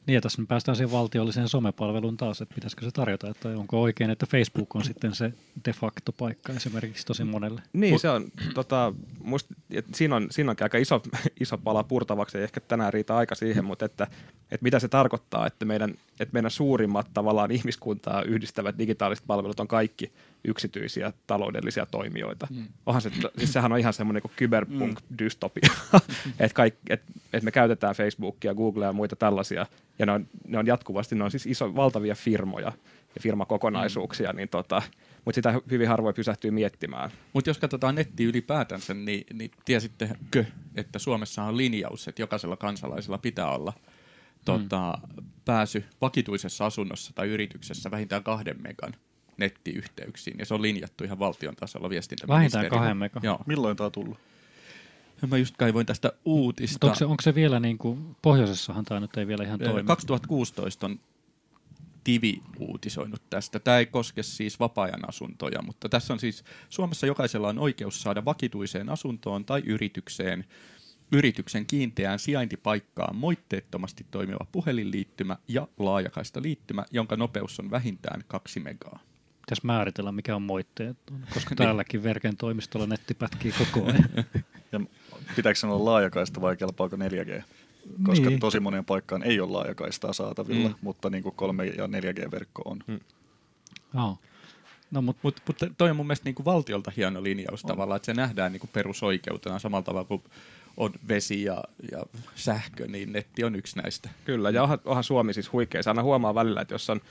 niin 0.08 0.22
tässä 0.22 0.42
me 0.42 0.48
päästään 0.48 0.76
siihen 0.76 0.92
valtiolliseen 0.92 1.50
somepalveluun 1.50 2.18
taas, 2.18 2.42
että 2.42 2.56
pitäisikö 2.56 2.86
se 2.86 2.92
tarjota, 2.92 3.30
että 3.30 3.50
onko 3.50 3.82
oikein, 3.82 4.10
että 4.10 4.26
Facebook 4.26 4.76
on 4.76 4.84
sitten 4.84 5.16
se 5.16 5.34
de 5.66 5.74
facto 5.74 6.12
paikka 6.12 6.54
esimerkiksi 6.54 7.06
tosi 7.06 7.24
monelle. 7.24 7.62
Niin, 7.74 8.00
se 8.00 8.10
on, 8.10 8.26
tota, 8.54 8.94
musta, 9.24 9.54
siinä, 9.94 10.16
on, 10.16 10.28
siinä 10.32 10.52
on 10.52 10.58
aika 10.62 10.78
iso, 10.78 11.02
iso 11.40 11.58
pala 11.58 11.84
purtavaksi, 11.84 12.38
ei 12.38 12.44
ehkä 12.44 12.60
tänään 12.60 12.94
riitä 12.94 13.18
aika 13.18 13.36
siihen, 13.36 13.66
mutta 13.66 13.86
että, 13.86 14.08
että 14.52 14.64
mitä 14.64 14.80
se 14.80 14.88
tarkoittaa, 14.88 15.48
että 15.48 15.66
meidän, 15.66 15.94
että 16.20 16.34
meidän 16.34 16.52
suurimmat 16.52 17.08
tavallaan 17.14 17.52
ihmiskuntaa 17.52 18.22
yhdistävät 18.22 18.78
digitaaliset 18.78 19.26
palvelut 19.28 19.60
on 19.60 19.68
kaikki 19.68 20.12
yksityisiä 20.44 21.14
taloudellisia 21.28 21.86
toimijoita. 21.86 22.48
Mm. 22.50 22.68
Onhan 22.86 23.02
se, 23.02 23.12
siis 23.38 23.54
sehän 23.54 23.72
on 23.72 23.80
ihan 23.80 23.94
semmoinen 23.94 24.22
kuin 24.22 24.32
cyberpunk-dystopia, 24.38 25.70
mm. 25.94 26.00
että 26.40 26.64
et, 26.90 27.02
et 27.34 27.44
me 27.44 27.52
käytetään 27.52 27.96
Facebookia, 27.96 28.56
Googlea 28.56 28.90
ja 28.90 28.94
muita 28.94 29.16
tällaisia, 29.16 29.66
ja 30.00 30.06
ne 30.06 30.12
on, 30.12 30.28
ne 30.48 30.58
on 30.58 30.68
jatkuvasti, 30.68 31.16
ne 31.16 31.24
on 31.24 31.32
siis 31.32 31.46
iso, 31.46 31.76
valtavia 31.76 32.16
firmoja 32.16 32.72
ja 33.16 33.22
firmakokonaisuuksia, 33.22 34.32
mm. 34.32 34.38
niin 34.38 34.50
tota, 34.50 34.82
mutta 35.26 35.36
sitä 35.36 35.62
hyvin 35.72 35.88
harvoin 35.88 36.16
pysähtyy 36.16 36.52
miettimään. 36.52 37.12
Mutta 37.34 37.50
jos 37.50 37.58
katsotaan 37.58 37.96
netti 37.96 38.24
ylipäätänsä, 38.24 38.94
niin, 38.94 39.26
niin 39.34 39.52
tiesittekö, 39.66 40.46
että 40.76 41.00
Suomessa 41.00 41.44
on 41.44 41.58
linjaus, 41.58 42.08
että 42.08 42.22
jokaisella 42.22 42.58
kansalaisella 42.58 43.18
pitää 43.18 43.52
olla 43.52 43.74
tota, 44.52 44.98
mm. 45.18 45.26
pääsy 45.46 45.84
vakituisessa 46.02 46.66
asunnossa 46.66 47.12
tai 47.16 47.28
yrityksessä 47.28 47.92
vähintään 47.92 48.24
kahden 48.24 48.62
megan 48.62 48.94
nettiyhteyksiin, 49.38 50.40
ja 50.40 50.46
se 50.46 50.54
on 50.54 50.62
linjattu 50.62 51.04
ihan 51.04 51.20
valtion 51.20 51.56
tasolla 51.56 51.90
viestintäministeriöllä. 51.90 52.62
Vähintään 52.62 52.82
kahden 52.82 52.98
megan. 52.98 53.24
Joo. 53.24 53.40
Milloin 53.46 53.78
tämä 53.78 53.86
on 53.86 53.92
tullut? 53.92 54.18
Mä 55.30 55.38
just 55.38 55.58
kaivoin 55.58 55.86
tästä 55.86 56.12
uutista. 56.26 56.88
onko 56.88 56.96
se, 56.96 57.06
onko 57.06 57.22
se 57.22 57.36
vielä 57.36 57.60
niin 57.60 57.78
kuin, 57.78 58.16
pohjoisessahan 58.22 58.86
tämä 58.86 59.00
nyt 59.00 59.18
ei 59.18 59.28
vielä 59.28 59.44
ihan 59.44 59.60
toimi? 59.60 59.84
2016 59.84 60.86
on 60.86 61.00
Tivi 62.04 62.42
uutisoinut 62.60 63.22
tästä. 63.30 63.60
Tämä 63.60 63.78
ei 63.78 63.86
koske 63.86 64.24
siis 64.24 64.60
vapaa-ajan 64.60 65.10
asuntoja, 65.10 65.62
mutta 65.62 65.90
tässä 65.90 66.14
on 66.14 66.20
siis 66.20 66.44
Suomessa 66.70 67.08
jokaisella 67.08 67.50
on 67.50 67.60
oikeus 67.60 68.02
saada 68.02 68.26
vakituiseen 68.26 68.90
asuntoon 68.90 69.46
tai 69.46 69.62
yritykseen 69.66 70.46
yrityksen 71.12 71.66
kiinteään 71.66 72.20
sijaintipaikkaan 72.20 73.16
moitteettomasti 73.16 74.06
toimiva 74.12 74.48
puhelinliittymä 74.52 75.38
ja 75.48 75.68
laajakaista 75.80 76.42
liittymä, 76.42 76.86
jonka 76.92 77.16
nopeus 77.16 77.60
on 77.60 77.72
vähintään 77.72 78.24
kaksi 78.28 78.60
megaa. 78.60 79.00
Pitäisi 79.42 79.66
määritellä, 79.66 80.12
mikä 80.12 80.36
on 80.36 80.42
moitteet, 80.42 80.98
koska 81.34 81.56
täälläkin 81.66 82.04
Verken 82.04 82.38
toimistolla 82.38 82.88
netti 82.88 83.14
pätkii 83.14 83.52
koko 83.52 83.88
ajan. 83.88 84.10
ja 84.72 84.80
pitääkö 85.36 85.60
sen 85.60 85.70
olla 85.70 85.92
laajakaista 85.92 86.42
vai 86.42 86.58
kelpaako 86.58 86.96
4G? 86.96 87.44
Koska 88.04 88.30
niin. 88.30 88.40
tosi 88.40 88.60
monien 88.60 88.86
paikkaan 88.86 89.24
ei 89.24 89.40
ole 89.40 89.52
laajakaistaa 89.52 90.14
saatavilla, 90.14 90.70
mm. 90.70 90.76
mutta 90.82 91.10
niin 91.10 91.24
kuin 91.24 91.36
3 91.36 91.66
ja 91.66 91.88
4G-verkko 91.88 92.62
on. 92.66 92.80
Mm. 92.88 93.00
Oh. 93.96 94.20
No, 94.92 95.02
mutta 95.02 95.20
mut, 95.24 95.42
mut 95.48 95.58
toi 95.78 95.90
on 95.90 95.96
mun 95.96 96.08
mielestä 96.08 96.26
niinku 96.26 96.46
valtiolta 96.46 96.92
hieno 96.98 97.24
linjaus 97.24 97.64
on. 97.64 97.68
tavallaan, 97.68 97.96
että 97.96 98.06
se 98.06 98.14
nähdään 98.14 98.52
niinku 98.52 98.70
perusoikeutena 98.74 99.60
samalla 99.60 99.84
tavalla 99.84 100.08
kuin 100.08 100.24
on 100.78 100.92
vesi 101.08 101.44
ja, 101.44 101.64
ja 101.92 102.06
sähkö, 102.36 102.88
niin 102.88 103.14
netti 103.14 103.44
on 103.44 103.56
yksi 103.56 103.78
näistä. 103.78 104.10
Kyllä, 104.26 104.50
ja 104.50 104.64
onhan, 104.64 104.80
onhan 104.86 105.04
Suomi 105.04 105.34
siis 105.34 105.54
huikea. 105.54 105.84
Se 105.84 105.90
aina 105.90 106.04
huomaa 106.04 106.36
välillä, 106.36 106.62
että 106.62 106.74
jos 106.74 106.90
on 106.90 107.02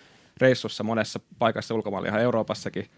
reissussa 0.40 0.84
monessa 0.84 1.20
paikassa 1.38 1.74
ulkomailla, 1.74 2.08
ihan 2.08 2.20
Euroopassakin, 2.20 2.90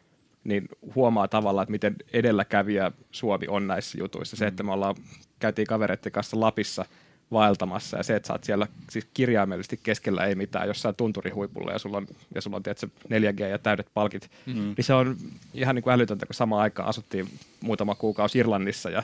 niin 0.44 0.68
huomaa 0.94 1.28
tavallaan, 1.28 1.62
että 1.62 1.70
miten 1.70 1.96
edelläkävijä 2.12 2.92
Suomi 3.11 3.46
on 3.48 3.66
näissä 3.66 3.98
jutuissa. 3.98 4.37
Se, 4.37 4.46
että 4.46 4.62
me 4.62 4.72
ollaan, 4.72 4.94
käytiin 5.38 5.66
kavereiden 5.66 6.12
kanssa 6.12 6.40
Lapissa 6.40 6.85
vaeltamassa 7.33 7.96
ja 7.96 8.02
se, 8.02 8.16
että 8.16 8.26
sä 8.26 8.33
oot 8.33 8.44
siellä 8.44 8.66
siis 8.90 9.09
kirjaimellisesti 9.14 9.81
keskellä 9.83 10.24
ei 10.24 10.35
mitään 10.35 10.68
jossain 10.68 10.96
tunturihuipulla 10.96 11.72
ja 11.72 11.78
sulla 11.78 11.96
on, 11.96 12.07
ja 12.35 12.40
sulla 12.40 12.57
on 12.57 12.62
tiedätkö, 12.62 12.88
4G 13.09 13.40
ja 13.40 13.59
täydet 13.59 13.87
palkit, 13.94 14.31
mm-hmm. 14.46 14.74
niin 14.76 14.85
se 14.85 14.94
on 14.94 15.16
ihan 15.54 15.74
niin 15.74 15.83
kuin 15.83 15.94
älytöntä, 15.94 16.26
kun 16.26 16.35
samaan 16.35 16.62
aikaan 16.62 16.88
asuttiin 16.88 17.28
muutama 17.61 17.94
kuukausi 17.94 18.38
Irlannissa 18.38 18.90
ja 18.90 19.02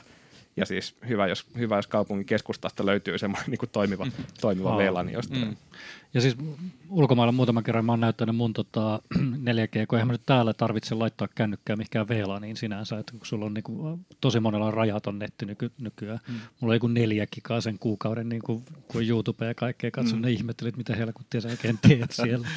ja 0.57 0.65
siis 0.65 0.95
hyvä, 1.09 1.27
jos, 1.27 1.45
hyvä, 1.57 1.75
jos 1.75 1.87
kaupungin 1.87 2.25
keskustasta 2.25 2.85
löytyy 2.85 3.17
semmoinen 3.17 3.49
niin 3.51 3.69
toimiva, 3.71 4.07
toimiva 4.41 4.75
oh. 4.75 4.81
VLAN 4.81 5.09
jostain. 5.09 5.47
Mm. 5.47 5.55
Ja 6.13 6.21
siis 6.21 6.37
ulkomailla 6.89 7.31
muutaman 7.31 7.63
kerran 7.63 7.85
mä 7.85 7.91
oon 7.91 7.99
näyttänyt 7.99 8.35
mun 8.35 8.53
tota, 8.53 9.01
4G, 9.19 9.85
kun 9.87 9.97
eihän 9.97 10.07
mä 10.07 10.13
nyt 10.13 10.25
täällä 10.25 10.53
tarvitse 10.53 10.95
laittaa 10.95 11.27
kännykkää 11.35 11.75
mihinkään 11.75 12.07
VLANiin 12.07 12.57
sinänsä, 12.57 12.99
että 12.99 13.11
kun 13.11 13.25
sulla 13.25 13.45
on 13.45 13.53
niin 13.53 13.63
kuin, 13.63 14.05
tosi 14.21 14.39
monella 14.39 14.71
rajaton 14.71 15.19
netti 15.19 15.45
nyky, 15.45 15.71
nykyään. 15.77 16.19
Mm. 16.27 16.33
Mulla 16.33 16.71
on 16.71 16.75
joku 16.75 16.87
neljä 16.87 17.27
gigaa 17.27 17.61
sen 17.61 17.79
kuukauden, 17.79 18.29
niin 18.29 18.41
kuin, 18.41 18.63
kun 18.87 19.07
YouTube 19.07 19.45
ja 19.45 19.53
kaikkea 19.53 19.91
katson, 19.91 20.19
mm. 20.19 20.21
ne 20.21 20.31
ihmettelit, 20.31 20.77
mitä 20.77 20.95
helkuttia 20.95 21.41
sä 21.41 21.47
oikein 21.47 21.79
teet 21.87 22.11
siellä. 22.23 22.47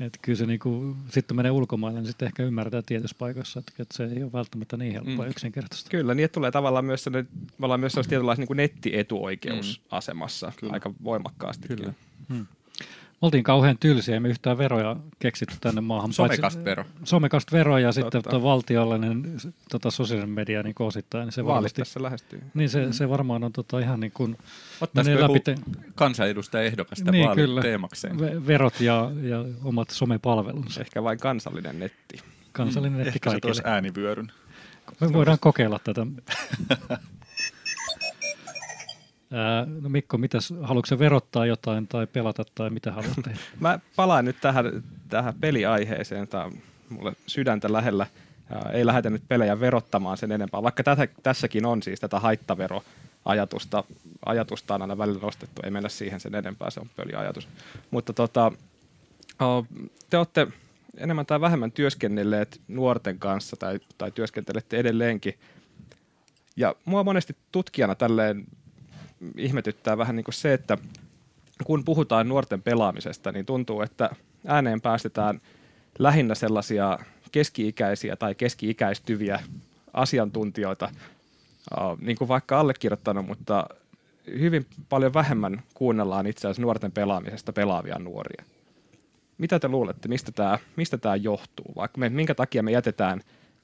Että 0.00 0.18
kyllä 0.22 0.36
se 0.36 0.46
niinku, 0.46 0.96
sitten 1.08 1.36
menee 1.36 1.50
ulkomaille, 1.50 2.00
niin 2.00 2.06
sitten 2.06 2.26
ehkä 2.26 2.42
ymmärtää 2.42 2.82
tietyissä 2.86 3.16
paikoissa, 3.18 3.58
että, 3.60 3.72
että 3.78 3.96
se 3.96 4.04
ei 4.04 4.22
ole 4.22 4.32
välttämättä 4.32 4.76
niin 4.76 4.92
helppoa 4.92 5.24
mm. 5.24 5.30
yksinkertaista. 5.30 5.90
Kyllä, 5.90 6.14
niin 6.14 6.24
että 6.24 6.34
tulee 6.34 6.50
tavallaan 6.50 6.84
myös 6.84 7.04
sellainen, 7.04 7.32
me 7.58 7.64
ollaan 7.66 7.80
myös 7.80 7.92
sellaisessa 7.92 8.10
tietynlaisessa 8.10 8.54
niin 8.54 8.56
nettietuoikeusasemassa 8.56 10.52
mm. 10.62 10.70
aika 10.72 10.94
voimakkaasti. 11.04 11.68
Kyllä. 11.68 11.94
Hmm 12.28 12.46
oltiin 13.22 13.44
kauhean 13.44 13.78
tylsiä, 13.78 14.16
emme 14.16 14.28
yhtään 14.28 14.58
veroja 14.58 14.96
keksitty 15.18 15.54
tänne 15.60 15.80
maahan. 15.80 16.12
Somekast-vero. 16.12 16.84
Somekast-vero 17.04 17.78
ja 17.78 17.92
Totta. 17.92 18.02
sitten 18.02 18.22
tuo 18.30 18.42
valtiollinen 18.42 19.36
tota, 19.70 19.90
sosiaalinen 19.90 20.34
media 20.34 20.62
niin 20.62 20.74
osittain. 20.78 21.24
Niin 21.24 21.32
se 21.32 21.44
varmasti, 21.44 21.80
tässä 21.80 22.02
lähestyy. 22.02 22.42
Niin 22.54 22.70
se, 22.70 22.86
mm. 22.86 22.92
se 22.92 23.08
varmaan 23.08 23.44
on 23.44 23.52
tota, 23.52 23.78
ihan 23.78 24.00
niin 24.00 24.12
kuin... 24.12 24.38
Ottaisiko 24.80 25.18
joku 25.18 25.38
te... 25.44 25.54
kansanedustaja 25.94 26.64
ehdokasta 26.64 27.10
niin, 27.10 27.34
kyllä. 27.34 27.62
teemakseen? 27.62 28.46
verot 28.46 28.80
ja, 28.80 29.10
ja 29.22 29.44
omat 29.64 29.90
somepalvelunsa. 29.90 30.80
Ehkä 30.80 31.02
vain 31.02 31.18
kansallinen 31.18 31.78
netti. 31.78 32.18
Kansallinen 32.52 32.92
mm. 32.92 32.98
netti 32.98 33.08
Ehkä 33.08 33.30
kaikille. 33.30 33.54
se 33.54 33.62
äänivyöryn. 33.64 34.32
Me 35.00 35.12
voidaan 35.12 35.38
kokeilla 35.40 35.78
tätä. 35.84 36.06
no 39.82 39.88
Mikko, 39.88 40.18
mitäs, 40.18 40.54
haluatko 40.62 40.98
verottaa 40.98 41.46
jotain 41.46 41.86
tai 41.86 42.06
pelata 42.06 42.44
tai 42.54 42.70
mitä 42.70 42.92
haluat 42.92 43.14
tehdä? 43.24 43.38
Mä 43.60 43.78
palaan 43.96 44.24
nyt 44.24 44.36
tähän, 44.40 44.82
tähän 45.08 45.34
peliaiheeseen. 45.40 46.28
Tämä 46.28 46.44
on 46.44 46.52
mulle 46.88 47.12
sydäntä 47.26 47.72
lähellä. 47.72 48.06
Ei 48.72 48.86
lähdetä 48.86 49.10
nyt 49.10 49.22
pelejä 49.28 49.60
verottamaan 49.60 50.16
sen 50.16 50.32
enempää, 50.32 50.62
vaikka 50.62 50.82
tätä, 50.82 51.08
tässäkin 51.22 51.66
on 51.66 51.82
siis 51.82 52.00
tätä 52.00 52.20
haittaveroajatusta 52.20 53.84
ajatusta 54.26 54.74
on 54.74 54.82
aina 54.82 54.98
välillä 54.98 55.20
nostettu. 55.22 55.62
Ei 55.64 55.70
mennä 55.70 55.88
siihen 55.88 56.20
sen 56.20 56.34
enempää, 56.34 56.70
se 56.70 56.80
on 56.80 56.90
peliajatus. 56.96 57.48
Mutta 57.90 58.12
tota, 58.12 58.52
te 60.10 60.18
olette 60.18 60.46
enemmän 60.96 61.26
tai 61.26 61.40
vähemmän 61.40 61.72
työskennelleet 61.72 62.60
nuorten 62.68 63.18
kanssa 63.18 63.56
tai, 63.56 63.80
tai 63.98 64.10
työskentelette 64.10 64.76
edelleenkin. 64.76 65.34
Ja 66.56 66.74
mua 66.84 67.04
monesti 67.04 67.36
tutkijana 67.52 67.94
tälleen 67.94 68.44
ihmetyttää 69.36 69.98
vähän 69.98 70.16
niin 70.16 70.24
kuin 70.24 70.34
se, 70.34 70.52
että 70.52 70.78
kun 71.64 71.84
puhutaan 71.84 72.28
nuorten 72.28 72.62
pelaamisesta, 72.62 73.32
niin 73.32 73.46
tuntuu, 73.46 73.82
että 73.82 74.10
ääneen 74.46 74.80
päästetään 74.80 75.40
lähinnä 75.98 76.34
sellaisia 76.34 76.98
keski-ikäisiä 77.32 78.16
tai 78.16 78.34
keski-ikäistyviä 78.34 79.40
asiantuntijoita, 79.92 80.90
niin 82.00 82.16
kuin 82.16 82.28
vaikka 82.28 82.60
allekirjoittanut, 82.60 83.26
mutta 83.26 83.66
hyvin 84.26 84.66
paljon 84.88 85.14
vähemmän 85.14 85.62
kuunnellaan 85.74 86.26
itse 86.26 86.48
asiassa 86.48 86.62
nuorten 86.62 86.92
pelaamisesta 86.92 87.52
pelaavia 87.52 87.98
nuoria. 87.98 88.44
Mitä 89.38 89.58
te 89.58 89.68
luulette, 89.68 90.08
mistä 90.08 90.32
tämä, 90.32 90.58
mistä 90.76 90.98
tämä 90.98 91.16
johtuu? 91.16 91.72
Vaikka 91.76 91.98
me, 91.98 92.08
minkä 92.08 92.34
takia 92.34 92.62
me 92.62 92.70
jätetään 92.70 93.20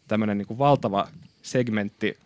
tämmöinen 0.08 0.38
niin 0.38 0.58
valtava 0.58 1.08
segmentti 1.42 2.18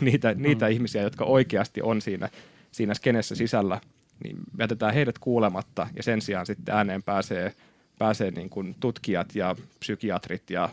niitä, 0.00 0.34
niitä 0.34 0.66
mm. 0.66 0.72
ihmisiä, 0.72 1.02
jotka 1.02 1.24
oikeasti 1.24 1.82
on 1.82 2.00
siinä, 2.00 2.28
siinä 2.72 2.94
skenessä 2.94 3.34
sisällä, 3.34 3.80
niin 4.24 4.36
jätetään 4.58 4.94
heidät 4.94 5.18
kuulematta 5.18 5.86
ja 5.96 6.02
sen 6.02 6.20
sijaan 6.20 6.46
sitten 6.46 6.74
ääneen 6.74 7.02
pääsee, 7.02 7.54
pääsee 7.98 8.30
niin 8.30 8.50
kuin 8.50 8.76
tutkijat 8.80 9.34
ja 9.34 9.56
psykiatrit 9.80 10.50
ja 10.50 10.68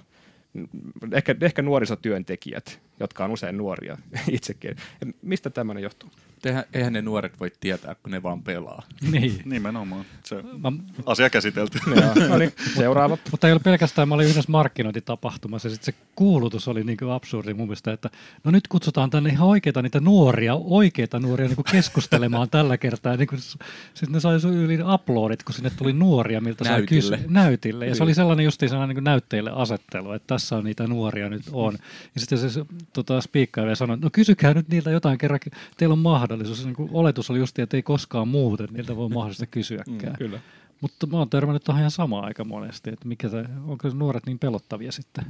ehkä, 1.13 1.35
ehkä 1.41 1.61
nuorisotyöntekijät, 1.61 2.81
jotka 2.99 3.25
on 3.25 3.31
usein 3.31 3.57
nuoria 3.57 3.97
itsekin. 4.31 4.75
Ja 5.01 5.13
mistä 5.21 5.49
tämmöinen 5.49 5.83
johtuu? 5.83 6.11
Eihän, 6.45 6.63
eihän 6.73 6.93
ne 6.93 7.01
nuoret 7.01 7.39
voi 7.39 7.51
tietää, 7.59 7.95
kun 7.95 8.11
ne 8.11 8.23
vaan 8.23 8.43
pelaa. 8.43 8.83
Niin. 9.11 9.41
Nimenomaan. 9.45 10.05
Se 10.23 10.35
Mä... 10.35 10.71
asia 11.05 11.29
käsitelty. 11.29 11.79
no 12.29 12.37
niin, 12.37 12.51
seuraava. 12.75 13.17
Mutta 13.31 13.47
ei 13.47 13.51
ollut 13.51 13.63
pelkästään, 13.63 14.07
mä 14.07 14.15
olin 14.15 14.27
yhdessä 14.27 14.51
markkinointitapahtumassa 14.51 15.67
ja 15.67 15.73
sitten 15.73 15.93
se 15.93 15.99
kuulutus 16.15 16.67
oli 16.67 16.83
niin 16.83 16.97
kuin 16.97 17.11
absurdi 17.11 17.53
mun 17.53 17.67
mielestä, 17.67 17.93
että 17.93 18.09
no 18.43 18.51
nyt 18.51 18.67
kutsutaan 18.67 19.09
tänne 19.09 19.29
ihan 19.29 19.47
oikeita 19.47 19.81
niitä 19.81 19.99
nuoria, 19.99 20.55
oikeita 20.55 21.19
nuoria 21.19 21.47
niin 21.47 21.55
kuin 21.55 21.65
keskustelemaan 21.71 22.49
tällä 22.49 22.77
kertaa. 22.77 23.15
Niin 23.15 23.27
kuin, 23.27 23.39
sitten 23.41 24.11
ne 24.11 24.19
sai 24.19 24.37
yli 24.55 24.77
uploadit, 24.93 25.43
kun 25.43 25.55
sinne 25.55 25.69
tuli 25.69 25.93
nuoria, 25.93 26.41
miltä 26.41 26.63
sai 26.63 26.83
kysyä. 26.83 27.19
Näytille. 27.27 27.87
Ja 27.87 27.95
se 27.95 28.03
oli 28.03 28.13
sellainen 28.13 28.43
justiin 28.43 28.69
sellainen 28.69 28.95
niin 28.95 29.03
näytteille 29.03 29.51
asettelu, 29.53 30.11
että 30.11 30.27
tässä 30.27 30.55
on 30.55 30.63
niitä 30.63 30.87
nuoria 30.87 31.29
nyt 31.29 31.43
on. 31.51 31.77
Ja 32.15 32.21
sitten 32.21 32.37
se 32.37 32.65
tota, 32.93 33.21
spiikkailija 33.21 33.75
sanoi, 33.75 33.93
että 33.93 34.05
no 34.05 34.09
kysykää 34.13 34.53
nyt 34.53 34.69
niiltä 34.69 34.91
jotain 34.91 35.17
kerran, 35.17 35.39
teillä 35.77 35.93
on 35.93 35.99
mahdollisuus. 35.99 36.65
Niin 36.65 36.75
kuin 36.75 36.89
oletus 36.93 37.29
oli 37.29 37.39
just, 37.39 37.59
että 37.59 37.77
ei 37.77 37.83
koskaan 37.83 38.27
muuten 38.27 38.67
niiltä 38.71 38.95
voi 38.95 39.09
mahdollisesti 39.09 39.47
kysyäkään. 39.59 40.13
Mm, 40.13 40.17
kyllä. 40.17 40.39
Mutta 40.81 41.07
mä 41.07 41.17
oon 41.17 41.29
törmännyt 41.29 41.63
tuohon 41.63 41.79
ihan 41.79 41.91
samaa 41.91 42.25
aika 42.25 42.43
monesti, 42.43 42.89
että 42.89 43.07
mikä 43.07 43.29
se, 43.29 43.45
onko 43.67 43.89
nuoret 43.89 44.25
niin 44.25 44.39
pelottavia 44.39 44.91
sitten? 44.91 45.25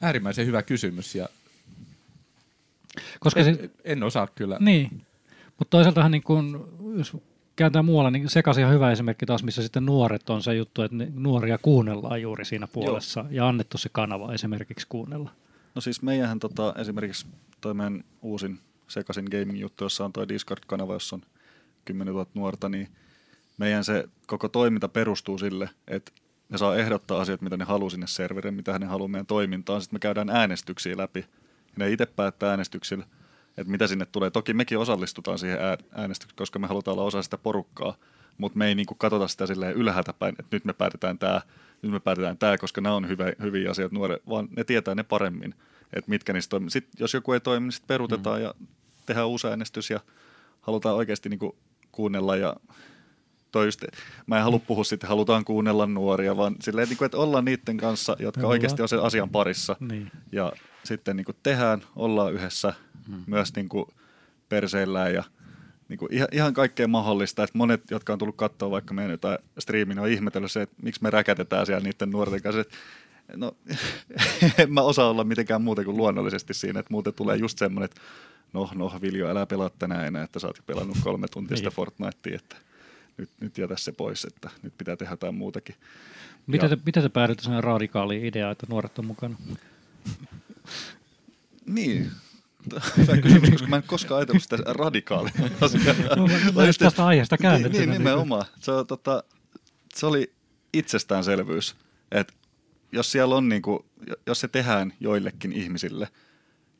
Äärimmäisen 0.00 0.46
hyvä 0.46 0.62
kysymys 0.62 1.14
ja 1.14 1.28
Koska 3.20 3.40
en, 3.40 3.56
se, 3.56 3.70
en 3.84 4.02
osaa 4.02 4.26
kyllä. 4.26 4.56
Niin, 4.60 5.02
mutta 5.58 5.70
toisaaltahan 5.70 6.10
niin 6.10 6.22
kun, 6.22 6.68
jos 6.98 7.16
kääntää 7.56 7.82
muualla, 7.82 8.10
niin 8.10 8.28
sekaisin 8.28 8.62
ihan 8.62 8.74
hyvä 8.74 8.92
esimerkki 8.92 9.26
taas, 9.26 9.42
missä 9.42 9.62
sitten 9.62 9.86
nuoret 9.86 10.30
on 10.30 10.42
se 10.42 10.54
juttu, 10.54 10.82
että 10.82 10.96
nuoria 11.14 11.58
kuunnellaan 11.58 12.22
juuri 12.22 12.44
siinä 12.44 12.66
puolessa 12.66 13.20
Joo. 13.20 13.28
ja 13.30 13.48
annettu 13.48 13.78
se 13.78 13.88
kanava 13.92 14.32
esimerkiksi 14.32 14.86
kuunnella. 14.88 15.30
No 15.74 15.80
siis 15.80 16.02
meidän 16.02 16.38
tota, 16.38 16.74
esimerkiksi 16.78 17.26
toi 17.60 17.74
meidän 17.74 18.04
uusin 18.22 18.58
sekaisin 18.88 19.24
gaming-juttu, 19.30 19.84
jossa 19.84 20.04
on 20.04 20.12
tuo 20.12 20.28
Discord-kanava, 20.28 20.92
jossa 20.92 21.16
on 21.16 21.22
10 21.84 22.14
000 22.14 22.26
nuorta, 22.34 22.68
niin 22.68 22.88
meidän 23.58 23.84
se 23.84 24.08
koko 24.26 24.48
toiminta 24.48 24.88
perustuu 24.88 25.38
sille, 25.38 25.70
että 25.88 26.12
ne 26.48 26.58
saa 26.58 26.76
ehdottaa 26.76 27.20
asiat, 27.20 27.40
mitä 27.40 27.56
ne 27.56 27.64
haluaa 27.64 27.90
sinne 27.90 28.06
serverille, 28.06 28.56
mitä 28.56 28.78
ne 28.78 28.86
haluaa 28.86 29.08
meidän 29.08 29.26
toimintaan. 29.26 29.82
Sitten 29.82 29.94
me 29.94 30.00
käydään 30.00 30.30
äänestyksiä 30.30 30.96
läpi. 30.96 31.20
Ja 31.66 31.74
ne 31.76 31.90
itse 31.90 32.06
päättää 32.06 32.50
äänestyksillä, 32.50 33.04
että 33.56 33.70
mitä 33.70 33.86
sinne 33.86 34.06
tulee. 34.06 34.30
Toki 34.30 34.54
mekin 34.54 34.78
osallistutaan 34.78 35.38
siihen 35.38 35.58
äänestykseen, 35.92 36.36
koska 36.36 36.58
me 36.58 36.66
halutaan 36.66 36.92
olla 36.92 37.06
osa 37.06 37.22
sitä 37.22 37.38
porukkaa, 37.38 37.96
mutta 38.38 38.58
me 38.58 38.68
ei 38.68 38.74
niin 38.74 38.86
katsota 38.98 39.28
sitä 39.28 39.70
ylhäältä 39.70 40.12
päin, 40.12 40.34
että 40.38 40.56
nyt 40.56 40.64
me 40.64 40.72
päätetään 40.72 41.18
tämä, 41.18 41.40
nyt 41.82 41.92
me 41.92 42.00
päätetään 42.00 42.38
tämä, 42.38 42.58
koska 42.58 42.80
nämä 42.80 42.94
on 42.94 43.08
hyvä, 43.08 43.24
hyviä 43.42 43.70
asioita 43.70 43.94
nuoret, 43.94 44.22
vaan 44.28 44.48
ne 44.56 44.64
tietää 44.64 44.94
ne 44.94 45.02
paremmin, 45.02 45.54
että 45.92 46.10
mitkä 46.10 46.32
niistä 46.32 46.50
toimii. 46.50 46.70
Sitten 46.70 46.92
jos 46.98 47.14
joku 47.14 47.32
ei 47.32 47.40
toimi, 47.40 47.64
niin 47.64 47.72
sitten 47.72 47.88
peruutetaan 47.88 48.38
mm. 48.38 48.44
ja 48.44 48.54
tehdään 49.06 49.28
uusi 49.28 49.46
äänestys 49.46 49.90
ja 49.90 50.00
halutaan 50.60 50.96
oikeasti 50.96 51.28
niin 51.28 51.38
kuin 51.38 51.52
kuunnella 51.92 52.36
ja 52.36 52.56
toi 53.52 53.66
just, 53.66 53.84
mä 54.26 54.36
en 54.36 54.44
halua 54.44 54.58
puhua 54.58 54.84
sitten, 54.84 55.08
halutaan 55.08 55.44
kuunnella 55.44 55.86
nuoria, 55.86 56.36
vaan 56.36 56.56
silleen, 56.60 56.88
niin 56.88 56.96
kuin, 56.96 57.06
että 57.06 57.18
ollaan 57.18 57.44
niiden 57.44 57.76
kanssa, 57.76 58.16
jotka 58.18 58.40
Ollaan. 58.40 58.50
oikeasti 58.50 58.82
on 58.82 58.88
sen 58.88 59.02
asian 59.02 59.30
parissa. 59.30 59.76
Niin. 59.80 60.10
Ja 60.32 60.52
sitten 60.84 61.16
niin 61.16 61.24
kuin 61.24 61.36
tehdään, 61.42 61.82
ollaan 61.96 62.32
yhdessä 62.32 62.74
hmm. 63.08 63.24
myös 63.26 63.54
niin 63.56 63.68
kuin 63.68 63.86
perseillään 64.48 65.14
ja 65.14 65.24
niin 65.92 65.98
kuin 65.98 66.14
ihan, 66.14 66.28
ihan 66.32 66.54
kaikkea 66.54 66.88
mahdollista. 66.88 67.44
Että 67.44 67.58
monet, 67.58 67.90
jotka 67.90 68.12
on 68.12 68.18
tullut 68.18 68.36
katsoa 68.36 68.70
vaikka 68.70 68.94
meidän 68.94 69.10
jotain 69.10 69.38
striimin, 69.58 69.98
on 69.98 70.08
ihmetellyt 70.08 70.52
se, 70.52 70.62
että 70.62 70.76
miksi 70.82 71.02
me 71.02 71.10
räkätetään 71.10 71.66
siellä 71.66 71.84
niiden 71.84 72.10
nuorten 72.10 72.42
kanssa. 72.42 72.60
Että 72.60 72.74
no, 73.36 73.56
en 74.58 74.72
mä 74.72 74.80
osaa 74.80 75.10
olla 75.10 75.24
mitenkään 75.24 75.62
muuten 75.62 75.84
kuin 75.84 75.96
luonnollisesti 75.96 76.54
siinä, 76.54 76.80
että 76.80 76.92
muuten 76.92 77.14
tulee 77.14 77.36
just 77.36 77.58
semmoinen, 77.58 77.84
että 77.84 78.00
no, 78.52 78.70
no 78.74 78.92
Viljo, 79.02 79.28
älä 79.28 79.46
pelaa 79.46 79.70
tänään 79.78 80.06
enää, 80.06 80.24
että 80.24 80.38
sä 80.38 80.46
oot 80.46 80.62
pelannut 80.66 80.96
kolme 81.04 81.28
tuntia 81.28 81.56
sitä 81.56 81.68
niin. 81.68 81.76
Fortnitea, 81.76 82.34
että 82.34 82.56
nyt, 83.16 83.30
nyt 83.40 83.58
jätä 83.58 83.74
se 83.76 83.92
pois, 83.92 84.24
että 84.24 84.50
nyt 84.62 84.72
pitää 84.78 84.96
tehdä 84.96 85.12
jotain 85.12 85.34
muutakin. 85.34 85.74
Miten 86.46 86.70
te, 86.70 86.78
miten 86.86 87.02
te 87.02 87.08
päädyitte 87.08 87.42
sellainen 87.42 87.64
radikaaliin 87.64 88.24
ideaan, 88.24 88.52
että 88.52 88.66
nuoret 88.68 88.98
on 88.98 89.06
mukana? 89.06 89.36
niin, 91.66 92.10
Hyvä 92.96 93.16
kysymys, 93.16 93.50
koska 93.50 93.66
mä 93.66 93.76
en 93.76 93.82
koskaan 93.82 94.18
ajatellut 94.18 94.42
sitä 94.42 94.56
radikaalia 94.66 95.32
asiaa. 95.60 95.94
No, 96.16 96.28
mä 96.54 96.64
just 96.64 96.78
tästä 96.78 97.06
aiheesta 97.06 97.38
käännetty. 97.38 97.78
Niin, 97.78 97.90
niin, 97.90 97.98
nimenomaan. 97.98 98.44
Se, 98.60 98.72
tota, 98.88 99.24
se 99.94 100.06
oli 100.06 100.32
itsestäänselvyys, 100.72 101.76
että 102.12 102.32
jos 102.92 103.12
siellä 103.12 103.36
on 103.36 103.48
niin 103.48 103.62
kuin, 103.62 103.84
jos 104.26 104.40
se 104.40 104.48
tehdään 104.48 104.92
joillekin 105.00 105.52
ihmisille– 105.52 106.08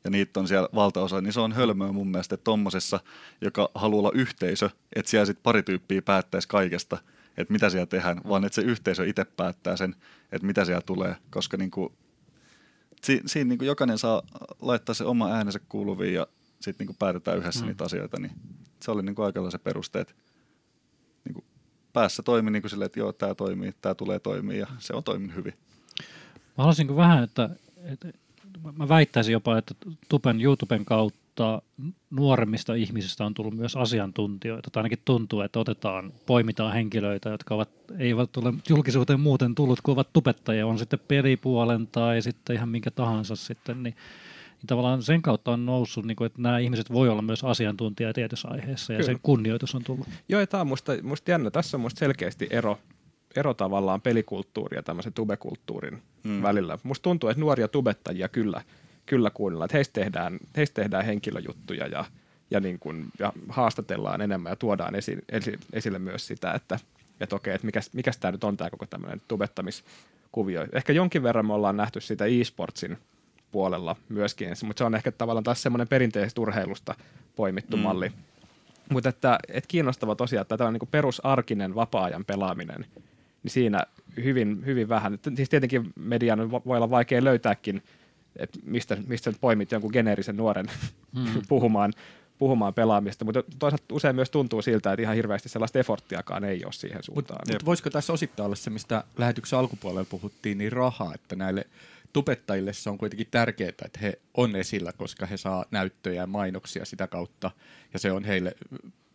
ja 0.03 0.09
niitä 0.09 0.39
on 0.39 0.47
siellä 0.47 0.69
valtaosa, 0.75 1.21
niin 1.21 1.33
se 1.33 1.39
on 1.39 1.51
hölmöä 1.51 1.91
mun 1.91 2.07
mielestä, 2.07 2.35
että 2.35 2.43
tommosessa, 2.43 2.99
joka 3.41 3.69
haluaa 3.75 3.99
olla 3.99 4.11
yhteisö, 4.13 4.69
että 4.95 5.09
siellä 5.09 5.25
sitten 5.25 5.43
pari 5.43 5.63
tyyppiä 5.63 6.01
päättäisi 6.01 6.47
kaikesta, 6.47 6.97
että 7.37 7.53
mitä 7.53 7.69
siellä 7.69 7.85
tehdään, 7.85 8.21
vaan 8.29 8.45
että 8.45 8.55
se 8.55 8.61
yhteisö 8.61 9.07
itse 9.07 9.25
päättää 9.25 9.77
sen, 9.77 9.95
että 10.31 10.45
mitä 10.45 10.65
siellä 10.65 10.81
tulee, 10.81 11.15
koska 11.29 11.57
niin 11.57 11.71
kuin, 11.71 11.93
si, 13.03 13.21
siinä 13.25 13.49
niin 13.49 13.57
kuin 13.57 13.67
jokainen 13.67 13.97
saa 13.97 14.21
laittaa 14.61 14.95
se 14.95 15.03
oma 15.03 15.31
äänensä 15.31 15.59
kuuluviin 15.69 16.13
ja 16.13 16.27
sitten 16.59 16.87
niin 16.87 16.95
päätetään 16.99 17.37
yhdessä 17.37 17.61
mm. 17.61 17.67
niitä 17.67 17.83
asioita, 17.83 18.19
niin 18.19 18.31
se 18.83 18.91
oli 18.91 19.03
niin 19.03 19.15
kuin 19.15 19.25
aika 19.25 19.51
se 19.51 19.57
peruste, 19.57 19.99
että 19.99 20.13
niin 21.25 21.33
kuin 21.33 21.45
päässä 21.93 22.23
toimi 22.23 22.51
niin 22.51 22.61
kuin 22.61 22.69
silleen, 22.69 22.85
että 22.85 22.99
joo, 22.99 23.13
tämä 23.13 23.35
toimii, 23.35 23.73
tämä 23.81 23.95
tulee 23.95 24.19
toimii 24.19 24.59
ja 24.59 24.67
se 24.79 24.93
on 24.93 25.03
toiminut 25.03 25.35
hyvin. 25.35 25.53
Mä 26.35 26.57
haluaisin 26.57 26.95
vähän, 26.95 27.23
että, 27.23 27.49
että 27.83 28.07
mä 28.77 28.89
väittäisin 28.89 29.33
jopa, 29.33 29.57
että 29.57 29.75
Tupen 30.09 30.41
YouTuben 30.41 30.85
kautta 30.85 31.22
nuoremmista 32.09 32.73
ihmisistä 32.73 33.25
on 33.25 33.33
tullut 33.33 33.53
myös 33.53 33.75
asiantuntijoita, 33.75 34.69
tai 34.71 34.81
ainakin 34.81 34.99
tuntuu, 35.05 35.41
että 35.41 35.59
otetaan, 35.59 36.13
poimitaan 36.25 36.73
henkilöitä, 36.73 37.29
jotka 37.29 37.55
ovat, 37.55 37.69
eivät 37.99 38.37
ole 38.37 38.53
julkisuuteen 38.69 39.19
muuten 39.19 39.55
tullut, 39.55 39.81
kun 39.81 39.91
ovat 39.91 40.13
tubettajia, 40.13 40.67
on 40.67 40.79
sitten 40.79 40.99
pelipuolen 41.07 41.87
tai 41.87 42.21
sitten 42.21 42.55
ihan 42.55 42.69
minkä 42.69 42.91
tahansa 42.91 43.35
sitten, 43.35 43.83
niin, 43.83 43.95
niin 44.61 44.67
tavallaan 44.67 45.03
sen 45.03 45.21
kautta 45.21 45.51
on 45.51 45.65
noussut, 45.65 46.05
niin 46.05 46.15
kuin, 46.15 46.25
että 46.25 46.41
nämä 46.41 46.59
ihmiset 46.59 46.91
voi 46.91 47.09
olla 47.09 47.21
myös 47.21 47.43
asiantuntija 47.43 48.13
tietyssä 48.13 48.47
aiheessa, 48.47 48.93
ja 48.93 48.97
Kyllä. 48.97 49.05
sen 49.05 49.19
kunnioitus 49.23 49.75
on 49.75 49.83
tullut. 49.83 50.07
Joo, 50.29 50.39
ja 50.39 50.47
tämä 50.47 50.61
on 50.61 50.67
musta, 50.67 50.91
musta 51.03 51.31
jännä. 51.31 51.51
Tässä 51.51 51.77
on 51.77 51.81
musta 51.81 51.99
selkeästi 51.99 52.47
ero 52.49 52.79
ero 53.35 53.53
tavallaan 53.53 54.01
pelikulttuuri 54.01 54.77
ja 54.77 54.83
tämmöisen 54.83 55.13
tubekulttuurin 55.13 56.01
hmm. 56.23 56.41
välillä. 56.41 56.77
Musta 56.83 57.03
tuntuu, 57.03 57.29
että 57.29 57.41
nuoria 57.41 57.67
tubettajia 57.67 58.29
kyllä, 58.29 58.61
kyllä 59.05 59.29
kuunnellaan, 59.29 59.65
että 59.65 59.77
heistä 59.77 60.01
tehdään, 60.01 60.39
heistä 60.57 60.81
tehdään 60.81 61.05
henkilöjuttuja 61.05 61.87
ja, 61.87 62.05
ja, 62.51 62.59
niin 62.59 62.79
kuin, 62.79 63.05
ja 63.19 63.33
haastatellaan 63.49 64.21
enemmän 64.21 64.51
ja 64.51 64.55
tuodaan 64.55 64.95
esi, 64.95 65.17
esi, 65.29 65.59
esille 65.73 65.99
myös 65.99 66.27
sitä, 66.27 66.51
että, 66.51 66.79
että 67.19 67.35
okei, 67.35 67.55
että 67.55 67.65
mikäs, 67.65 67.93
mikäs 67.93 68.17
tämä 68.17 68.31
nyt 68.31 68.43
on 68.43 68.57
tämä 68.57 68.69
koko 68.69 68.85
tämmöinen 68.85 69.21
tubettamiskuvio. 69.27 70.67
Ehkä 70.73 70.93
jonkin 70.93 71.23
verran 71.23 71.45
me 71.45 71.53
ollaan 71.53 71.77
nähty 71.77 72.01
sitä 72.01 72.25
e-sportsin 72.25 72.97
puolella 73.51 73.95
myöskin, 74.09 74.49
mutta 74.63 74.81
se 74.81 74.83
on 74.83 74.95
ehkä 74.95 75.11
tavallaan 75.11 75.43
taas 75.43 75.61
semmoinen 75.61 75.87
perinteisestä 75.87 76.41
urheilusta 76.41 76.95
poimittu 77.35 77.77
mm. 77.77 77.83
malli. 77.83 78.11
Mutta 78.89 79.09
että, 79.09 79.39
että 79.47 79.67
kiinnostava 79.67 80.15
tosiaan, 80.15 80.41
että 80.41 80.57
tämä 80.57 80.67
on 80.67 80.73
niin 80.73 80.89
perusarkinen 80.91 81.75
vapaa-ajan 81.75 82.25
pelaaminen– 82.25 82.85
niin 83.43 83.51
siinä 83.51 83.83
hyvin, 84.23 84.65
hyvin 84.65 84.89
vähän. 84.89 85.19
Siis 85.35 85.49
tietenkin 85.49 85.93
median 85.95 86.51
voi 86.51 86.77
olla 86.77 86.89
vaikea 86.89 87.23
löytääkin, 87.23 87.83
että 88.35 88.59
mistä, 88.65 88.97
mistä 89.07 89.33
poimit 89.41 89.71
jonkun 89.71 89.91
geneerisen 89.93 90.37
nuoren 90.37 90.65
hmm. 91.15 91.41
puhumaan, 91.49 91.93
puhumaan 92.37 92.73
pelaamista, 92.73 93.25
mutta 93.25 93.43
toisaalta 93.59 93.95
usein 93.95 94.15
myös 94.15 94.29
tuntuu 94.29 94.61
siltä, 94.61 94.93
että 94.93 95.01
ihan 95.01 95.15
hirveästi 95.15 95.49
sellaista 95.49 95.79
efforttiakaan 95.79 96.43
ei 96.43 96.65
ole 96.65 96.73
siihen 96.73 97.03
suuntaan. 97.03 97.39
Mutta 97.39 97.53
mut 97.53 97.65
voisiko 97.65 97.89
tässä 97.89 98.13
osittain 98.13 98.45
olla 98.45 98.55
se, 98.55 98.69
mistä 98.69 99.03
lähetyksen 99.17 99.59
alkupuolella 99.59 100.07
puhuttiin, 100.09 100.57
niin 100.57 100.71
rahaa, 100.71 101.13
että 101.13 101.35
näille 101.35 101.65
tubettajille 102.13 102.73
se 102.73 102.89
on 102.89 102.97
kuitenkin 102.97 103.27
tärkeää, 103.31 103.69
että 103.69 103.99
he 104.01 104.19
on 104.33 104.55
esillä, 104.55 104.93
koska 104.93 105.25
he 105.25 105.37
saa 105.37 105.65
näyttöjä 105.71 106.21
ja 106.21 106.27
mainoksia 106.27 106.85
sitä 106.85 107.07
kautta, 107.07 107.51
ja 107.93 107.99
se 107.99 108.11
on 108.11 108.23
heille 108.23 108.55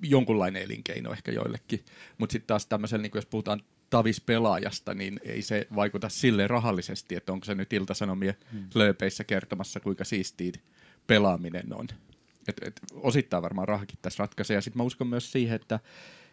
jonkunlainen 0.02 0.62
elinkeino 0.62 1.12
ehkä 1.12 1.32
joillekin. 1.32 1.84
Mutta 2.18 2.32
sitten 2.32 2.46
taas 2.46 2.66
tämmöisellä, 2.66 3.02
niin 3.02 3.12
jos 3.14 3.26
puhutaan 3.26 3.62
tavis 3.90 4.20
pelaajasta, 4.20 4.94
niin 4.94 5.20
ei 5.22 5.42
se 5.42 5.66
vaikuta 5.74 6.08
sille 6.08 6.46
rahallisesti, 6.46 7.14
että 7.14 7.32
onko 7.32 7.44
se 7.44 7.54
nyt 7.54 7.72
Ilta-Sanomien 7.72 8.34
hmm. 8.52 8.68
lööpeissä 8.74 9.24
kertomassa, 9.24 9.80
kuinka 9.80 10.04
siistiä 10.04 10.52
pelaaminen 11.06 11.74
on. 11.74 11.86
Et, 12.48 12.56
et 12.62 12.80
osittain 12.92 13.42
varmaan 13.42 13.68
rahakin 13.68 13.98
tässä 14.02 14.20
ratkaisee. 14.22 14.54
Ja 14.54 14.60
sitten 14.60 14.78
mä 14.78 14.84
uskon 14.84 15.06
myös 15.06 15.32
siihen, 15.32 15.56
että, 15.56 15.80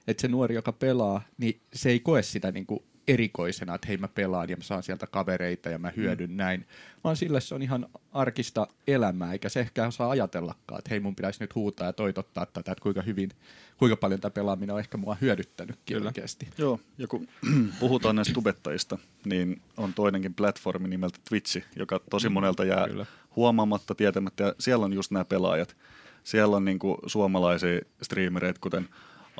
että 0.08 0.22
se 0.22 0.28
nuori, 0.28 0.56
joka 0.56 0.72
pelaa, 0.72 1.22
niin 1.38 1.62
se 1.74 1.90
ei 1.90 2.00
koe 2.00 2.24
sitä 2.24 2.52
niin 2.52 2.66
kuin 2.66 2.84
erikoisena, 3.08 3.76
että 3.76 3.88
hei 3.88 3.98
mä 3.98 4.08
pelaan 4.08 4.50
ja 4.50 4.58
mä 4.58 4.64
saan 4.64 4.84
sieltä 4.84 5.08
kavereita 5.08 5.70
ja 5.70 5.78
mä 5.78 5.88
mm. 5.88 5.94
hyödyn 5.96 6.30
mm. 6.30 6.36
näin, 6.38 6.66
vaan 7.04 7.18
sille 7.18 7.42
se 7.42 7.56
on 7.56 7.62
ihan 7.62 7.86
arkista 8.12 8.68
elämää, 8.88 9.34
eikä 9.34 9.50
se 9.50 9.60
ehkä 9.60 9.88
osaa 9.88 10.10
ajatellakaan, 10.10 10.80
että 10.80 10.90
hei 10.90 11.00
mun 11.00 11.16
pitäisi 11.16 11.44
nyt 11.44 11.56
huutaa 11.56 11.88
ja 11.88 11.94
toitottaa 11.94 12.46
tätä, 12.46 12.72
että 12.72 12.82
kuinka 12.82 13.02
hyvin, 13.02 13.30
kuinka 13.78 13.96
paljon 13.96 14.20
tämä 14.20 14.32
pelaaminen 14.32 14.74
on 14.74 14.80
ehkä 14.80 14.98
mua 14.98 15.18
hyödyttänyt 15.22 15.80
Kyllä. 15.86 16.08
oikeasti. 16.08 16.48
Joo, 16.58 16.80
ja 16.98 17.08
kun 17.08 17.28
puhutaan 17.80 18.16
näistä 18.16 18.34
tubettajista, 18.34 18.98
niin 19.26 19.62
on 19.78 19.94
toinenkin 19.94 20.34
platformi 20.34 20.88
nimeltä 20.88 21.20
Twitchi, 21.30 21.64
joka 21.76 22.00
tosi 22.10 22.30
mm, 22.30 22.34
monelta 22.34 22.66
jää 22.66 22.88
Kyllä. 22.88 23.06
huomaamatta, 23.36 23.96
tietämättä, 23.96 24.44
ja 24.44 24.54
siellä 24.60 24.86
on 24.86 24.94
just 24.94 25.12
nämä 25.12 25.26
pelaajat. 25.26 25.76
Siellä 26.24 26.56
on 26.56 26.66
niinku 26.66 26.98
suomalaisia 27.06 27.80
striimereitä, 28.02 28.60
kuten 28.60 28.90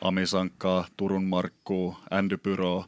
Amisankkaa, 0.02 0.88
Turun 0.98 1.24
Markkuu, 1.26 1.98
Andy 2.12 2.38
Pyro, 2.38 2.86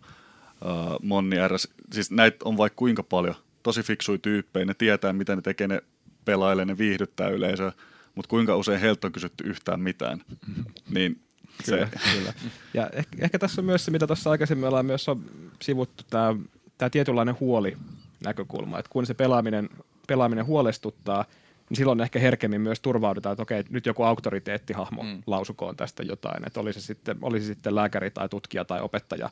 uh, 0.62 0.99
Monni 1.01 1.36
RS, 1.47 1.70
siis 1.93 2.12
näitä 2.12 2.38
on 2.45 2.58
vaikka 2.58 2.78
kuinka 2.78 3.03
paljon, 3.03 3.36
tosi 3.64 3.84
fiksuja 3.84 4.18
tyyppejä, 4.18 4.66
ne 4.66 4.74
tietää 4.74 5.14
mitä 5.14 5.36
ne 5.36 5.41
tekee, 5.41 5.68
ne 5.68 5.82
pelailee, 6.26 6.66
ne 6.66 6.78
viihdyttää 6.78 7.30
yleisöä, 7.30 7.72
mutta 8.16 8.30
kuinka 8.30 8.55
usein 8.55 8.80
heiltä 8.80 9.08
on 9.08 9.14
kysytty 9.14 9.43
yhtään 9.43 9.80
mitään, 9.80 10.22
niin 10.95 11.22
Kyllä, 11.66 11.88
se. 11.88 12.12
kyllä. 12.14 12.34
Ja 12.74 12.89
ehkä, 12.93 13.18
ehkä 13.20 13.39
tässä 13.39 13.62
on 13.62 13.66
myös 13.66 13.86
se, 13.86 13.91
mitä 13.91 14.08
tuossa 14.08 14.32
aikaisemmin 14.32 14.68
ollaan 14.68 14.86
myös 14.86 15.10
on 15.10 15.24
sivuttu, 15.62 16.03
tämä, 16.10 16.36
tämä 16.78 16.89
tietynlainen 16.89 17.36
huoli 17.39 17.78
näkökulma, 18.24 18.80
että 18.80 18.89
kun 18.89 19.05
se 19.05 19.14
pelaaminen, 19.14 19.70
pelaaminen 20.08 20.45
huolestuttaa, 20.45 21.26
niin 21.70 21.78
silloin 21.78 22.01
ehkä 22.01 22.20
herkemmin 22.20 22.62
myös 22.62 22.80
turvaudutaan, 22.80 23.34
että 23.34 23.43
okei, 23.43 23.64
nyt 23.70 23.86
joku 23.86 24.03
auktoriteettihahmo 24.03 25.03
mm. 25.03 25.24
lausukoon 25.28 25.76
tästä 25.76 26.03
jotain, 26.03 26.47
että 26.47 26.60
olisi 26.60 26.82
sitten, 26.82 27.18
olisi 27.22 27.45
sitten 27.45 27.76
lääkäri 27.76 28.12
tai 28.12 28.30
tutkija 28.30 28.66
tai 28.66 28.82
opettaja, 28.82 29.30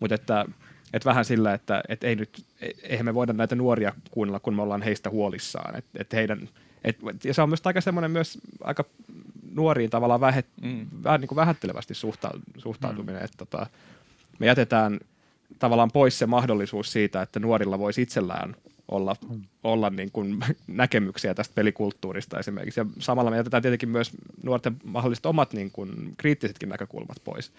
mutta 0.00 0.14
että, 0.14 0.46
että 0.92 1.08
vähän 1.08 1.24
sillä, 1.24 1.54
että, 1.54 1.82
että 1.88 2.06
ei 2.06 2.16
nyt, 2.16 2.44
eihän 2.82 3.04
me 3.04 3.14
voida 3.14 3.32
näitä 3.32 3.54
nuoria 3.54 3.92
kuunnella, 4.10 4.40
kun 4.40 4.54
me 4.54 4.62
ollaan 4.62 4.82
heistä 4.82 5.10
huolissaan. 5.10 5.76
Että, 5.76 5.90
että 6.00 6.16
heidän, 6.16 6.48
et, 6.84 6.98
ja 7.24 7.34
se 7.34 7.42
on 7.42 7.48
myös 7.48 7.62
aika 7.64 7.80
semmoinen 7.80 8.10
myös 8.10 8.38
aika 8.60 8.84
nuoriin 9.54 9.90
tavallaan 9.90 10.20
vähet, 10.20 10.46
mm. 10.62 10.86
vähän 11.04 11.20
niin 11.20 11.28
kuin 11.28 11.36
vähättelevästi 11.36 11.94
suhta, 11.94 12.30
suhtautuminen, 12.58 13.20
mm. 13.20 13.24
että 13.24 13.36
tota, 13.36 13.66
me 14.38 14.46
jätetään 14.46 15.00
tavallaan 15.58 15.90
pois 15.90 16.18
se 16.18 16.26
mahdollisuus 16.26 16.92
siitä, 16.92 17.22
että 17.22 17.40
nuorilla 17.40 17.78
voisi 17.78 18.02
itsellään 18.02 18.56
olla, 18.88 19.16
mm. 19.30 19.42
olla 19.64 19.90
niin 19.90 20.10
kuin 20.12 20.38
näkemyksiä 20.66 21.34
tästä 21.34 21.54
pelikulttuurista 21.54 22.38
esimerkiksi. 22.38 22.80
Ja 22.80 22.86
samalla 22.98 23.30
me 23.30 23.36
jätetään 23.36 23.62
tietenkin 23.62 23.88
myös 23.88 24.10
nuorten 24.42 24.76
mahdolliset 24.84 25.26
omat 25.26 25.52
niin 25.52 25.70
kuin 25.70 26.14
kriittisetkin 26.16 26.68
näkökulmat 26.68 27.16
pois 27.24 27.52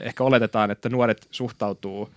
ehkä 0.00 0.24
oletetaan, 0.24 0.70
että 0.70 0.88
nuoret 0.88 1.28
suhtautuu 1.30 2.08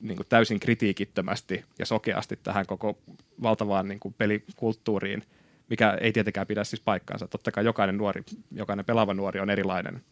niin 0.00 0.16
kuin 0.16 0.26
täysin 0.28 0.60
kritiikittömästi 0.60 1.64
ja 1.78 1.86
sokeasti 1.86 2.38
tähän 2.42 2.66
koko 2.66 2.98
valtavaan 3.42 3.88
niin 3.88 4.00
kuin 4.00 4.14
pelikulttuuriin, 4.18 5.22
mikä 5.70 5.98
ei 6.00 6.12
tietenkään 6.12 6.46
pidä 6.46 6.64
siis 6.64 6.80
paikkaansa. 6.80 7.28
Totta 7.28 7.52
kai 7.52 7.64
jokainen 7.64 7.96
nuori, 7.96 8.22
jokainen 8.52 8.84
pelaava 8.84 9.14
nuori 9.14 9.40
on 9.40 9.50
erilainen. 9.50 10.02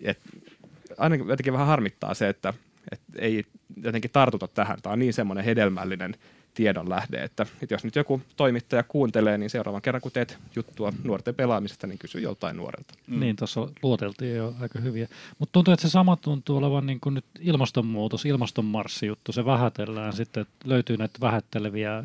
Et 0.00 0.18
ainakin 0.98 1.28
jotenkin 1.28 1.52
vähän 1.52 1.66
harmittaa 1.66 2.14
se, 2.14 2.28
että, 2.28 2.54
että 2.92 3.12
ei 3.18 3.44
jotenkin 3.82 4.10
tartuta 4.10 4.48
tähän. 4.48 4.78
Tämä 4.82 4.92
on 4.92 4.98
niin 4.98 5.12
semmoinen 5.12 5.44
hedelmällinen 5.44 6.16
tiedon 6.54 6.90
lähde, 6.90 7.22
että, 7.24 7.46
että 7.62 7.74
jos 7.74 7.84
nyt 7.84 7.96
joku 7.96 8.20
toimittaja 8.36 8.82
kuuntelee, 8.82 9.38
niin 9.38 9.50
seuraavan 9.50 9.82
kerran 9.82 10.00
kun 10.00 10.12
teet 10.12 10.38
juttua 10.56 10.92
nuorten 11.04 11.34
pelaamisesta, 11.34 11.86
niin 11.86 11.98
kysy 11.98 12.20
joltain 12.20 12.56
nuorelta. 12.56 12.94
Mm. 13.06 13.20
Niin, 13.20 13.36
tuossa 13.36 13.68
luoteltiin 13.82 14.36
jo 14.36 14.54
aika 14.60 14.78
hyviä. 14.78 15.08
Mutta 15.38 15.52
tuntuu, 15.52 15.74
että 15.74 15.88
se 15.88 15.90
sama 15.90 16.16
tuntuu 16.16 16.56
olevan 16.56 16.86
niin 16.86 17.00
kuin 17.00 17.14
nyt 17.14 17.24
ilmastonmuutos, 17.40 18.24
ilmastonmarssi-juttu, 18.26 19.32
se 19.32 19.44
vähätellään 19.44 20.12
sitten, 20.12 20.40
että 20.40 20.54
löytyy 20.64 20.96
näitä 20.96 21.20
vähätteleviä 21.20 22.04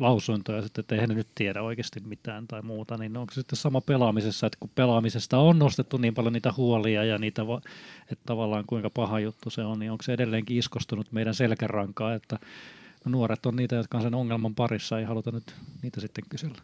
lausuntoja 0.00 0.62
sitten, 0.62 0.82
että 0.82 0.94
eihän 0.94 1.08
ne 1.08 1.14
nyt 1.14 1.28
tiedä 1.34 1.62
oikeasti 1.62 2.00
mitään 2.00 2.46
tai 2.46 2.62
muuta, 2.62 2.96
niin 2.96 3.16
onko 3.16 3.34
se 3.34 3.40
sitten 3.40 3.56
sama 3.56 3.80
pelaamisessa, 3.80 4.46
että 4.46 4.56
kun 4.60 4.70
pelaamisesta 4.74 5.38
on 5.38 5.58
nostettu 5.58 5.96
niin 5.96 6.14
paljon 6.14 6.32
niitä 6.32 6.52
huolia 6.56 7.04
ja 7.04 7.18
niitä, 7.18 7.42
että 8.12 8.22
tavallaan 8.26 8.64
kuinka 8.66 8.90
paha 8.90 9.20
juttu 9.20 9.50
se 9.50 9.64
on, 9.64 9.78
niin 9.78 9.92
onko 9.92 10.02
se 10.02 10.12
edelleenkin 10.12 10.58
iskostunut 10.58 11.12
meidän 11.12 11.34
selkärankaa, 11.34 12.14
että 12.14 12.38
nuoret 13.10 13.46
on 13.46 13.56
niitä, 13.56 13.76
jotka 13.76 13.98
on 13.98 14.02
sen 14.02 14.14
ongelman 14.14 14.54
parissa, 14.54 14.98
ei 14.98 15.04
haluta 15.04 15.30
nyt 15.30 15.54
niitä 15.82 16.00
sitten 16.00 16.24
kysellä. 16.28 16.58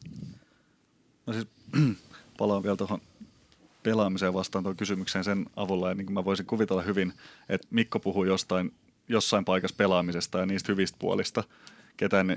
No 1.27 1.33
siis 1.33 1.47
palaan 2.39 2.63
vielä 2.63 2.77
tuohon 2.77 3.01
pelaamiseen 3.83 4.35
vastaan 4.35 4.65
tuon 4.65 4.77
kysymykseen 4.77 5.25
sen 5.25 5.47
avulla, 5.57 5.89
ja 5.89 5.95
niin 5.95 6.07
kuin 6.07 6.15
mä 6.15 6.25
voisin 6.25 6.47
kuvitella 6.47 6.83
hyvin, 6.83 7.13
että 7.49 7.69
Mikko 7.71 8.01
puhuu 8.01 8.25
jostain, 8.25 8.75
jossain 9.09 9.45
paikassa 9.45 9.77
pelaamisesta 9.77 10.39
ja 10.39 10.47
niistä 10.47 10.73
hyvistä 10.73 10.97
puolista, 10.99 11.45
ketään, 11.97 12.37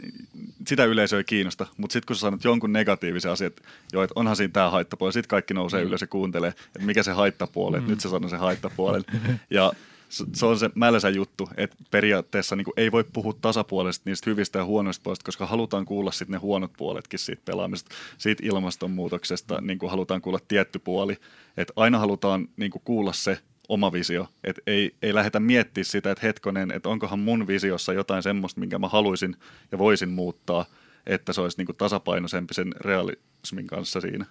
sitä 0.67 0.85
yleisöä 0.85 1.17
ei 1.17 1.23
kiinnosta, 1.23 1.67
mutta 1.77 1.93
sitten 1.93 2.07
kun 2.07 2.15
sä 2.15 2.19
sanot 2.19 2.43
jonkun 2.43 2.73
negatiivisen 2.73 3.31
asian, 3.31 3.47
että 3.47 3.61
joo, 3.93 4.03
että 4.03 4.13
onhan 4.15 4.35
siinä 4.35 4.51
tämä 4.51 4.69
haittapuoli, 4.69 5.13
sitten 5.13 5.29
kaikki 5.29 5.53
nousee 5.53 5.81
mm. 5.81 5.87
ylös 5.87 6.01
ja 6.01 6.07
kuuntelee, 6.07 6.49
että 6.49 6.79
mikä 6.79 7.03
se 7.03 7.11
haittapuoli, 7.11 7.77
mm. 7.77 7.79
että 7.79 7.91
nyt 7.91 7.99
se 7.99 8.09
sanoo 8.09 8.29
se 8.29 8.37
haittapuoli. 8.37 9.01
ja 9.49 9.73
se 10.09 10.45
on 10.45 10.59
se 10.59 10.69
mälsä 10.75 11.09
juttu, 11.09 11.49
että 11.57 11.75
periaatteessa 11.91 12.55
niin 12.55 12.65
ei 12.77 12.91
voi 12.91 13.03
puhua 13.13 13.33
tasapuolisesti 13.41 14.09
niistä 14.09 14.29
hyvistä 14.29 14.59
ja 14.59 14.65
huonoista 14.65 15.03
puolista, 15.03 15.25
koska 15.25 15.45
halutaan 15.45 15.85
kuulla 15.85 16.11
sitten 16.11 16.31
ne 16.31 16.37
huonot 16.37 16.71
puoletkin 16.77 17.19
siitä 17.19 17.41
pelaamisesta, 17.45 17.95
siitä 18.17 18.43
ilmastonmuutoksesta, 18.45 19.61
niin 19.61 19.79
kuin 19.79 19.89
halutaan 19.89 20.21
kuulla 20.21 20.39
tietty 20.47 20.79
puoli. 20.79 21.17
Että 21.57 21.73
aina 21.75 21.99
halutaan 21.99 22.47
niin 22.57 22.71
kuin 22.71 22.81
kuulla 22.85 23.13
se 23.13 23.39
oma 23.69 23.91
visio, 23.91 24.27
että 24.43 24.61
ei, 24.67 24.95
ei 25.01 25.13
lähdetä 25.13 25.39
miettimään 25.39 25.85
sitä, 25.85 26.11
että 26.11 26.27
hetkonen, 26.27 26.71
että 26.71 26.89
onkohan 26.89 27.19
mun 27.19 27.47
visiossa 27.47 27.93
jotain 27.93 28.23
semmoista, 28.23 28.59
minkä 28.59 28.79
mä 28.79 28.87
haluaisin 28.87 29.35
ja 29.71 29.77
voisin 29.77 30.09
muuttaa, 30.09 30.65
että 31.05 31.33
se 31.33 31.41
olisi 31.41 31.57
niin 31.57 31.65
kuin 31.65 31.75
tasapainoisempi 31.75 32.53
sen 32.53 32.73
realismin 32.79 33.67
kanssa 33.67 34.01
siinä. 34.01 34.25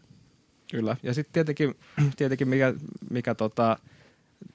Kyllä, 0.71 0.97
ja 1.03 1.15
sitten 1.15 1.33
tietenkin, 1.33 1.75
tietenkin 2.17 2.49
mikä, 2.49 2.75
mikä 3.11 3.35
tota, 3.35 3.79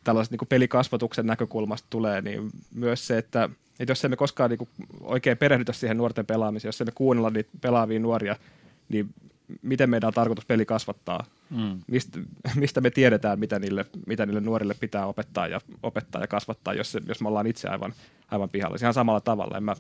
tällaisen 0.04 0.38
niin 0.38 0.48
pelikasvatuksen 0.48 1.26
näkökulmasta 1.26 1.88
tulee, 1.90 2.22
niin 2.22 2.50
myös 2.74 3.08
se, 3.08 3.18
että, 3.18 3.50
että 3.80 3.92
jos 3.92 4.06
emme 4.06 4.16
koskaan 4.16 4.50
niin 4.50 4.70
oikein 5.02 5.38
perehdytä 5.38 5.74
siihen 5.74 5.98
nuorten 5.98 6.26
pelaamiseen, 6.26 6.70
jos 6.70 6.82
emme 6.82 6.92
kuunnella 6.96 7.30
niitä 7.30 7.50
pelaavia 7.62 8.00
nuoria, 8.00 8.36
niin 8.90 9.14
miten 9.62 9.90
meidän 9.90 10.08
on 10.08 10.14
tarkoitus 10.14 10.46
peli 10.46 10.66
kasvattaa, 10.66 11.26
mm. 11.50 11.80
mistä, 11.88 12.20
mistä 12.56 12.82
me 12.82 12.90
tiedetään, 12.90 13.40
mitä 13.40 13.60
niille, 13.60 13.86
mitä 14.08 14.26
niille 14.26 14.42
nuorille 14.42 14.74
pitää 14.74 15.06
opettaa 15.06 15.48
ja, 15.48 15.62
opettaa 15.84 16.22
ja 16.22 16.28
kasvattaa, 16.28 16.74
jos, 16.74 16.98
jos 17.08 17.22
me 17.22 17.28
ollaan 17.28 17.48
itse 17.48 17.68
aivan, 17.68 17.94
aivan 18.32 18.50
pihalla. 18.50 18.78
Ihan 18.82 18.94
samalla 18.94 19.22
tavalla. 19.22 19.58
En 19.58 19.64
mä 19.64 19.76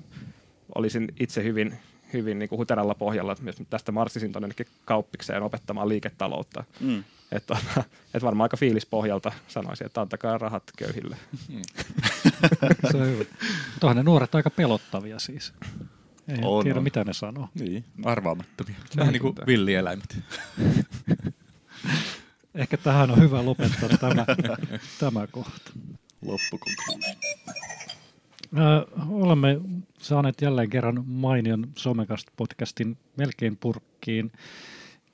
olisin 0.76 1.08
itse 1.20 1.43
hyvin, 1.43 1.74
hyvin 2.14 2.39
niin 2.39 2.49
kuin 2.49 2.60
huteralla 2.60 2.95
pohjalla, 2.95 3.32
että 3.32 3.64
tästä 3.70 3.91
marssisin 3.91 4.32
tuonne 4.32 4.49
kauppikseen 4.86 5.43
opettamaan 5.43 5.89
liiketaloutta. 5.89 6.64
Mm. 6.80 7.03
Että 7.32 7.57
et 8.14 8.24
varmaan 8.24 8.45
aika 8.45 8.57
fiilispohjalta 8.57 9.32
sanoisin, 9.47 9.86
että 9.86 10.01
antakaa 10.01 10.38
rahat 10.38 10.64
köyhille. 10.78 11.18
Mm. 11.49 11.62
Se 12.91 12.97
on 12.97 13.07
hyvä. 13.07 13.26
Tuohan 13.80 13.97
ne 13.97 14.03
nuoret 14.03 14.36
aika 14.36 14.49
pelottavia 14.49 15.20
siis. 15.20 15.53
Ei 16.28 16.38
on, 16.43 16.64
tiedä, 16.64 16.80
on. 16.80 16.84
mitä 16.84 17.03
ne 17.03 17.14
sanoo. 17.14 17.49
Niin, 17.60 17.86
arvaamattomia. 18.05 18.76
Vähän 18.97 19.14
niin 19.14 19.22
kuin 19.22 19.36
villieläimet. 19.47 20.18
Ehkä 22.55 22.78
tähän 22.78 23.12
on 23.12 23.20
hyvä 23.20 23.45
lopettaa 23.45 23.89
tämä, 23.99 24.26
tämä 24.99 25.28
kohta. 25.28 25.72
Loppukonkluusio. 26.22 27.14
Olemme 29.10 29.62
saaneet 30.00 30.41
jälleen 30.41 30.70
kerran 30.70 31.04
mainion 31.08 31.68
Somekast-podcastin 31.76 32.97
melkein 33.18 33.58
purkkiin. 33.58 34.32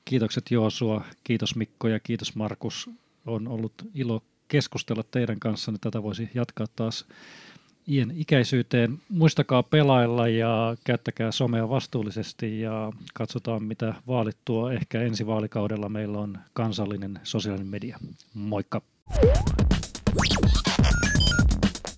Kiitokset 0.06 0.52
Joosua, 0.52 1.06
kiitos 1.24 1.56
Mikko 1.56 1.88
ja 1.88 2.00
kiitos 2.00 2.36
Markus. 2.36 2.90
On 3.26 3.48
ollut 3.48 3.74
ilo 3.94 4.24
keskustella 4.48 5.04
teidän 5.12 5.40
kanssa. 5.40 5.74
Tätä 5.82 6.04
voisi 6.04 6.30
jatkaa 6.34 6.68
taas 6.76 7.06
ien 7.88 8.14
ikäisyyteen. 8.16 9.02
Muistakaa 9.10 9.64
pelailla 9.64 10.28
ja 10.28 10.76
käyttäkää 10.84 11.32
somea 11.32 11.70
vastuullisesti 11.70 12.62
ja 12.62 12.92
katsotaan 13.14 13.64
mitä 13.64 13.94
vaalit 14.08 14.38
tuo. 14.46 14.70
Ehkä 14.72 15.02
ensi 15.02 15.28
vaalikaudella 15.28 15.90
meillä 15.90 16.20
on 16.20 16.38
kansallinen 16.54 17.20
sosiaalinen 17.24 17.68
media. 17.68 17.98
Moikka! 18.34 18.82